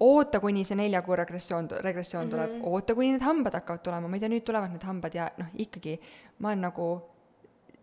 oota, 0.00 0.40
kuni 0.40 0.64
see 0.64 0.76
nelja 0.76 1.02
kuu 1.02 1.16
regressioon, 1.16 1.68
regressioon 1.80 2.30
tuleb. 2.30 2.50
Mm, 2.50 2.60
-hmm. 2.60 2.68
oota, 2.68 2.94
kuni 2.94 3.12
need 3.14 3.24
hambad 3.24 3.54
hakkavad 3.54 3.82
tulema, 3.84 4.08
ma 4.08 4.16
ei 4.16 4.20
tea, 4.20 4.32
nüüd 4.32 4.44
tulevad 4.44 4.72
need 4.72 4.84
hambad 4.84 5.14
ja 5.14 5.28
noh, 5.38 5.52
ikkagi 5.64 5.98
ma 6.38 6.52
olen 6.52 6.66
nagu 6.68 6.88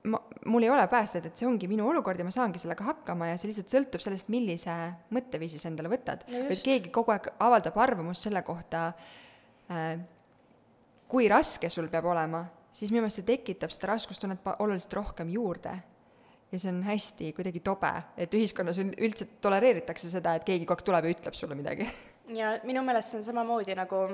ma, 0.04 0.20
mul 0.46 0.64
ei 0.64 0.70
ole 0.70 0.88
päästet, 0.88 1.26
et 1.26 1.38
see 1.38 1.48
ongi 1.48 1.68
minu 1.68 1.88
olukord 1.90 2.20
ja 2.20 2.26
ma 2.28 2.32
saangi 2.32 2.60
sellega 2.60 2.84
hakkama 2.84 3.32
ja 3.32 3.38
see 3.38 3.50
lihtsalt 3.50 3.72
sõltub 3.74 4.04
sellest, 4.04 4.30
millise 4.34 4.76
mõtteviisi 5.16 5.62
sa 5.62 5.72
endale 5.72 5.90
võtad. 5.90 6.26
Et 6.30 6.62
keegi 6.64 6.92
kogu 6.94 7.16
aeg 7.16 7.32
avaldab 7.40 7.78
arvamust 7.78 8.28
selle 8.28 8.44
kohta 8.46 8.92
äh,, 9.72 9.96
kui 11.08 11.30
raske 11.30 11.70
sul 11.70 11.90
peab 11.90 12.06
olema, 12.06 12.46
siis 12.74 12.92
minu 12.92 13.06
meelest 13.06 13.22
see 13.22 13.28
tekitab 13.32 13.74
seda 13.74 13.94
raskustunnet 13.94 14.54
oluliselt 14.60 14.94
rohkem 14.94 15.30
juurde 15.30 15.78
ja 16.54 16.60
see 16.62 16.70
on 16.70 16.84
hästi 16.86 17.32
kuidagi 17.34 17.64
tobe, 17.66 17.92
et 18.18 18.34
ühiskonnas 18.38 18.78
üldse 18.84 19.26
tolereeritakse 19.42 20.12
seda, 20.12 20.36
et 20.38 20.46
keegi 20.46 20.68
kogu 20.70 20.78
aeg 20.78 20.86
tuleb 20.86 21.08
ja 21.08 21.16
ütleb 21.16 21.38
sulle 21.38 21.58
midagi. 21.58 21.88
ja 22.40 22.54
minu 22.68 22.86
meelest 22.86 23.14
see 23.14 23.22
on 23.22 23.26
samamoodi 23.26 23.76
nagu 23.78 24.06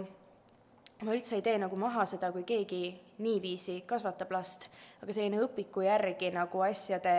ma 1.03 1.15
üldse 1.15 1.37
ei 1.37 1.43
tee 1.43 1.57
nagu 1.59 1.75
maha 1.79 2.05
seda, 2.09 2.31
kui 2.35 2.45
keegi 2.47 2.83
niiviisi 3.23 3.81
kasvatab 3.87 4.31
last, 4.35 4.67
aga 5.03 5.15
selline 5.15 5.43
õpiku 5.45 5.83
järgi 5.85 6.31
nagu 6.35 6.63
asjade 6.65 7.15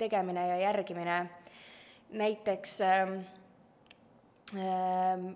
tegemine 0.00 0.46
ja 0.50 0.60
järgimine, 0.66 1.18
näiteks 2.16 2.80
äh, 2.84 3.16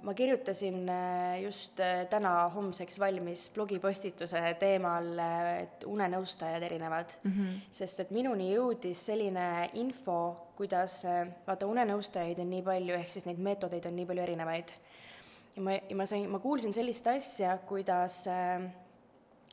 ma 0.03 0.15
kirjutasin 0.15 0.89
äh, 0.89 1.43
just 1.43 1.81
äh, 1.81 2.07
täna 2.07 2.49
homseks 2.49 2.99
valmis 2.99 3.51
blogipostituse 3.55 4.43
teemal, 4.59 5.09
äh, 5.19 5.63
et 5.63 5.85
unenõustajad 5.85 6.63
erinevad 6.63 7.11
mm, 7.23 7.33
-hmm. 7.33 7.57
sest 7.73 8.01
et 8.01 8.11
minuni 8.11 8.53
jõudis 8.55 9.03
selline 9.07 9.71
info, 9.75 10.37
kuidas, 10.57 11.03
vaata, 11.47 11.67
unenõustajaid 11.67 12.39
on 12.39 12.51
nii 12.51 12.63
palju, 12.63 12.95
ehk 12.95 13.11
siis 13.11 13.27
neid 13.27 13.39
meetodeid 13.39 13.87
on 13.87 13.97
nii 13.97 14.07
palju 14.07 14.23
erinevaid. 14.23 14.71
ja 15.57 15.63
ma, 15.63 15.73
ja 15.73 15.97
ma 15.97 16.07
sain, 16.07 16.31
ma 16.31 16.39
kuulsin 16.39 16.73
sellist 16.73 17.07
asja, 17.07 17.59
kuidas 17.67 18.29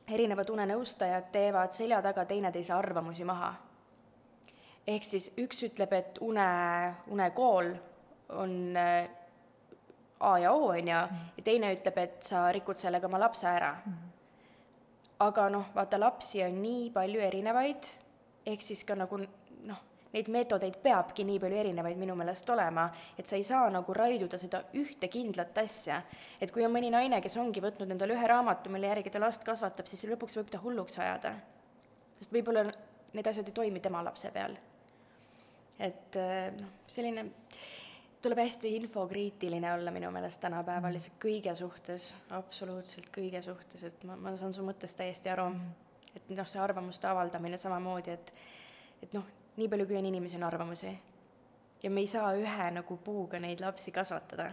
erinevad 0.08 0.50
unenõustajad 0.50 1.32
teevad 1.32 1.72
selja 1.72 2.02
taga 2.02 2.24
teineteise 2.24 2.72
arvamusi 2.72 3.24
maha. 3.24 3.54
ehk 4.86 5.04
siis 5.04 5.32
üks 5.36 5.62
ütleb, 5.62 5.92
et 5.92 6.18
une, 6.20 6.46
unekool 7.10 7.74
on 8.28 8.78
A 10.20 10.38
ja 10.42 10.52
O, 10.52 10.70
on 10.72 10.88
ju, 10.88 11.00
ja 11.36 11.44
teine 11.44 11.72
ütleb, 11.76 11.98
et 12.02 12.22
sa 12.26 12.48
rikud 12.52 12.78
sellega 12.80 13.06
oma 13.06 13.20
lapse 13.22 13.46
ära 13.46 13.70
mm. 13.78 13.98
aga 15.24 15.48
noh, 15.54 15.68
vaata, 15.74 16.00
lapsi 16.00 16.42
on 16.42 16.58
nii 16.62 16.88
palju 16.94 17.20
erinevaid, 17.22 17.92
ehk 18.46 18.64
siis 18.64 18.82
ka 18.88 18.96
nagu 18.98 19.20
noh, 19.20 19.84
neid 20.14 20.30
meetodeid 20.32 20.78
peabki 20.82 21.24
nii 21.28 21.38
palju 21.42 21.60
erinevaid 21.62 22.00
minu 22.00 22.16
meelest 22.18 22.50
olema, 22.50 22.88
et 23.18 23.28
sa 23.28 23.36
ei 23.36 23.44
saa 23.46 23.68
nagu 23.72 23.94
raiduda 23.94 24.40
seda 24.40 24.62
ühte 24.78 25.10
kindlat 25.12 25.58
asja. 25.62 26.00
et 26.40 26.52
kui 26.52 26.64
on 26.64 26.72
mõni 26.72 26.90
naine, 26.90 27.20
kes 27.22 27.36
ongi 27.36 27.62
võtnud 27.62 27.90
endale 27.92 28.16
ühe 28.16 28.30
raamatu, 28.30 28.72
mille 28.72 28.88
järgi 28.88 29.12
ta 29.12 29.20
last 29.22 29.44
kasvatab, 29.44 29.86
siis 29.86 30.06
lõpuks 30.08 30.38
võib 30.40 30.50
ta 30.50 30.62
hulluks 30.62 30.98
ajada. 30.98 31.34
sest 32.18 32.32
võib-olla 32.32 32.64
need 33.12 33.26
asjad 33.26 33.48
ei 33.48 33.56
toimi 33.60 33.80
tema 33.84 34.02
lapse 34.02 34.30
peal. 34.32 34.56
et 35.78 36.16
noh, 36.58 36.72
selline 36.88 37.28
tuleb 38.22 38.38
hästi 38.38 38.76
infokriitiline 38.76 39.72
olla 39.72 39.90
minu 39.90 40.10
meelest 40.10 40.40
tänapäeval 40.40 40.92
lihtsalt 40.92 41.18
kõige 41.22 41.54
suhtes, 41.54 42.14
absoluutselt 42.30 43.10
kõige 43.14 43.42
suhtes, 43.42 43.84
et 43.86 44.04
ma, 44.04 44.16
ma 44.16 44.34
saan 44.36 44.54
su 44.54 44.64
mõttest 44.66 44.98
täiesti 44.98 45.30
aru. 45.30 45.50
et 46.16 46.30
noh, 46.34 46.46
see 46.46 46.60
arvamuste 46.60 47.06
avaldamine 47.06 47.58
samamoodi, 47.58 48.10
et, 48.10 48.32
et 49.02 49.12
noh, 49.14 49.26
nii 49.56 49.68
palju, 49.68 49.86
kui 49.86 49.98
on 50.00 50.08
inimesi, 50.10 50.36
on 50.36 50.48
arvamusi. 50.48 50.98
ja 51.82 51.90
me 51.90 52.00
ei 52.00 52.06
saa 52.06 52.32
ühe 52.34 52.70
nagu 52.74 52.96
puuga 52.96 53.38
neid 53.38 53.60
lapsi 53.60 53.92
kasvatada. 53.92 54.50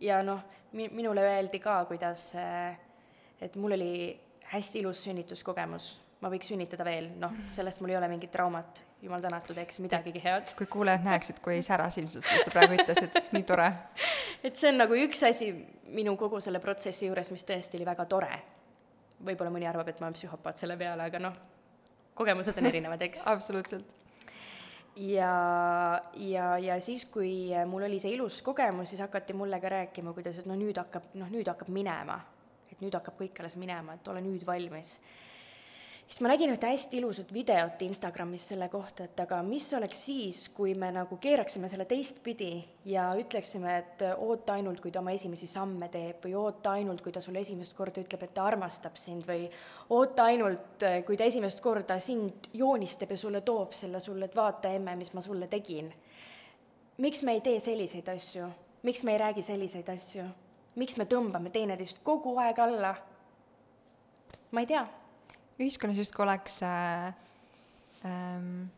ja 0.00 0.22
noh, 0.22 0.44
mi-, 0.72 0.90
minule 0.92 1.24
öeldi 1.24 1.58
ka, 1.58 1.84
kuidas, 1.84 2.32
et 3.40 3.56
mul 3.56 3.72
oli 3.72 4.20
hästi 4.52 4.78
ilus 4.78 5.02
sünnituskogemus 5.02 6.09
ma 6.20 6.28
võiks 6.28 6.50
sünnitada 6.52 6.84
veel, 6.84 7.08
noh, 7.20 7.32
sellest 7.52 7.80
mul 7.80 7.94
ei 7.94 7.96
ole 7.96 8.08
mingit 8.12 8.32
traumat, 8.32 8.82
jumal 9.00 9.22
tänatud, 9.24 9.56
eks 9.62 9.80
midagigi 9.80 10.20
head. 10.20 10.52
kui 10.56 10.68
kuulajad 10.70 11.06
näeksid, 11.06 11.40
kui 11.44 11.62
säras 11.64 11.96
ilmselt 12.00 12.26
sellest 12.26 12.48
ta 12.48 12.52
praegu 12.52 12.76
ütles, 12.76 13.00
et 13.06 13.30
nii 13.32 13.46
tore. 13.48 13.70
et 14.46 14.56
see 14.60 14.68
on 14.72 14.82
nagu 14.82 14.98
üks 15.00 15.24
asi 15.28 15.52
minu 15.96 16.16
kogu 16.20 16.42
selle 16.44 16.60
protsessi 16.60 17.08
juures, 17.08 17.32
mis 17.32 17.46
tõesti 17.48 17.80
oli 17.80 17.88
väga 17.88 18.04
tore. 18.10 18.34
võib-olla 19.24 19.52
mõni 19.52 19.68
arvab, 19.68 19.88
et 19.88 20.00
ma 20.00 20.08
olen 20.08 20.16
psühhopaat 20.16 20.60
selle 20.60 20.76
peale, 20.80 21.08
aga 21.08 21.22
noh, 21.24 21.40
kogemused 22.16 22.56
on 22.60 22.68
erinevad, 22.68 23.00
eks 23.08 23.24
absoluutselt. 23.34 23.96
ja, 25.00 25.32
ja, 26.20 26.50
ja 26.60 26.76
siis, 26.84 27.06
kui 27.08 27.32
mul 27.66 27.88
oli 27.88 28.00
see 28.02 28.12
ilus 28.18 28.42
kogemus, 28.44 28.92
siis 28.92 29.00
hakati 29.00 29.32
mulle 29.32 29.60
ka 29.60 29.72
rääkima, 29.72 30.12
kuidas, 30.12 30.44
et 30.44 30.52
no 30.52 30.58
nüüd 30.60 30.76
hakkab, 30.84 31.08
noh, 31.16 31.32
nüüd 31.32 31.48
hakkab 31.48 31.72
minema. 31.72 32.20
et 32.68 32.84
nüüd 32.84 32.92
hakkab 32.92 33.16
kõik 33.24 33.40
alles 33.40 33.56
minema, 33.56 33.96
et 33.96 34.12
ole 34.12 34.20
nüüd 34.20 34.44
valmis 34.44 34.98
siis 36.10 36.24
ma 36.24 36.28
nägin 36.32 36.50
ühte 36.50 36.66
hästi 36.66 36.98
ilusat 36.98 37.28
videot 37.32 37.82
Instagramis 37.86 38.48
selle 38.50 38.66
kohta, 38.68 39.04
et 39.06 39.20
aga 39.22 39.38
mis 39.46 39.68
oleks 39.78 40.02
siis, 40.08 40.40
kui 40.54 40.74
me 40.74 40.88
nagu 40.94 41.16
keeraksime 41.22 41.70
selle 41.70 41.86
teistpidi 41.86 42.50
ja 42.90 43.12
ütleksime, 43.18 43.76
et 43.78 44.02
oota 44.16 44.56
ainult, 44.58 44.82
kui 44.82 44.90
ta 44.90 44.98
oma 45.04 45.14
esimesi 45.14 45.46
samme 45.46 45.88
teeb 45.92 46.26
või 46.26 46.34
oota 46.40 46.74
ainult, 46.80 47.04
kui 47.04 47.14
ta 47.14 47.22
sulle 47.22 47.44
esimest 47.46 47.76
korda 47.78 48.02
ütleb, 48.02 48.26
et 48.26 48.34
ta 48.34 48.48
armastab 48.50 48.98
sind 48.98 49.28
või 49.28 49.46
oota 49.94 50.26
ainult, 50.32 50.82
kui 51.06 51.18
ta 51.18 51.30
esimest 51.30 51.62
korda 51.62 52.00
sind 52.02 52.50
joonistab 52.58 53.14
ja 53.14 53.22
sulle 53.24 53.46
toob 53.46 53.78
selle 53.78 54.02
sulle, 54.02 54.26
et 54.26 54.36
vaata, 54.36 54.74
emme, 54.74 54.98
mis 54.98 55.14
ma 55.14 55.22
sulle 55.22 55.46
tegin. 55.46 55.92
miks 56.98 57.22
me 57.22 57.32
ei 57.32 57.40
tee 57.40 57.60
selliseid 57.60 58.08
asju, 58.08 58.50
miks 58.82 59.04
me 59.04 59.12
ei 59.12 59.18
räägi 59.18 59.42
selliseid 59.42 59.88
asju, 59.88 60.24
miks 60.74 60.96
me 60.96 61.06
tõmbame 61.06 61.50
teineteist 61.50 62.02
kogu 62.02 62.34
aeg 62.38 62.58
alla? 62.58 62.96
ma 64.50 64.60
ei 64.60 64.66
tea 64.66 64.88
ühiskonnas 65.60 66.00
justkui 66.00 66.24
oleks 66.24 66.60
äh, 66.66 67.10
ähm, 68.08 68.68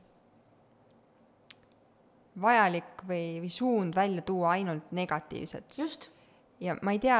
vajalik 2.41 3.05
või, 3.09 3.41
või 3.45 3.51
suund 3.53 3.97
välja 3.97 4.23
tuua 4.27 4.57
ainult 4.57 4.93
negatiivset. 4.93 5.79
just. 5.79 6.11
ja 6.61 6.77
ma 6.83 6.95
ei 6.95 7.01
tea, 7.03 7.19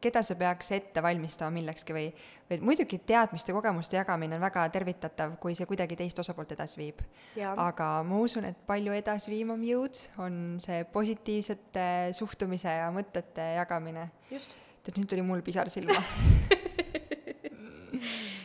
keda 0.00 0.22
see 0.24 0.36
peaks 0.40 0.70
ette 0.76 1.02
valmistama 1.04 1.52
millekski 1.54 1.94
või, 1.96 2.06
või 2.50 2.60
muidugi 2.70 3.00
teadmiste, 3.06 3.54
kogemuste 3.56 3.98
jagamine 3.98 4.36
on 4.36 4.44
väga 4.44 4.66
tervitatav, 4.72 5.36
kui 5.42 5.56
see 5.56 5.68
kuidagi 5.68 5.98
teist 5.98 6.20
osapoolt 6.22 6.52
edasi 6.56 6.80
viib. 6.80 7.02
aga 7.50 7.90
ma 8.06 8.22
usun, 8.22 8.48
et 8.50 8.64
palju 8.68 8.96
edasiviivam 8.96 9.62
jõud 9.66 10.02
on 10.24 10.40
see 10.62 10.84
positiivsete 10.92 11.86
suhtumise 12.16 12.80
ja 12.80 12.90
mõtete 12.94 13.54
jagamine. 13.58 14.10
tead, 14.30 14.96
nüüd 14.96 15.08
tuli 15.08 15.24
mul 15.24 15.42
pisar 15.44 15.68
silma 15.72 16.00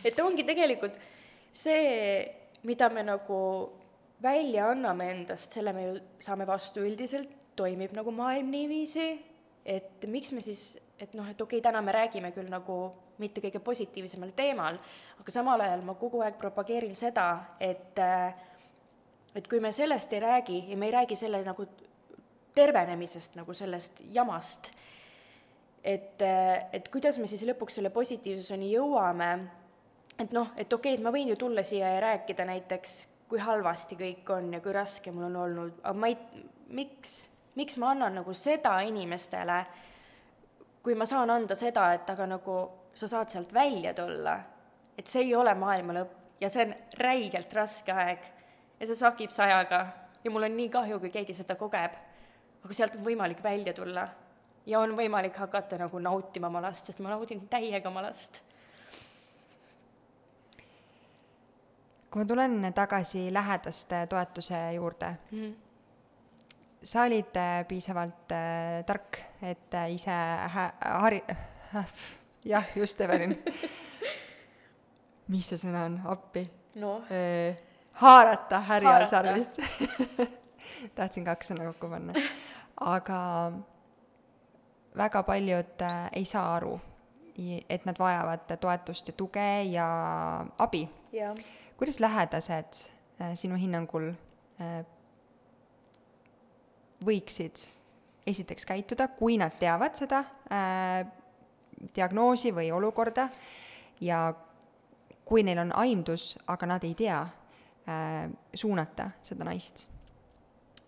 et 0.06 0.20
ongi 0.22 0.46
tegelikult 0.48 1.00
see, 1.56 2.26
mida 2.68 2.90
me 2.94 3.04
nagu 3.06 3.40
välja 4.22 4.70
anname 4.72 5.10
endast, 5.14 5.56
selle 5.56 5.74
me 5.76 5.88
ju 5.88 5.96
saame 6.24 6.48
vastu 6.48 6.84
üldiselt, 6.86 7.32
toimib 7.56 7.94
nagu 7.96 8.12
maailm 8.12 8.50
niiviisi, 8.52 9.08
et 9.66 10.06
miks 10.12 10.34
me 10.36 10.44
siis, 10.44 10.76
et 11.00 11.14
noh, 11.16 11.28
et 11.30 11.40
okei 11.42 11.60
okay,, 11.60 11.64
täna 11.64 11.82
me 11.82 11.94
räägime 11.96 12.32
küll 12.36 12.50
nagu 12.52 12.80
mitte 13.22 13.40
kõige 13.44 13.62
positiivsemal 13.64 14.34
teemal, 14.36 14.78
aga 15.22 15.32
samal 15.32 15.64
ajal 15.64 15.86
ma 15.88 15.96
kogu 16.00 16.20
aeg 16.26 16.36
propageerin 16.42 16.96
seda, 17.00 17.56
et 17.60 18.02
et 19.36 19.48
kui 19.52 19.60
me 19.60 19.72
sellest 19.76 20.14
ei 20.16 20.22
räägi 20.24 20.62
ja 20.70 20.78
me 20.80 20.88
ei 20.88 20.94
räägi 20.96 21.16
selle 21.20 21.42
nagu 21.44 21.66
tervenemisest, 22.56 23.36
nagu 23.36 23.54
sellest 23.54 24.00
jamast, 24.16 24.70
et, 25.84 26.22
et 26.72 26.88
kuidas 26.92 27.20
me 27.20 27.28
siis 27.28 27.44
lõpuks 27.48 27.80
selle 27.80 27.92
positiivsuseni 27.94 28.72
jõuame 28.72 29.30
et 30.20 30.32
noh, 30.32 30.52
et 30.56 30.72
okei 30.74 30.94
okay,, 30.94 31.00
et 31.00 31.04
ma 31.04 31.12
võin 31.14 31.30
ju 31.32 31.38
tulla 31.40 31.64
siia 31.64 31.90
ja 31.96 32.02
rääkida 32.04 32.46
näiteks, 32.48 32.96
kui 33.30 33.42
halvasti 33.42 33.98
kõik 34.00 34.30
on 34.36 34.54
ja 34.54 34.62
kui 34.62 34.74
raske 34.76 35.12
mul 35.12 35.28
on 35.30 35.36
olnud, 35.44 35.80
aga 35.84 35.98
ma 35.98 36.12
ei, 36.12 36.46
miks, 36.78 37.18
miks 37.60 37.78
ma 37.82 37.92
annan 37.96 38.20
nagu 38.22 38.34
seda 38.38 38.78
inimestele, 38.86 39.60
kui 40.86 40.96
ma 40.96 41.08
saan 41.10 41.34
anda 41.34 41.58
seda, 41.58 41.90
et 41.98 42.10
aga 42.10 42.28
nagu 42.36 42.58
sa 42.96 43.10
saad 43.12 43.34
sealt 43.34 43.54
välja 43.54 43.94
tulla, 43.98 44.38
et 44.98 45.08
see 45.12 45.26
ei 45.26 45.36
ole 45.36 45.56
maailma 45.58 45.98
lõpp 46.00 46.42
ja 46.42 46.50
see 46.52 46.68
on 46.68 46.76
räigelt 47.02 47.54
raske 47.54 47.92
aeg 47.92 48.28
ja 48.80 48.88
see 48.88 48.98
sakib 49.00 49.34
sajaga 49.34 49.82
ja 50.24 50.32
mul 50.32 50.48
on 50.48 50.56
nii 50.56 50.70
kahju, 50.72 51.00
kui 51.00 51.12
keegi 51.12 51.36
seda 51.36 51.58
kogeb, 51.60 51.98
aga 52.64 52.78
sealt 52.78 52.96
on 53.00 53.06
võimalik 53.08 53.44
välja 53.44 53.74
tulla 53.76 54.08
ja 54.66 54.80
on 54.80 54.96
võimalik 54.98 55.36
hakata 55.38 55.80
nagu 55.82 56.00
nautima 56.00 56.48
oma 56.48 56.64
last, 56.64 56.88
sest 56.88 57.02
ma 57.04 57.12
naudin 57.12 57.48
täiega 57.52 57.90
oma 57.90 58.06
last 58.06 58.44
kui 62.16 62.24
ma 62.24 62.28
tulen 62.30 62.74
tagasi 62.74 63.28
lähedaste 63.34 64.08
toetuse 64.08 64.74
juurde 64.74 65.06
mm, 65.32 65.42
-hmm. 65.42 65.56
sa 66.84 67.02
olid 67.04 67.36
äh, 67.36 67.68
piisavalt 67.68 68.32
äh, 68.32 68.86
tark, 68.86 69.18
et 69.42 69.74
äh, 69.74 69.92
ise 69.92 70.12
hä-, 70.56 70.74
hari- 70.82 71.26
äh,, 71.76 71.86
jah, 72.46 72.64
just, 72.76 73.02
Evelin 73.02 73.44
mis 75.28 75.50
see 75.50 75.58
sõna 75.58 75.86
on, 75.86 76.00
appi 76.06 76.46
no.? 76.76 77.02
haarata 77.94 78.60
härjal 78.60 78.92
haarata. 78.92 79.10
sarvist 79.10 79.60
tahtsin 80.96 81.26
kaks 81.26 81.52
sõna 81.52 81.68
kokku 81.68 81.90
panna. 81.90 82.14
aga 82.80 83.52
väga 84.98 85.24
paljud 85.24 85.82
äh, 85.82 86.10
ei 86.14 86.26
saa 86.26 86.56
aru, 86.56 86.80
et 87.70 87.86
nad 87.86 88.00
vajavad 88.00 88.58
toetust 88.60 89.08
ja 89.08 89.14
tuge 89.14 89.64
ja 89.64 89.92
abi. 90.58 90.88
jah 91.12 91.36
kuidas 91.78 92.00
lähedased 92.00 92.82
äh, 93.22 93.34
sinu 93.36 93.56
hinnangul 93.60 94.12
äh, 94.62 94.84
võiksid 97.06 97.66
esiteks 98.28 98.66
käituda, 98.66 99.08
kui 99.08 99.38
nad 99.38 99.54
teavad 99.60 99.98
seda 99.98 100.24
äh, 100.50 101.06
diagnoosi 101.96 102.54
või 102.56 102.72
olukorda 102.74 103.28
ja 104.02 104.34
kui 105.26 105.44
neil 105.44 105.60
on 105.62 105.74
aimdus, 105.76 106.36
aga 106.48 106.70
nad 106.70 106.84
ei 106.86 106.94
tea 106.98 107.20
äh,, 107.22 108.30
suunata 108.54 109.10
seda 109.26 109.46
naist? 109.48 109.88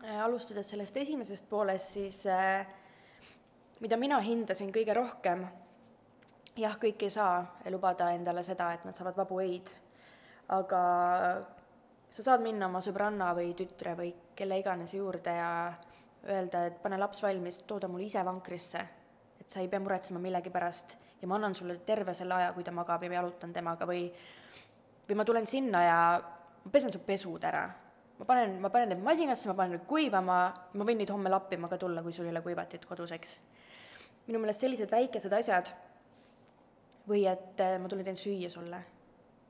Äh, 0.04 0.20
alustades 0.24 0.70
sellest 0.70 0.98
esimesest 0.98 1.50
poolest, 1.50 1.98
siis 1.98 2.22
äh, 2.32 2.68
mida 3.82 3.98
mina 3.98 4.20
hindasin 4.24 4.72
kõige 4.74 4.96
rohkem, 4.98 5.46
jah, 6.58 6.78
kõik 6.82 7.06
ei 7.06 7.14
saa 7.14 7.42
lubada 7.74 8.12
endale 8.16 8.44
seda, 8.46 8.72
et 8.74 8.86
nad 8.86 8.98
saavad 8.98 9.18
vabu 9.18 9.42
öid 9.44 9.74
aga 10.48 10.82
sa 12.10 12.24
saad 12.24 12.44
minna 12.44 12.70
oma 12.70 12.80
sõbranna 12.84 13.34
või 13.36 13.52
tütre 13.58 13.96
või 13.98 14.14
kelle 14.38 14.60
iganes 14.62 14.94
juurde 14.96 15.34
ja 15.36 15.50
öelda, 16.28 16.66
et 16.70 16.80
pane 16.84 17.00
laps 17.00 17.22
valmis, 17.24 17.62
too 17.68 17.80
ta 17.80 17.90
mulle 17.92 18.08
ise 18.08 18.24
vankrisse. 18.26 18.86
et 19.40 19.50
sa 19.50 19.60
ei 19.62 19.68
pea 19.68 19.80
muretsema 19.80 20.20
millegi 20.20 20.50
pärast 20.50 20.98
ja 21.22 21.28
ma 21.28 21.36
annan 21.36 21.56
sulle 21.56 21.78
terve 21.86 22.14
selle 22.14 22.34
aja, 22.34 22.54
kui 22.54 22.64
ta 22.64 22.72
magab 22.72 23.04
ja 23.04 23.12
jalutan 23.14 23.54
temaga 23.54 23.86
või 23.86 24.10
või 25.08 25.16
ma 25.16 25.26
tulen 25.26 25.46
sinna 25.46 25.84
ja 25.84 26.00
ma 26.64 26.72
pesen 26.72 26.92
su 26.92 27.00
pesud 27.00 27.44
ära. 27.44 27.68
ma 28.20 28.26
panen, 28.26 28.60
ma 28.62 28.70
panen 28.70 28.90
need 28.90 29.04
masinasse, 29.04 29.48
ma 29.48 29.54
panen 29.54 29.78
need 29.78 29.86
kuivama, 29.88 30.38
ma 30.74 30.84
võin 30.84 30.98
neid 30.98 31.10
homme 31.10 31.30
lappima 31.30 31.70
ka 31.70 31.78
tulla, 31.78 32.02
kui 32.02 32.14
sul 32.14 32.26
ei 32.26 32.32
ole 32.32 32.42
kuivatit 32.42 32.86
kodus, 32.86 33.12
eks. 33.12 33.40
minu 34.28 34.40
meelest 34.40 34.60
sellised 34.60 34.92
väikesed 34.92 35.34
asjad 35.34 35.72
või 37.08 37.28
et 37.28 37.60
eh, 37.60 37.78
ma 37.80 37.88
tulen 37.88 38.04
teen 38.04 38.20
süüa 38.20 38.50
sulle 38.50 38.97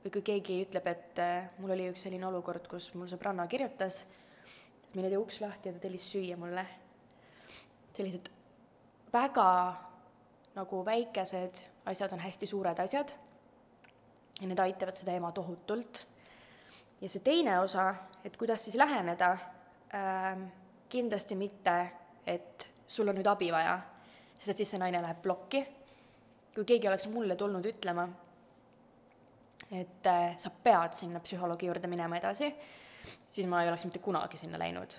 või 0.04 0.12
kui 0.14 0.22
keegi 0.22 0.62
ütleb, 0.66 0.86
et 0.86 1.20
äh, 1.22 1.50
mul 1.58 1.74
oli 1.74 1.88
üks 1.90 2.06
selline 2.06 2.26
olukord, 2.28 2.68
kus 2.70 2.92
mul 2.94 3.10
sõbranna 3.10 3.46
kirjutas, 3.50 4.04
mine 4.94 5.10
tee 5.10 5.20
uks 5.20 5.40
lahti 5.42 5.68
ja 5.68 5.76
ta 5.76 5.82
tellis 5.84 6.06
süüa 6.12 6.36
mulle. 6.38 6.66
sellised 7.98 8.28
väga 9.12 9.48
nagu 10.54 10.84
väikesed 10.84 11.64
asjad 11.90 12.12
on 12.12 12.22
hästi 12.22 12.46
suured 12.46 12.78
asjad 12.78 13.10
ja 14.40 14.46
need 14.46 14.60
aitavad 14.62 14.94
seda 14.94 15.16
ema 15.18 15.32
tohutult. 15.32 16.04
ja 17.00 17.08
see 17.08 17.22
teine 17.22 17.58
osa, 17.60 17.94
et 18.24 18.36
kuidas 18.36 18.64
siis 18.64 18.76
läheneda 18.76 19.32
äh,, 19.94 20.38
kindlasti 20.88 21.36
mitte, 21.36 21.76
et 22.26 22.68
sul 22.86 23.08
on 23.08 23.18
nüüd 23.18 23.26
abi 23.28 23.50
vaja, 23.52 23.78
sest 24.38 24.54
et 24.54 24.62
siis 24.62 24.72
see 24.74 24.80
naine 24.80 25.02
läheb 25.02 25.22
plokki. 25.22 25.66
kui 26.54 26.64
keegi 26.64 26.88
oleks 26.88 27.06
mulle 27.12 27.36
tulnud 27.36 27.66
ütlema, 27.66 28.08
et 29.70 30.06
äh, 30.06 30.36
sa 30.36 30.50
pead 30.50 30.96
sinna 30.96 31.20
psühholoogi 31.20 31.68
juurde 31.68 31.90
minema 31.90 32.16
edasi, 32.16 32.48
siis 33.30 33.46
ma 33.46 33.62
ei 33.62 33.68
oleks 33.68 33.84
mitte 33.88 33.98
kunagi 34.04 34.36
sinna 34.36 34.58
läinud. 34.58 34.98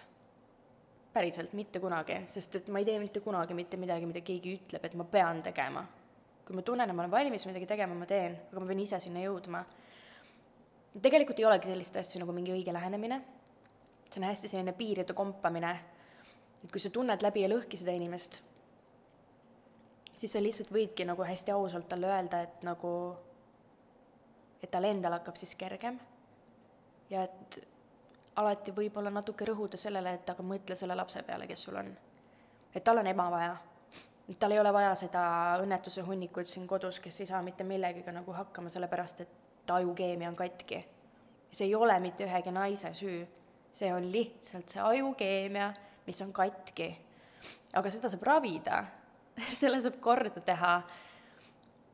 päriselt 1.14 1.54
mitte 1.58 1.80
kunagi, 1.80 2.20
sest 2.30 2.56
et 2.56 2.68
ma 2.70 2.80
ei 2.80 2.86
tee 2.86 3.00
mitte 3.02 3.20
kunagi 3.20 3.54
mitte 3.58 3.78
midagi, 3.78 4.06
mida 4.06 4.22
keegi 4.22 4.52
ütleb, 4.60 4.84
et 4.86 4.94
ma 4.94 5.04
pean 5.04 5.42
tegema. 5.44 5.86
kui 6.46 6.56
ma 6.56 6.62
tunnen, 6.62 6.90
et 6.90 6.96
ma 6.96 7.02
olen 7.02 7.12
valmis 7.12 7.46
midagi 7.46 7.66
tegema, 7.66 7.96
ma 7.96 8.06
teen, 8.06 8.38
aga 8.52 8.60
ma 8.60 8.68
pean 8.68 8.80
ise 8.80 9.00
sinna 9.00 9.20
jõudma. 9.24 9.64
tegelikult 11.02 11.40
ei 11.40 11.46
olegi 11.46 11.68
sellist 11.68 11.98
asja 11.98 12.20
nagu 12.20 12.34
mingi 12.34 12.54
õige 12.54 12.74
lähenemine, 12.74 13.22
see 14.10 14.22
on 14.22 14.30
hästi 14.30 14.48
selline 14.48 14.74
piiride 14.74 15.14
kompamine, 15.14 15.74
et 16.64 16.72
kui 16.72 16.82
sa 16.82 16.90
tunned 16.90 17.22
läbi 17.22 17.42
ja 17.42 17.50
lõhki 17.50 17.78
seda 17.78 17.94
inimest, 17.96 18.42
siis 20.20 20.34
sa 20.34 20.42
lihtsalt 20.44 20.72
võidki 20.74 21.06
nagu 21.08 21.24
hästi 21.24 21.54
ausalt 21.56 21.88
talle 21.90 22.10
öelda, 22.10 22.42
et 22.46 22.64
nagu, 22.68 22.92
et 24.64 24.72
tal 24.72 24.84
endal 24.84 25.16
hakkab 25.18 25.38
siis 25.40 25.56
kergem 25.56 26.00
ja 27.10 27.24
et 27.24 27.60
alati 28.40 28.74
võib-olla 28.76 29.12
natuke 29.14 29.48
rõhuda 29.48 29.78
sellele, 29.80 30.14
et 30.20 30.30
aga 30.30 30.46
mõtle 30.46 30.78
selle 30.80 30.96
lapse 30.96 31.22
peale, 31.28 31.48
kes 31.48 31.66
sul 31.68 31.80
on. 31.80 31.90
et 32.76 32.84
tal 32.84 32.98
on 32.98 33.08
ema 33.08 33.30
vaja. 33.32 33.58
et 34.30 34.40
tal 34.40 34.52
ei 34.52 34.60
ole 34.60 34.74
vaja 34.74 34.94
seda 34.96 35.24
õnnetuse 35.64 36.06
hunnikut 36.06 36.48
siin 36.48 36.68
kodus, 36.68 37.00
kes 37.00 37.22
ei 37.22 37.28
saa 37.28 37.42
mitte 37.42 37.64
millegagi 37.64 38.12
nagu 38.12 38.34
hakkama, 38.34 38.70
sellepärast 38.70 39.22
et 39.22 39.36
ta 39.66 39.76
ajukeemia 39.76 40.30
on 40.30 40.36
katki. 40.36 40.86
see 41.52 41.68
ei 41.68 41.76
ole 41.76 42.00
mitte 42.00 42.26
ühegi 42.26 42.52
naise 42.52 42.94
süü, 42.94 43.28
see 43.74 43.94
on 43.94 44.12
lihtsalt 44.12 44.70
see 44.70 44.82
ajukeemia, 44.82 45.74
mis 46.08 46.22
on 46.22 46.34
katki. 46.34 46.90
aga 47.74 47.90
seda 47.90 48.10
saab 48.10 48.24
ravida 48.24 48.84
selle 49.62 49.82
saab 49.82 50.00
korda 50.00 50.42
teha 50.42 50.82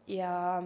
ja 0.08 0.64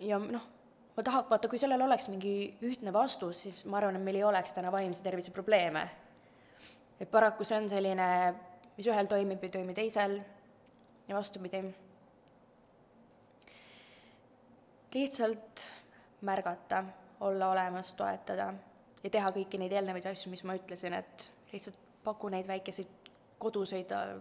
ja 0.00 0.18
noh 0.18 0.56
ma 0.96 1.02
tahan, 1.02 1.26
vaata, 1.30 1.48
kui 1.48 1.60
sellel 1.60 1.82
oleks 1.84 2.08
mingi 2.08 2.34
ühtne 2.64 2.92
vastus, 2.92 3.42
siis 3.44 3.58
ma 3.68 3.80
arvan, 3.80 3.98
et 3.98 4.04
meil 4.04 4.16
ei 4.20 4.24
oleks 4.24 4.54
täna 4.56 4.72
vaimse 4.72 5.02
tervise 5.04 5.30
probleeme. 5.30 5.88
et 7.00 7.10
paraku 7.10 7.44
see 7.44 7.58
on 7.58 7.68
selline, 7.68 8.06
mis 8.76 8.86
ühel 8.88 9.08
toimib, 9.08 9.42
ei 9.44 9.52
toimi 9.52 9.74
teisel 9.74 10.20
ja 11.08 11.16
vastupidi. 11.16 11.64
lihtsalt 14.94 15.66
märgata, 16.24 16.84
olla 17.20 17.50
olemas, 17.52 17.92
toetada 17.92 18.54
ja 19.02 19.10
teha 19.10 19.30
kõiki 19.30 19.58
neid 19.60 19.72
eelnevaid 19.72 20.06
asju, 20.08 20.30
mis 20.32 20.44
ma 20.44 20.56
ütlesin, 20.56 20.94
et 20.96 21.32
lihtsalt 21.52 21.76
paku 22.04 22.30
neid 22.32 22.48
väikeseid 22.48 23.10
koduseid 23.38 23.92
äh, 23.92 24.14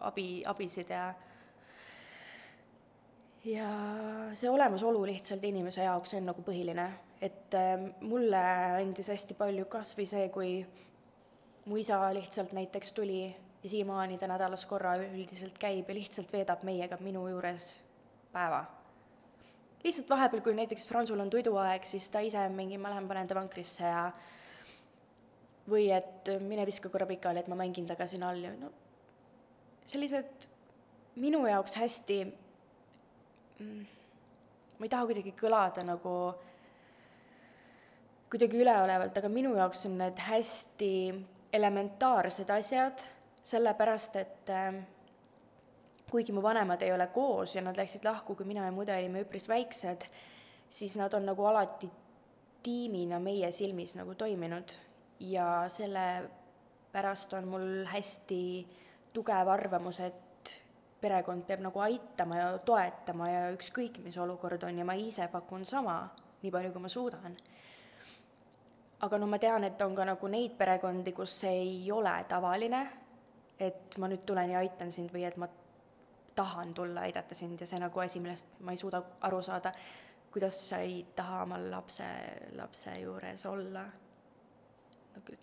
abi, 0.00 0.44
abisid 0.46 0.90
ja 0.94 1.08
ja 3.44 3.68
see 4.34 4.50
olemasolu 4.50 5.04
lihtsalt 5.06 5.44
inimese 5.44 5.84
jaoks, 5.84 6.12
see 6.12 6.20
on 6.20 6.30
nagu 6.32 6.44
põhiline, 6.46 6.86
et 7.22 7.54
äh, 7.56 7.74
mulle 8.00 8.40
andis 8.80 9.10
hästi 9.12 9.36
palju 9.38 9.66
kas 9.70 9.94
või 9.98 10.08
see, 10.10 10.24
kui 10.34 10.54
mu 11.68 11.78
isa 11.80 12.00
lihtsalt 12.14 12.54
näiteks 12.56 12.92
tuli 12.96 13.22
ja 13.28 13.68
siiamaani 13.68 14.18
ta 14.18 14.28
nädalas 14.30 14.66
korra 14.66 14.96
üldiselt 15.02 15.58
käib 15.60 15.88
ja 15.88 15.94
lihtsalt 15.94 16.32
veedab 16.32 16.64
meiega 16.66 16.98
minu 17.04 17.26
juures 17.28 17.76
päeva. 18.32 18.64
lihtsalt 19.84 20.10
vahepeal, 20.10 20.42
kui 20.42 20.54
näiteks 20.54 20.88
Fransul 20.88 21.20
on 21.20 21.30
tuduaeg, 21.30 21.84
siis 21.84 22.10
ta 22.10 22.20
ise 22.20 22.48
mingi, 22.48 22.78
ma 22.78 22.90
lähen 22.90 23.08
panen 23.08 23.28
ta 23.28 23.38
vankrisse 23.38 23.84
ja 23.84 24.10
või 25.68 25.90
et 25.92 26.30
mine 26.40 26.64
viska 26.66 26.88
korra 26.88 27.06
pikali, 27.06 27.40
et 27.40 27.48
ma 27.48 27.58
mängin 27.58 27.86
temaga 27.86 28.06
siin 28.08 28.24
all 28.24 28.42
ja 28.42 28.52
no 28.56 28.72
sellised 29.88 30.48
minu 31.16 31.46
jaoks 31.48 31.76
hästi 31.80 32.18
ma 33.58 34.86
ei 34.86 34.92
taha 34.92 35.06
kuidagi 35.08 35.34
kõlada 35.38 35.82
nagu 35.86 36.12
kuidagi 38.30 38.60
üleolevalt, 38.60 39.16
aga 39.18 39.28
minu 39.32 39.54
jaoks 39.56 39.86
on 39.88 39.96
need 40.02 40.20
hästi 40.20 40.92
elementaarsed 41.52 42.50
asjad, 42.52 43.04
sellepärast 43.48 44.18
et 44.20 44.52
äh, 44.52 44.74
kuigi 46.10 46.32
mu 46.32 46.42
vanemad 46.44 46.82
ei 46.84 46.92
ole 46.92 47.06
koos 47.12 47.54
ja 47.56 47.62
nad 47.64 47.76
läksid 47.76 48.04
lahku, 48.04 48.36
kui 48.36 48.46
mina 48.48 48.66
ja 48.66 48.72
mude 48.72 48.94
olime 48.96 49.24
üpris 49.24 49.48
väiksed, 49.48 50.04
siis 50.70 50.96
nad 51.00 51.14
on 51.16 51.26
nagu 51.28 51.44
alati 51.48 51.88
tiimina 52.62 53.20
meie 53.20 53.50
silmis 53.52 53.96
nagu 53.96 54.14
toiminud. 54.14 54.76
Ja 55.20 55.64
sellepärast 55.72 57.32
on 57.34 57.48
mul 57.48 57.68
hästi 57.90 58.42
tugev 59.12 59.48
arvamus, 59.50 60.00
et 60.00 60.27
perekond 61.00 61.44
peab 61.46 61.62
nagu 61.62 61.82
aitama 61.84 62.38
ja 62.38 62.48
toetama 62.58 63.28
ja 63.30 63.42
ükskõik, 63.54 64.00
mis 64.04 64.18
olukord 64.18 64.62
on 64.66 64.78
ja 64.78 64.86
ma 64.86 64.96
ise 64.98 65.28
pakun 65.32 65.64
sama, 65.66 66.00
nii 66.42 66.52
palju, 66.54 66.72
kui 66.74 66.82
ma 66.82 66.90
suudan. 66.90 67.36
aga 69.00 69.18
noh, 69.18 69.30
ma 69.30 69.38
tean, 69.38 69.64
et 69.64 69.82
on 69.82 69.94
ka 69.94 70.04
nagu 70.04 70.28
neid 70.28 70.56
perekondi, 70.58 71.12
kus 71.14 71.36
see 71.44 71.54
ei 71.60 71.92
ole 71.92 72.14
tavaline, 72.28 72.82
et 73.58 73.98
ma 73.98 74.08
nüüd 74.10 74.24
tulen 74.26 74.50
ja 74.50 74.58
aitan 74.58 74.90
sind 74.92 75.12
või 75.14 75.24
et 75.26 75.38
ma 75.38 75.46
tahan 76.38 76.74
tulla 76.74 77.06
aidata 77.06 77.34
sind 77.34 77.60
ja 77.60 77.66
see 77.66 77.78
nagu 77.82 78.00
asi, 78.00 78.20
millest 78.22 78.58
ma 78.66 78.74
ei 78.74 78.78
suuda 78.78 79.02
aru 79.26 79.40
saada, 79.42 79.72
kuidas 80.32 80.58
sa 80.68 80.78
ei 80.82 81.00
taha 81.16 81.42
oma 81.46 81.58
lapse, 81.70 82.06
lapse 82.58 82.94
juures 83.00 83.46
olla. 83.46 83.86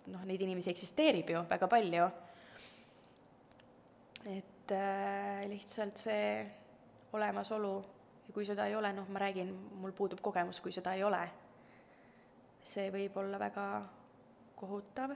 noh, 0.08 0.22
neid 0.24 0.40
inimesi 0.40 0.70
eksisteerib 0.70 1.30
ju 1.30 1.42
väga 1.48 1.68
palju. 1.68 2.10
et 4.26 4.55
et 4.66 4.72
äh, 4.74 5.48
lihtsalt 5.48 5.96
see 5.96 6.46
olemasolu 7.14 7.84
ja 8.26 8.34
kui 8.34 8.46
seda 8.46 8.66
ei 8.66 8.74
ole, 8.74 8.90
noh, 8.92 9.06
ma 9.08 9.22
räägin, 9.22 9.52
mul 9.78 9.92
puudub 9.94 10.18
kogemus, 10.22 10.58
kui 10.60 10.74
seda 10.74 10.96
ei 10.98 11.04
ole, 11.06 11.20
see 12.66 12.88
võib 12.90 13.14
olla 13.22 13.38
väga 13.38 13.66
kohutav. 14.58 15.14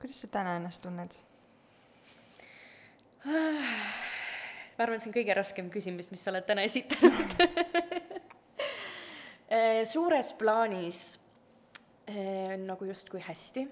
kuidas 0.00 0.20
sa 0.20 0.28
täna 0.36 0.56
ennast 0.60 0.82
tunned? 0.84 1.16
ma 3.24 4.84
arvan, 4.84 4.96
et 4.96 5.02
see 5.02 5.10
on 5.10 5.16
kõige 5.16 5.36
raskem 5.36 5.72
küsimus, 5.72 6.12
mis 6.12 6.20
sa 6.20 6.30
oled 6.34 6.44
täna 6.44 6.64
esitanud 6.68 7.36
äh, 9.56 9.82
suures 9.88 10.34
plaanis 10.36 11.18
äh, 12.04 12.56
nagu 12.60 12.84
justkui 12.84 13.24
hästi 13.24 13.64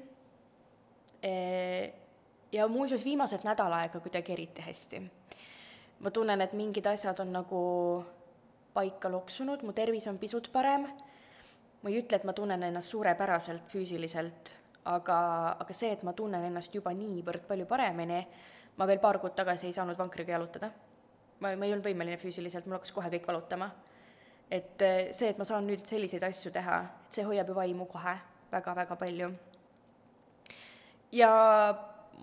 ja 2.53 2.69
muuseas, 2.69 3.05
viimased 3.05 3.45
nädal 3.45 3.73
aega 3.73 4.01
kuidagi 4.01 4.33
eriti 4.33 4.63
hästi. 4.63 5.03
ma 6.01 6.11
tunnen, 6.11 6.41
et 6.41 6.53
mingid 6.53 6.87
asjad 6.87 7.19
on 7.21 7.33
nagu 7.33 7.61
paika 8.75 9.11
loksunud, 9.11 9.63
mu 9.63 9.73
tervis 9.73 10.07
on 10.07 10.19
pisut 10.19 10.51
parem, 10.53 10.87
ma 11.83 11.91
ei 11.91 11.99
ütle, 11.99 12.17
et 12.17 12.25
ma 12.25 12.33
tunnen 12.33 12.63
ennast 12.63 12.95
suurepäraselt 12.95 13.67
füüsiliselt, 13.73 14.53
aga, 14.85 15.19
aga 15.59 15.75
see, 15.75 15.91
et 15.93 16.05
ma 16.07 16.13
tunnen 16.13 16.45
ennast 16.45 16.75
juba 16.75 16.93
niivõrd 16.95 17.49
palju 17.49 17.67
paremini, 17.67 18.21
ma 18.79 18.87
veel 18.87 19.03
paar 19.03 19.19
kuud 19.19 19.35
tagasi 19.35 19.67
ei 19.67 19.75
saanud 19.75 19.99
vankriga 19.99 20.37
jalutada. 20.37 20.71
ma, 21.41 21.57
ma 21.57 21.67
ei 21.67 21.73
olnud 21.73 21.87
võimeline 21.87 22.17
füüsiliselt, 22.17 22.67
mul 22.67 22.79
hakkas 22.79 22.93
kohe 22.93 23.11
kõik 23.11 23.27
valutama. 23.27 23.71
et 24.51 24.83
eh, 24.83 25.13
see, 25.13 25.29
et 25.29 25.39
ma 25.39 25.45
saan 25.45 25.67
nüüd 25.67 25.85
selliseid 25.87 26.23
asju 26.23 26.51
teha, 26.53 26.81
et 27.07 27.13
see 27.13 27.25
hoiab 27.25 27.49
ju 27.49 27.55
vaimu 27.55 27.87
kohe 27.87 28.17
väga-väga 28.53 28.97
palju. 28.97 29.33
ja 31.13 31.33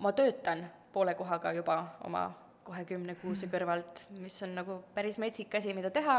ma 0.00 0.12
töötan 0.12 0.64
poole 0.92 1.14
kohaga 1.14 1.52
juba 1.56 1.78
oma 2.04 2.26
kahekümnekuuse 2.66 3.48
kõrvalt, 3.52 4.06
mis 4.20 4.36
on 4.42 4.54
nagu 4.58 4.80
päris 4.94 5.18
metsik 5.22 5.54
asi, 5.54 5.74
mida 5.76 5.90
teha, 5.94 6.18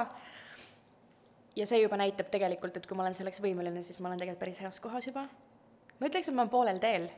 ja 1.57 1.67
see 1.67 1.81
juba 1.81 1.99
näitab 1.99 2.29
tegelikult, 2.31 2.77
et 2.77 2.87
kui 2.87 2.97
ma 2.97 3.05
olen 3.05 3.17
selleks 3.17 3.41
võimeline, 3.43 3.83
siis 3.85 3.99
ma 4.01 4.11
olen 4.11 4.21
tegelikult 4.21 4.45
päris 4.45 4.61
heas 4.63 4.79
kohas 4.83 5.07
juba. 5.09 5.27
ma 5.97 6.09
ütleks, 6.09 6.29
et 6.29 6.35
ma 6.35 6.45
olen 6.45 6.53
poolel 6.53 6.81
teel. 6.83 7.09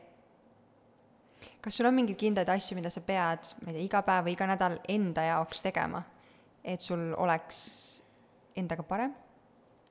kas 1.60 1.76
sul 1.76 1.88
on 1.88 1.96
mingeid 1.96 2.18
kindlaid 2.20 2.48
asju, 2.52 2.76
mida 2.78 2.90
sa 2.90 3.02
pead, 3.04 3.52
ma 3.62 3.70
ei 3.70 3.78
tea, 3.78 3.86
iga 3.86 4.02
päev 4.06 4.28
või 4.28 4.36
iga 4.36 4.48
nädal 4.50 4.78
enda 4.88 5.26
jaoks 5.28 5.62
tegema, 5.64 6.02
et 6.64 6.80
sul 6.84 7.10
oleks 7.16 7.58
endaga 8.56 8.82
parem? 8.86 9.14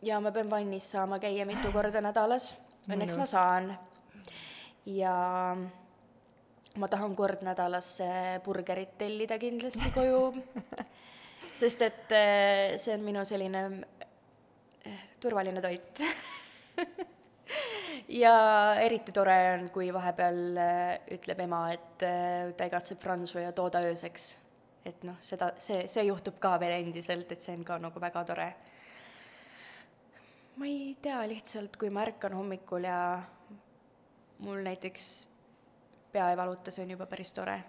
jaa, 0.04 0.20
ma 0.24 0.32
pean 0.32 0.50
vannis 0.52 0.92
saama 0.92 1.20
käia 1.20 1.46
mitu 1.46 1.72
korda 1.76 2.02
nädalas, 2.02 2.54
õnneks 2.90 3.18
ma 3.20 3.26
saan. 3.30 3.74
ja 4.86 5.14
ma 6.80 6.88
tahan 6.88 7.16
kord 7.16 7.44
nädalas 7.44 7.98
burgerit 8.44 8.98
tellida 8.98 9.38
kindlasti 9.42 9.92
koju 9.94 10.22
sest 11.60 11.82
et 11.84 12.14
eh, 12.16 12.78
see 12.80 12.96
on 12.96 13.04
minu 13.04 13.24
selline 13.28 13.64
eh, 14.88 15.06
turvaline 15.20 15.62
toit 15.64 16.02
ja 18.24 18.36
eriti 18.80 19.14
tore 19.16 19.38
on, 19.56 19.68
kui 19.74 19.90
vahepeal 19.94 20.40
eh, 20.64 20.94
ütleb 21.18 21.44
ema, 21.46 21.64
et 21.76 22.06
ta 22.58 22.70
igatseb 22.70 23.02
Franzu 23.04 23.44
ja 23.44 23.52
tooda 23.56 23.84
ööseks. 23.90 24.32
et 24.88 25.04
noh, 25.06 25.20
seda, 25.22 25.52
see, 25.62 25.84
see 25.92 26.06
juhtub 26.08 26.40
ka 26.42 26.56
veel 26.62 26.78
endiselt, 26.80 27.32
et 27.32 27.44
see 27.44 27.58
on 27.58 27.66
ka 27.68 27.80
nagu 27.82 28.00
väga 28.02 28.24
tore. 28.32 28.50
ma 30.56 30.68
ei 30.68 30.96
tea, 31.02 31.20
lihtsalt 31.28 31.76
kui 31.80 31.92
ma 31.92 32.08
ärkan 32.08 32.38
hommikul 32.40 32.88
ja 32.88 33.02
mul 34.40 34.64
näiteks 34.64 35.29
pea 36.12 36.30
ei 36.30 36.38
valuta, 36.38 36.72
see 36.72 36.84
on 36.84 36.96
juba 36.96 37.06
päris 37.10 37.34
tore. 37.34 37.60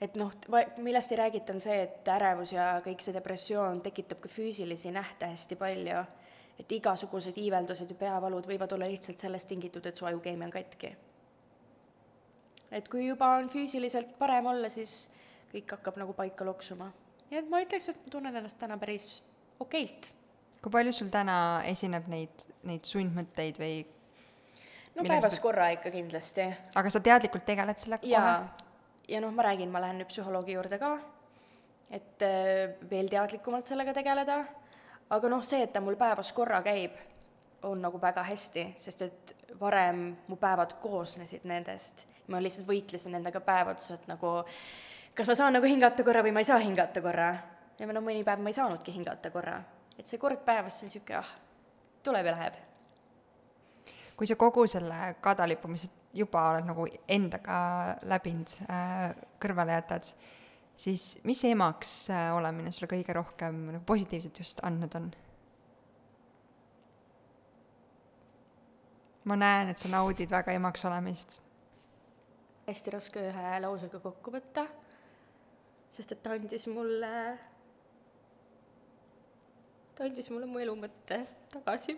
et 0.00 0.14
noh, 0.16 0.32
millest 0.80 1.12
ei 1.12 1.18
räägita, 1.20 1.52
on 1.52 1.60
see, 1.60 1.82
et 1.82 2.08
ärevus 2.08 2.54
ja 2.54 2.70
kõik 2.84 3.02
see 3.04 3.14
depressioon 3.14 3.82
tekitab 3.84 4.22
ka 4.24 4.30
füüsilisi 4.32 4.92
nähte 4.94 5.28
hästi 5.28 5.58
palju, 5.60 6.04
et 6.60 6.72
igasugused 6.72 7.36
iiveldused 7.36 7.90
ja 7.90 7.98
peavalud 8.00 8.48
võivad 8.48 8.72
olla 8.72 8.88
lihtsalt 8.88 9.20
sellest 9.20 9.48
tingitud, 9.48 9.86
et 9.86 9.96
su 9.96 10.08
ajukeemia 10.08 10.48
on 10.48 10.54
katki. 10.56 10.94
et 12.70 12.88
kui 12.88 13.06
juba 13.06 13.34
on 13.36 13.48
füüsiliselt 13.48 14.18
parem 14.18 14.46
olla, 14.46 14.68
siis 14.68 15.10
kõik 15.52 15.76
hakkab 15.76 16.00
nagu 16.00 16.12
paika 16.16 16.44
loksuma. 16.44 16.92
nii 17.30 17.38
et 17.38 17.48
ma 17.50 17.60
ütleks, 17.60 17.88
et 17.90 18.00
ma 18.04 18.16
tunnen 18.16 18.36
ennast 18.36 18.58
täna 18.58 18.78
päris 18.78 19.22
okeilt. 19.60 20.12
kui 20.62 20.72
palju 20.72 20.92
sul 20.92 21.08
täna 21.12 21.62
esineb 21.68 22.08
neid, 22.08 22.46
neid 22.64 22.84
sundmõtteid 22.88 23.60
või 23.60 23.84
no 25.02 25.08
päevas 25.08 25.36
sa- 25.36 25.42
korra 25.42 25.68
ikka 25.76 25.90
kindlasti. 25.90 26.46
aga 26.74 26.90
sa 26.90 27.00
teadlikult 27.00 27.46
tegeled 27.46 27.80
sellega 27.80 28.02
kohe? 28.02 28.12
ja, 28.12 28.44
ja 29.08 29.20
noh, 29.20 29.32
ma 29.34 29.48
räägin, 29.48 29.70
ma 29.70 29.80
lähen 29.80 30.00
nüüd 30.00 30.10
psühholoogi 30.12 30.56
juurde 30.56 30.78
ka, 30.78 30.94
et 31.90 32.22
äh, 32.22 32.74
veel 32.90 33.08
teadlikumalt 33.12 33.66
sellega 33.66 33.94
tegeleda, 33.96 34.44
aga 35.10 35.32
noh, 35.32 35.42
see, 35.46 35.62
et 35.66 35.72
ta 35.72 35.80
mul 35.80 35.98
päevas 36.00 36.32
korra 36.32 36.62
käib, 36.62 36.98
on 37.62 37.82
nagu 37.82 38.00
väga 38.00 38.22
hästi, 38.24 38.70
sest 38.80 39.02
et 39.02 39.34
varem 39.60 40.04
mu 40.28 40.36
päevad 40.40 40.78
koosnesid 40.80 41.44
nendest. 41.44 42.06
ma 42.30 42.38
lihtsalt 42.38 42.68
võitlesin 42.68 43.10
nendega 43.10 43.40
päev 43.42 43.72
otsa, 43.72 43.96
et 43.98 44.06
nagu 44.06 44.36
kas 45.14 45.26
ma 45.26 45.34
saan 45.34 45.56
nagu 45.58 45.66
hingata 45.66 46.04
korra 46.06 46.22
või 46.22 46.32
ma 46.32 46.44
ei 46.44 46.48
saa 46.48 46.58
hingata 46.62 47.02
korra. 47.02 47.34
ja 47.78 47.86
no 47.86 48.00
mõni 48.00 48.24
päev 48.24 48.40
ma 48.40 48.52
ei 48.52 48.56
saanudki 48.56 48.94
hingata 48.94 49.30
korra. 49.30 49.60
et 49.98 50.06
see 50.06 50.18
kord 50.18 50.44
päevas, 50.44 50.78
see 50.78 50.86
on 50.86 50.92
niisugune 50.94 51.18
ah, 51.18 51.32
tuleb 52.02 52.26
ja 52.26 52.32
läheb. 52.36 52.54
Kui 54.20 54.28
sa 54.28 54.36
kogu 54.36 54.66
selle 54.68 55.14
kadalippumise 55.24 55.88
juba 56.12 56.42
oled 56.50 56.66
nagu 56.68 56.84
endaga 57.08 57.54
läbinud 58.04 58.50
äh, 58.68 59.14
kõrvale 59.40 59.78
jätad, 59.78 60.10
siis 60.76 61.14
mis 61.24 61.40
emaks 61.48 61.94
äh, 62.12 62.26
olemine 62.36 62.68
sulle 62.68 62.90
kõige 62.90 63.16
rohkem 63.16 63.62
nagu 63.70 63.80
positiivset 63.88 64.42
just 64.42 64.60
andnud 64.68 64.96
on? 65.00 65.06
ma 69.24 69.38
näen, 69.40 69.72
et 69.72 69.80
sa 69.80 69.88
naudid 69.88 70.28
väga 70.28 70.52
emaks 70.58 70.84
olemist. 70.84 71.40
hästi 72.68 72.94
raske 72.98 73.24
ühe 73.30 73.56
lausega 73.64 74.02
kokku 74.04 74.36
võtta, 74.36 74.66
sest 75.96 76.12
et 76.12 76.20
ta 76.20 76.36
andis 76.36 76.68
mulle, 76.68 77.14
ta 79.96 80.04
andis 80.12 80.28
mulle 80.28 80.52
mu 80.52 80.60
elu 80.60 80.76
mõtte 80.84 81.24
tagasi. 81.56 81.96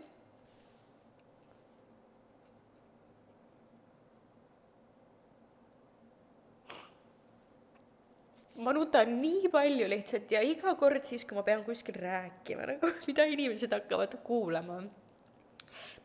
Ma 8.63 8.75
nutan 8.77 9.11
nii 9.21 9.51
palju 9.53 9.89
lihtsalt 9.91 10.31
ja 10.33 10.43
iga 10.47 10.75
kord 10.79 11.05
siis, 11.09 11.25
kui 11.27 11.39
ma 11.39 11.45
pean 11.47 11.65
kuskil 11.67 11.99
rääkima 11.99 12.69
nagu, 12.75 12.93
mida 13.09 13.27
inimesed 13.29 13.75
hakkavad 13.75 14.17
kuulama. 14.27 14.81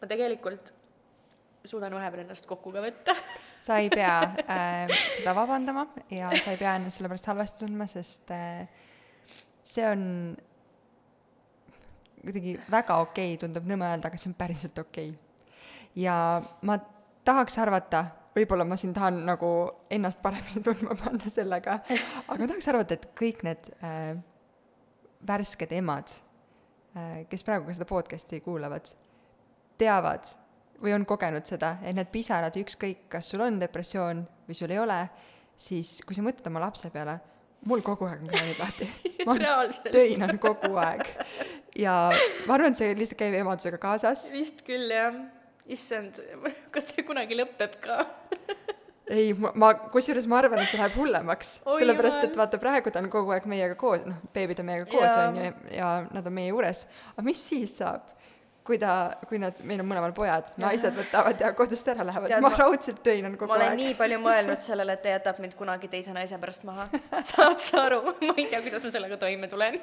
ma 0.02 0.10
tegelikult 0.10 0.74
suudan 1.68 1.94
vahepeal 1.94 2.24
ennast 2.24 2.48
kokku 2.48 2.72
ka 2.72 2.84
võtta 2.84 3.16
sa 3.68 3.80
ei 3.84 3.90
pea 3.92 4.18
äh, 4.48 4.98
seda 5.18 5.34
vabandama 5.36 5.88
ja 6.14 6.32
sa 6.40 6.54
ei 6.54 6.60
pea 6.60 6.78
ennast 6.80 7.00
selle 7.00 7.12
pärast 7.12 7.32
halvasti 7.32 7.66
tundma, 7.66 7.88
sest 7.92 8.32
äh, 8.36 8.68
see 9.64 9.88
on 9.88 10.04
kuidagi 12.22 12.58
väga 12.72 13.02
okei 13.04 13.34
okay, 13.34 13.42
tundub 13.42 13.68
nõme 13.70 13.88
öelda, 13.88 14.10
aga 14.10 14.20
see 14.20 14.32
on 14.32 14.38
päriselt 14.40 14.80
okei 14.82 15.12
okay. 15.12 15.44
ja 16.00 16.16
ma 16.68 16.80
tahaks 17.28 17.58
arvata, 17.60 18.06
võib-olla 18.38 18.66
ma 18.68 18.78
siin 18.80 18.94
tahan 18.96 19.22
nagu 19.28 19.52
ennast 19.94 20.22
paremini 20.24 20.64
tundma 20.68 20.98
panna 21.00 21.32
sellega, 21.32 21.80
aga 22.28 22.40
ma 22.40 22.50
tahaks 22.50 22.72
arvata, 22.72 22.98
et 22.98 23.08
kõik 23.18 23.44
need 23.48 23.70
äh, 23.82 24.18
värsked 25.28 25.74
emad 25.78 26.12
äh,, 26.96 27.24
kes 27.30 27.46
praegu 27.48 27.70
ka 27.70 27.78
seda 27.78 27.90
podcast'i 27.90 28.42
kuulavad, 28.46 28.92
teavad 29.82 30.30
või 30.82 30.94
on 30.94 31.08
kogenud 31.10 31.48
seda, 31.50 31.78
et 31.82 31.96
need 31.98 32.12
pisarad, 32.14 32.58
ükskõik, 32.62 33.08
kas 33.12 33.32
sul 33.32 33.42
on 33.46 33.58
depressioon 33.62 34.22
või 34.48 34.58
sul 34.58 34.74
ei 34.74 34.82
ole, 34.82 35.00
siis 35.58 35.98
kui 36.06 36.18
sa 36.18 36.26
mõtled 36.26 36.50
oma 36.52 36.62
lapse 36.68 36.92
peale, 36.94 37.18
mul 37.68 37.82
kogu 37.86 38.06
aeg 38.06 38.22
on 38.22 38.30
kraanid 38.30 38.60
lahti. 38.62 38.90
ma 39.28 39.36
töinan 39.90 40.38
kogu 40.42 40.78
aeg. 40.82 41.08
ja 41.78 41.96
ma 42.46 42.58
arvan, 42.58 42.76
et 42.76 42.80
see 42.80 42.94
lihtsalt 42.98 43.22
käib 43.24 43.40
emadusega 43.42 43.82
kaasas. 43.82 44.28
vist 44.36 44.62
küll, 44.68 44.92
jah. 44.94 45.18
Issand, 45.74 46.20
kas 46.74 46.92
see 46.94 47.06
kunagi 47.08 47.38
lõpeb 47.38 47.78
ka? 47.84 48.02
ei, 49.18 49.32
ma, 49.38 49.54
ma, 49.56 49.72
kusjuures 49.94 50.28
ma 50.30 50.42
arvan, 50.42 50.62
et 50.64 50.72
see 50.72 50.82
läheb 50.82 50.98
hullemaks. 51.00 51.58
Sellepärast, 51.68 52.28
et 52.28 52.38
vaata, 52.40 52.60
praegu 52.62 52.94
ta 52.94 53.04
on 53.04 53.10
kogu 53.14 53.36
aeg 53.36 53.48
meiega 53.50 53.78
koos, 53.80 54.06
noh, 54.08 54.20
beebid 54.36 54.62
on 54.64 54.70
meiega 54.70 54.90
koos, 54.92 55.16
on 55.24 55.42
ju, 55.42 55.56
ja 55.78 55.96
nad 56.12 56.28
on 56.28 56.38
meie 56.38 56.52
juures. 56.52 56.86
aga 57.16 57.28
mis 57.30 57.48
siis 57.54 57.80
saab? 57.82 58.14
kui 58.68 58.76
ta, 58.76 59.16
kui 59.30 59.38
nad, 59.40 59.56
meil 59.64 59.80
on 59.80 59.88
mõlemal 59.88 60.12
pojad, 60.12 60.50
naised 60.60 60.92
võtavad 60.92 61.40
ja 61.40 61.54
kodust 61.56 61.88
ära 61.88 62.04
lähevad, 62.04 62.34
ma 62.44 62.50
ma- 62.50 62.58
raudselt 62.60 63.00
töinan 63.00 63.38
kogu 63.40 63.48
ma 63.48 63.62
olen 63.62 63.70
aeg. 63.72 63.80
nii 63.80 63.94
palju 63.96 64.18
mõelnud 64.20 64.60
sellele, 64.60 64.98
et 64.98 65.06
ta 65.06 65.14
jätab 65.14 65.40
mind 65.40 65.56
kunagi 65.56 65.88
teise 65.88 66.12
naise 66.12 66.36
pärast 66.42 66.68
maha. 66.68 66.90
saad 67.30 67.64
sa 67.64 67.86
aru? 67.86 68.02
ma 68.12 68.34
ei 68.36 68.50
tea, 68.52 68.60
kuidas 68.66 68.84
ma 68.84 68.92
sellega 68.92 69.22
toime 69.24 69.48
tulen 69.48 69.80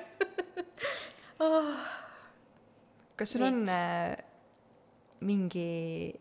kas 3.17 3.33
sul 3.33 3.41
Nii. 3.41 3.49
on 3.49 3.69
äh, 3.69 4.17
mingi 5.25 6.13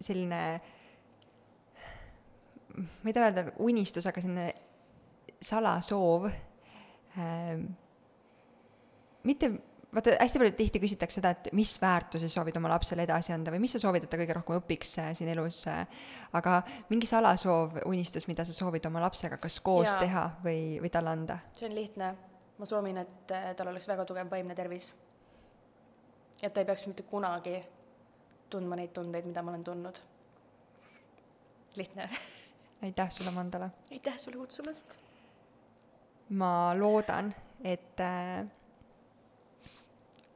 selline, 0.00 0.42
ma 2.78 3.10
ei 3.10 3.16
taha 3.16 3.30
öelda 3.30 3.44
unistus, 3.64 4.06
aga 4.08 4.22
selline 4.22 4.48
salasoov 5.42 6.28
ähm, 7.18 7.64
mitte, 9.28 9.50
vaata 9.94 10.14
hästi 10.20 10.42
palju 10.42 10.54
tihti 10.58 10.82
küsitakse 10.82 11.20
seda, 11.20 11.32
et 11.34 11.50
mis 11.56 11.74
väärtusi 11.82 12.30
soovid 12.32 12.56
oma 12.60 12.70
lapsele 12.72 13.04
edasi 13.06 13.32
anda 13.34 13.52
või 13.54 13.62
mis 13.62 13.74
sa 13.76 13.82
soovid, 13.82 14.06
et 14.06 14.12
ta 14.12 14.20
kõige 14.20 14.36
rohkem 14.36 14.60
õpiks 14.60 14.94
äh, 15.02 15.10
siin 15.18 15.30
elus 15.34 15.60
äh,, 15.70 15.82
aga 16.38 16.60
mingi 16.92 17.08
salasoov, 17.10 17.80
unistus, 17.88 18.28
mida 18.30 18.46
sa 18.46 18.56
soovid 18.56 18.86
oma 18.90 19.02
lapsega 19.06 19.40
kas 19.42 19.58
koos 19.64 19.90
Jaa. 19.90 19.98
teha 20.04 20.24
või, 20.44 20.62
või 20.82 20.92
talle 20.94 21.14
anda? 21.14 21.40
see 21.56 21.70
on 21.70 21.76
lihtne. 21.78 22.14
ma 22.58 22.66
soovin, 22.66 23.02
et 23.04 23.34
äh, 23.34 23.50
tal 23.56 23.72
oleks 23.72 23.88
väga 23.88 24.06
tugev 24.06 24.30
vaimne 24.30 24.54
tervis. 24.58 24.92
et 26.42 26.52
ta 26.52 26.62
ei 26.62 26.68
peaks 26.68 26.86
mitte 26.86 27.06
kunagi 27.08 27.58
tundma 28.50 28.78
neid 28.78 28.92
tundeid, 28.96 29.26
mida 29.28 29.42
ma 29.42 29.52
olen 29.52 29.64
tundnud. 29.64 30.00
lihtne. 31.76 32.08
aitäh 32.82 33.10
sulle, 33.10 33.30
Mandala! 33.30 33.70
aitäh 33.92 34.16
sulle 34.16 34.36
kutsumast. 34.36 34.98
ma 36.28 36.74
loodan, 36.78 37.34
et, 37.64 38.00
äh, 38.00 38.46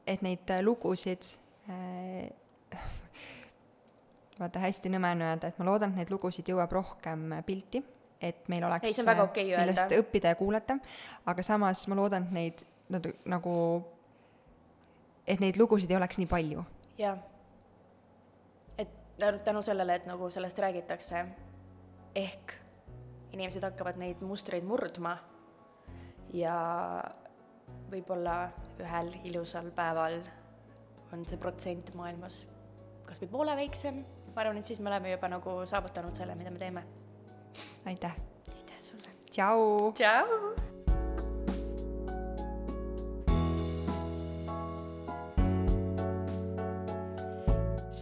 et 0.06 0.22
neid 0.22 0.50
äh, 0.50 0.62
lugusid, 0.62 1.22
vaata, 4.38 4.62
hästi 4.62 4.90
nõme 4.92 5.12
on 5.14 5.24
öelda, 5.26 5.50
et 5.52 5.58
ma 5.60 5.66
loodan, 5.68 5.92
et 5.92 6.02
neid 6.02 6.12
lugusid 6.14 6.48
jõuab 6.48 6.72
rohkem 6.72 7.32
äh, 7.36 7.42
pilti, 7.46 7.82
et 8.22 8.46
meil 8.52 8.64
oleks 8.66 8.88
Ei, 8.88 8.96
see 8.96 9.04
on 9.04 9.10
väga 9.12 9.26
okei 9.28 9.48
öelda. 9.50 9.64
millest 9.64 9.96
õppida 9.98 10.32
ja 10.32 10.38
kuulata, 10.38 10.78
aga 11.26 11.44
samas 11.46 11.84
ma 11.90 11.98
loodan, 11.98 12.28
et 12.30 12.38
neid 12.38 12.64
nad, 12.92 13.08
nagu, 13.28 13.56
et 15.26 15.42
neid 15.42 15.58
lugusid 15.60 15.90
ei 15.90 15.98
oleks 15.98 16.20
nii 16.20 16.30
palju. 16.30 16.64
jaa. 16.98 17.16
Tänu 19.44 19.62
sellele, 19.62 19.94
et 19.94 20.06
nagu 20.06 20.30
sellest 20.30 20.58
räägitakse, 20.58 21.24
ehk 22.14 22.56
inimesed 23.32 23.64
hakkavad 23.64 23.96
neid 24.00 24.20
mustreid 24.26 24.64
murdma 24.68 25.16
ja 26.36 26.56
võib-olla 27.92 28.36
ühel 28.80 29.12
ilusal 29.28 29.70
päeval 29.76 30.20
on 31.12 31.24
see 31.28 31.40
protsent 31.40 31.94
maailmas 31.96 32.42
kas 33.12 33.20
või 33.22 33.32
poole 33.36 33.56
väiksem, 33.58 34.02
ma 34.32 34.44
arvan, 34.44 34.60
et 34.62 34.68
siis 34.68 34.80
me 34.80 34.92
oleme 34.92 35.12
juba 35.12 35.28
nagu 35.32 35.60
saavutanud 35.68 36.16
selle, 36.16 36.36
mida 36.38 36.50
me 36.50 36.62
teeme. 36.62 36.84
aitäh! 37.86 38.16
aitäh 38.56 38.84
sulle! 38.88 39.16
tšau! 39.30 39.92
tšau! 39.92 40.61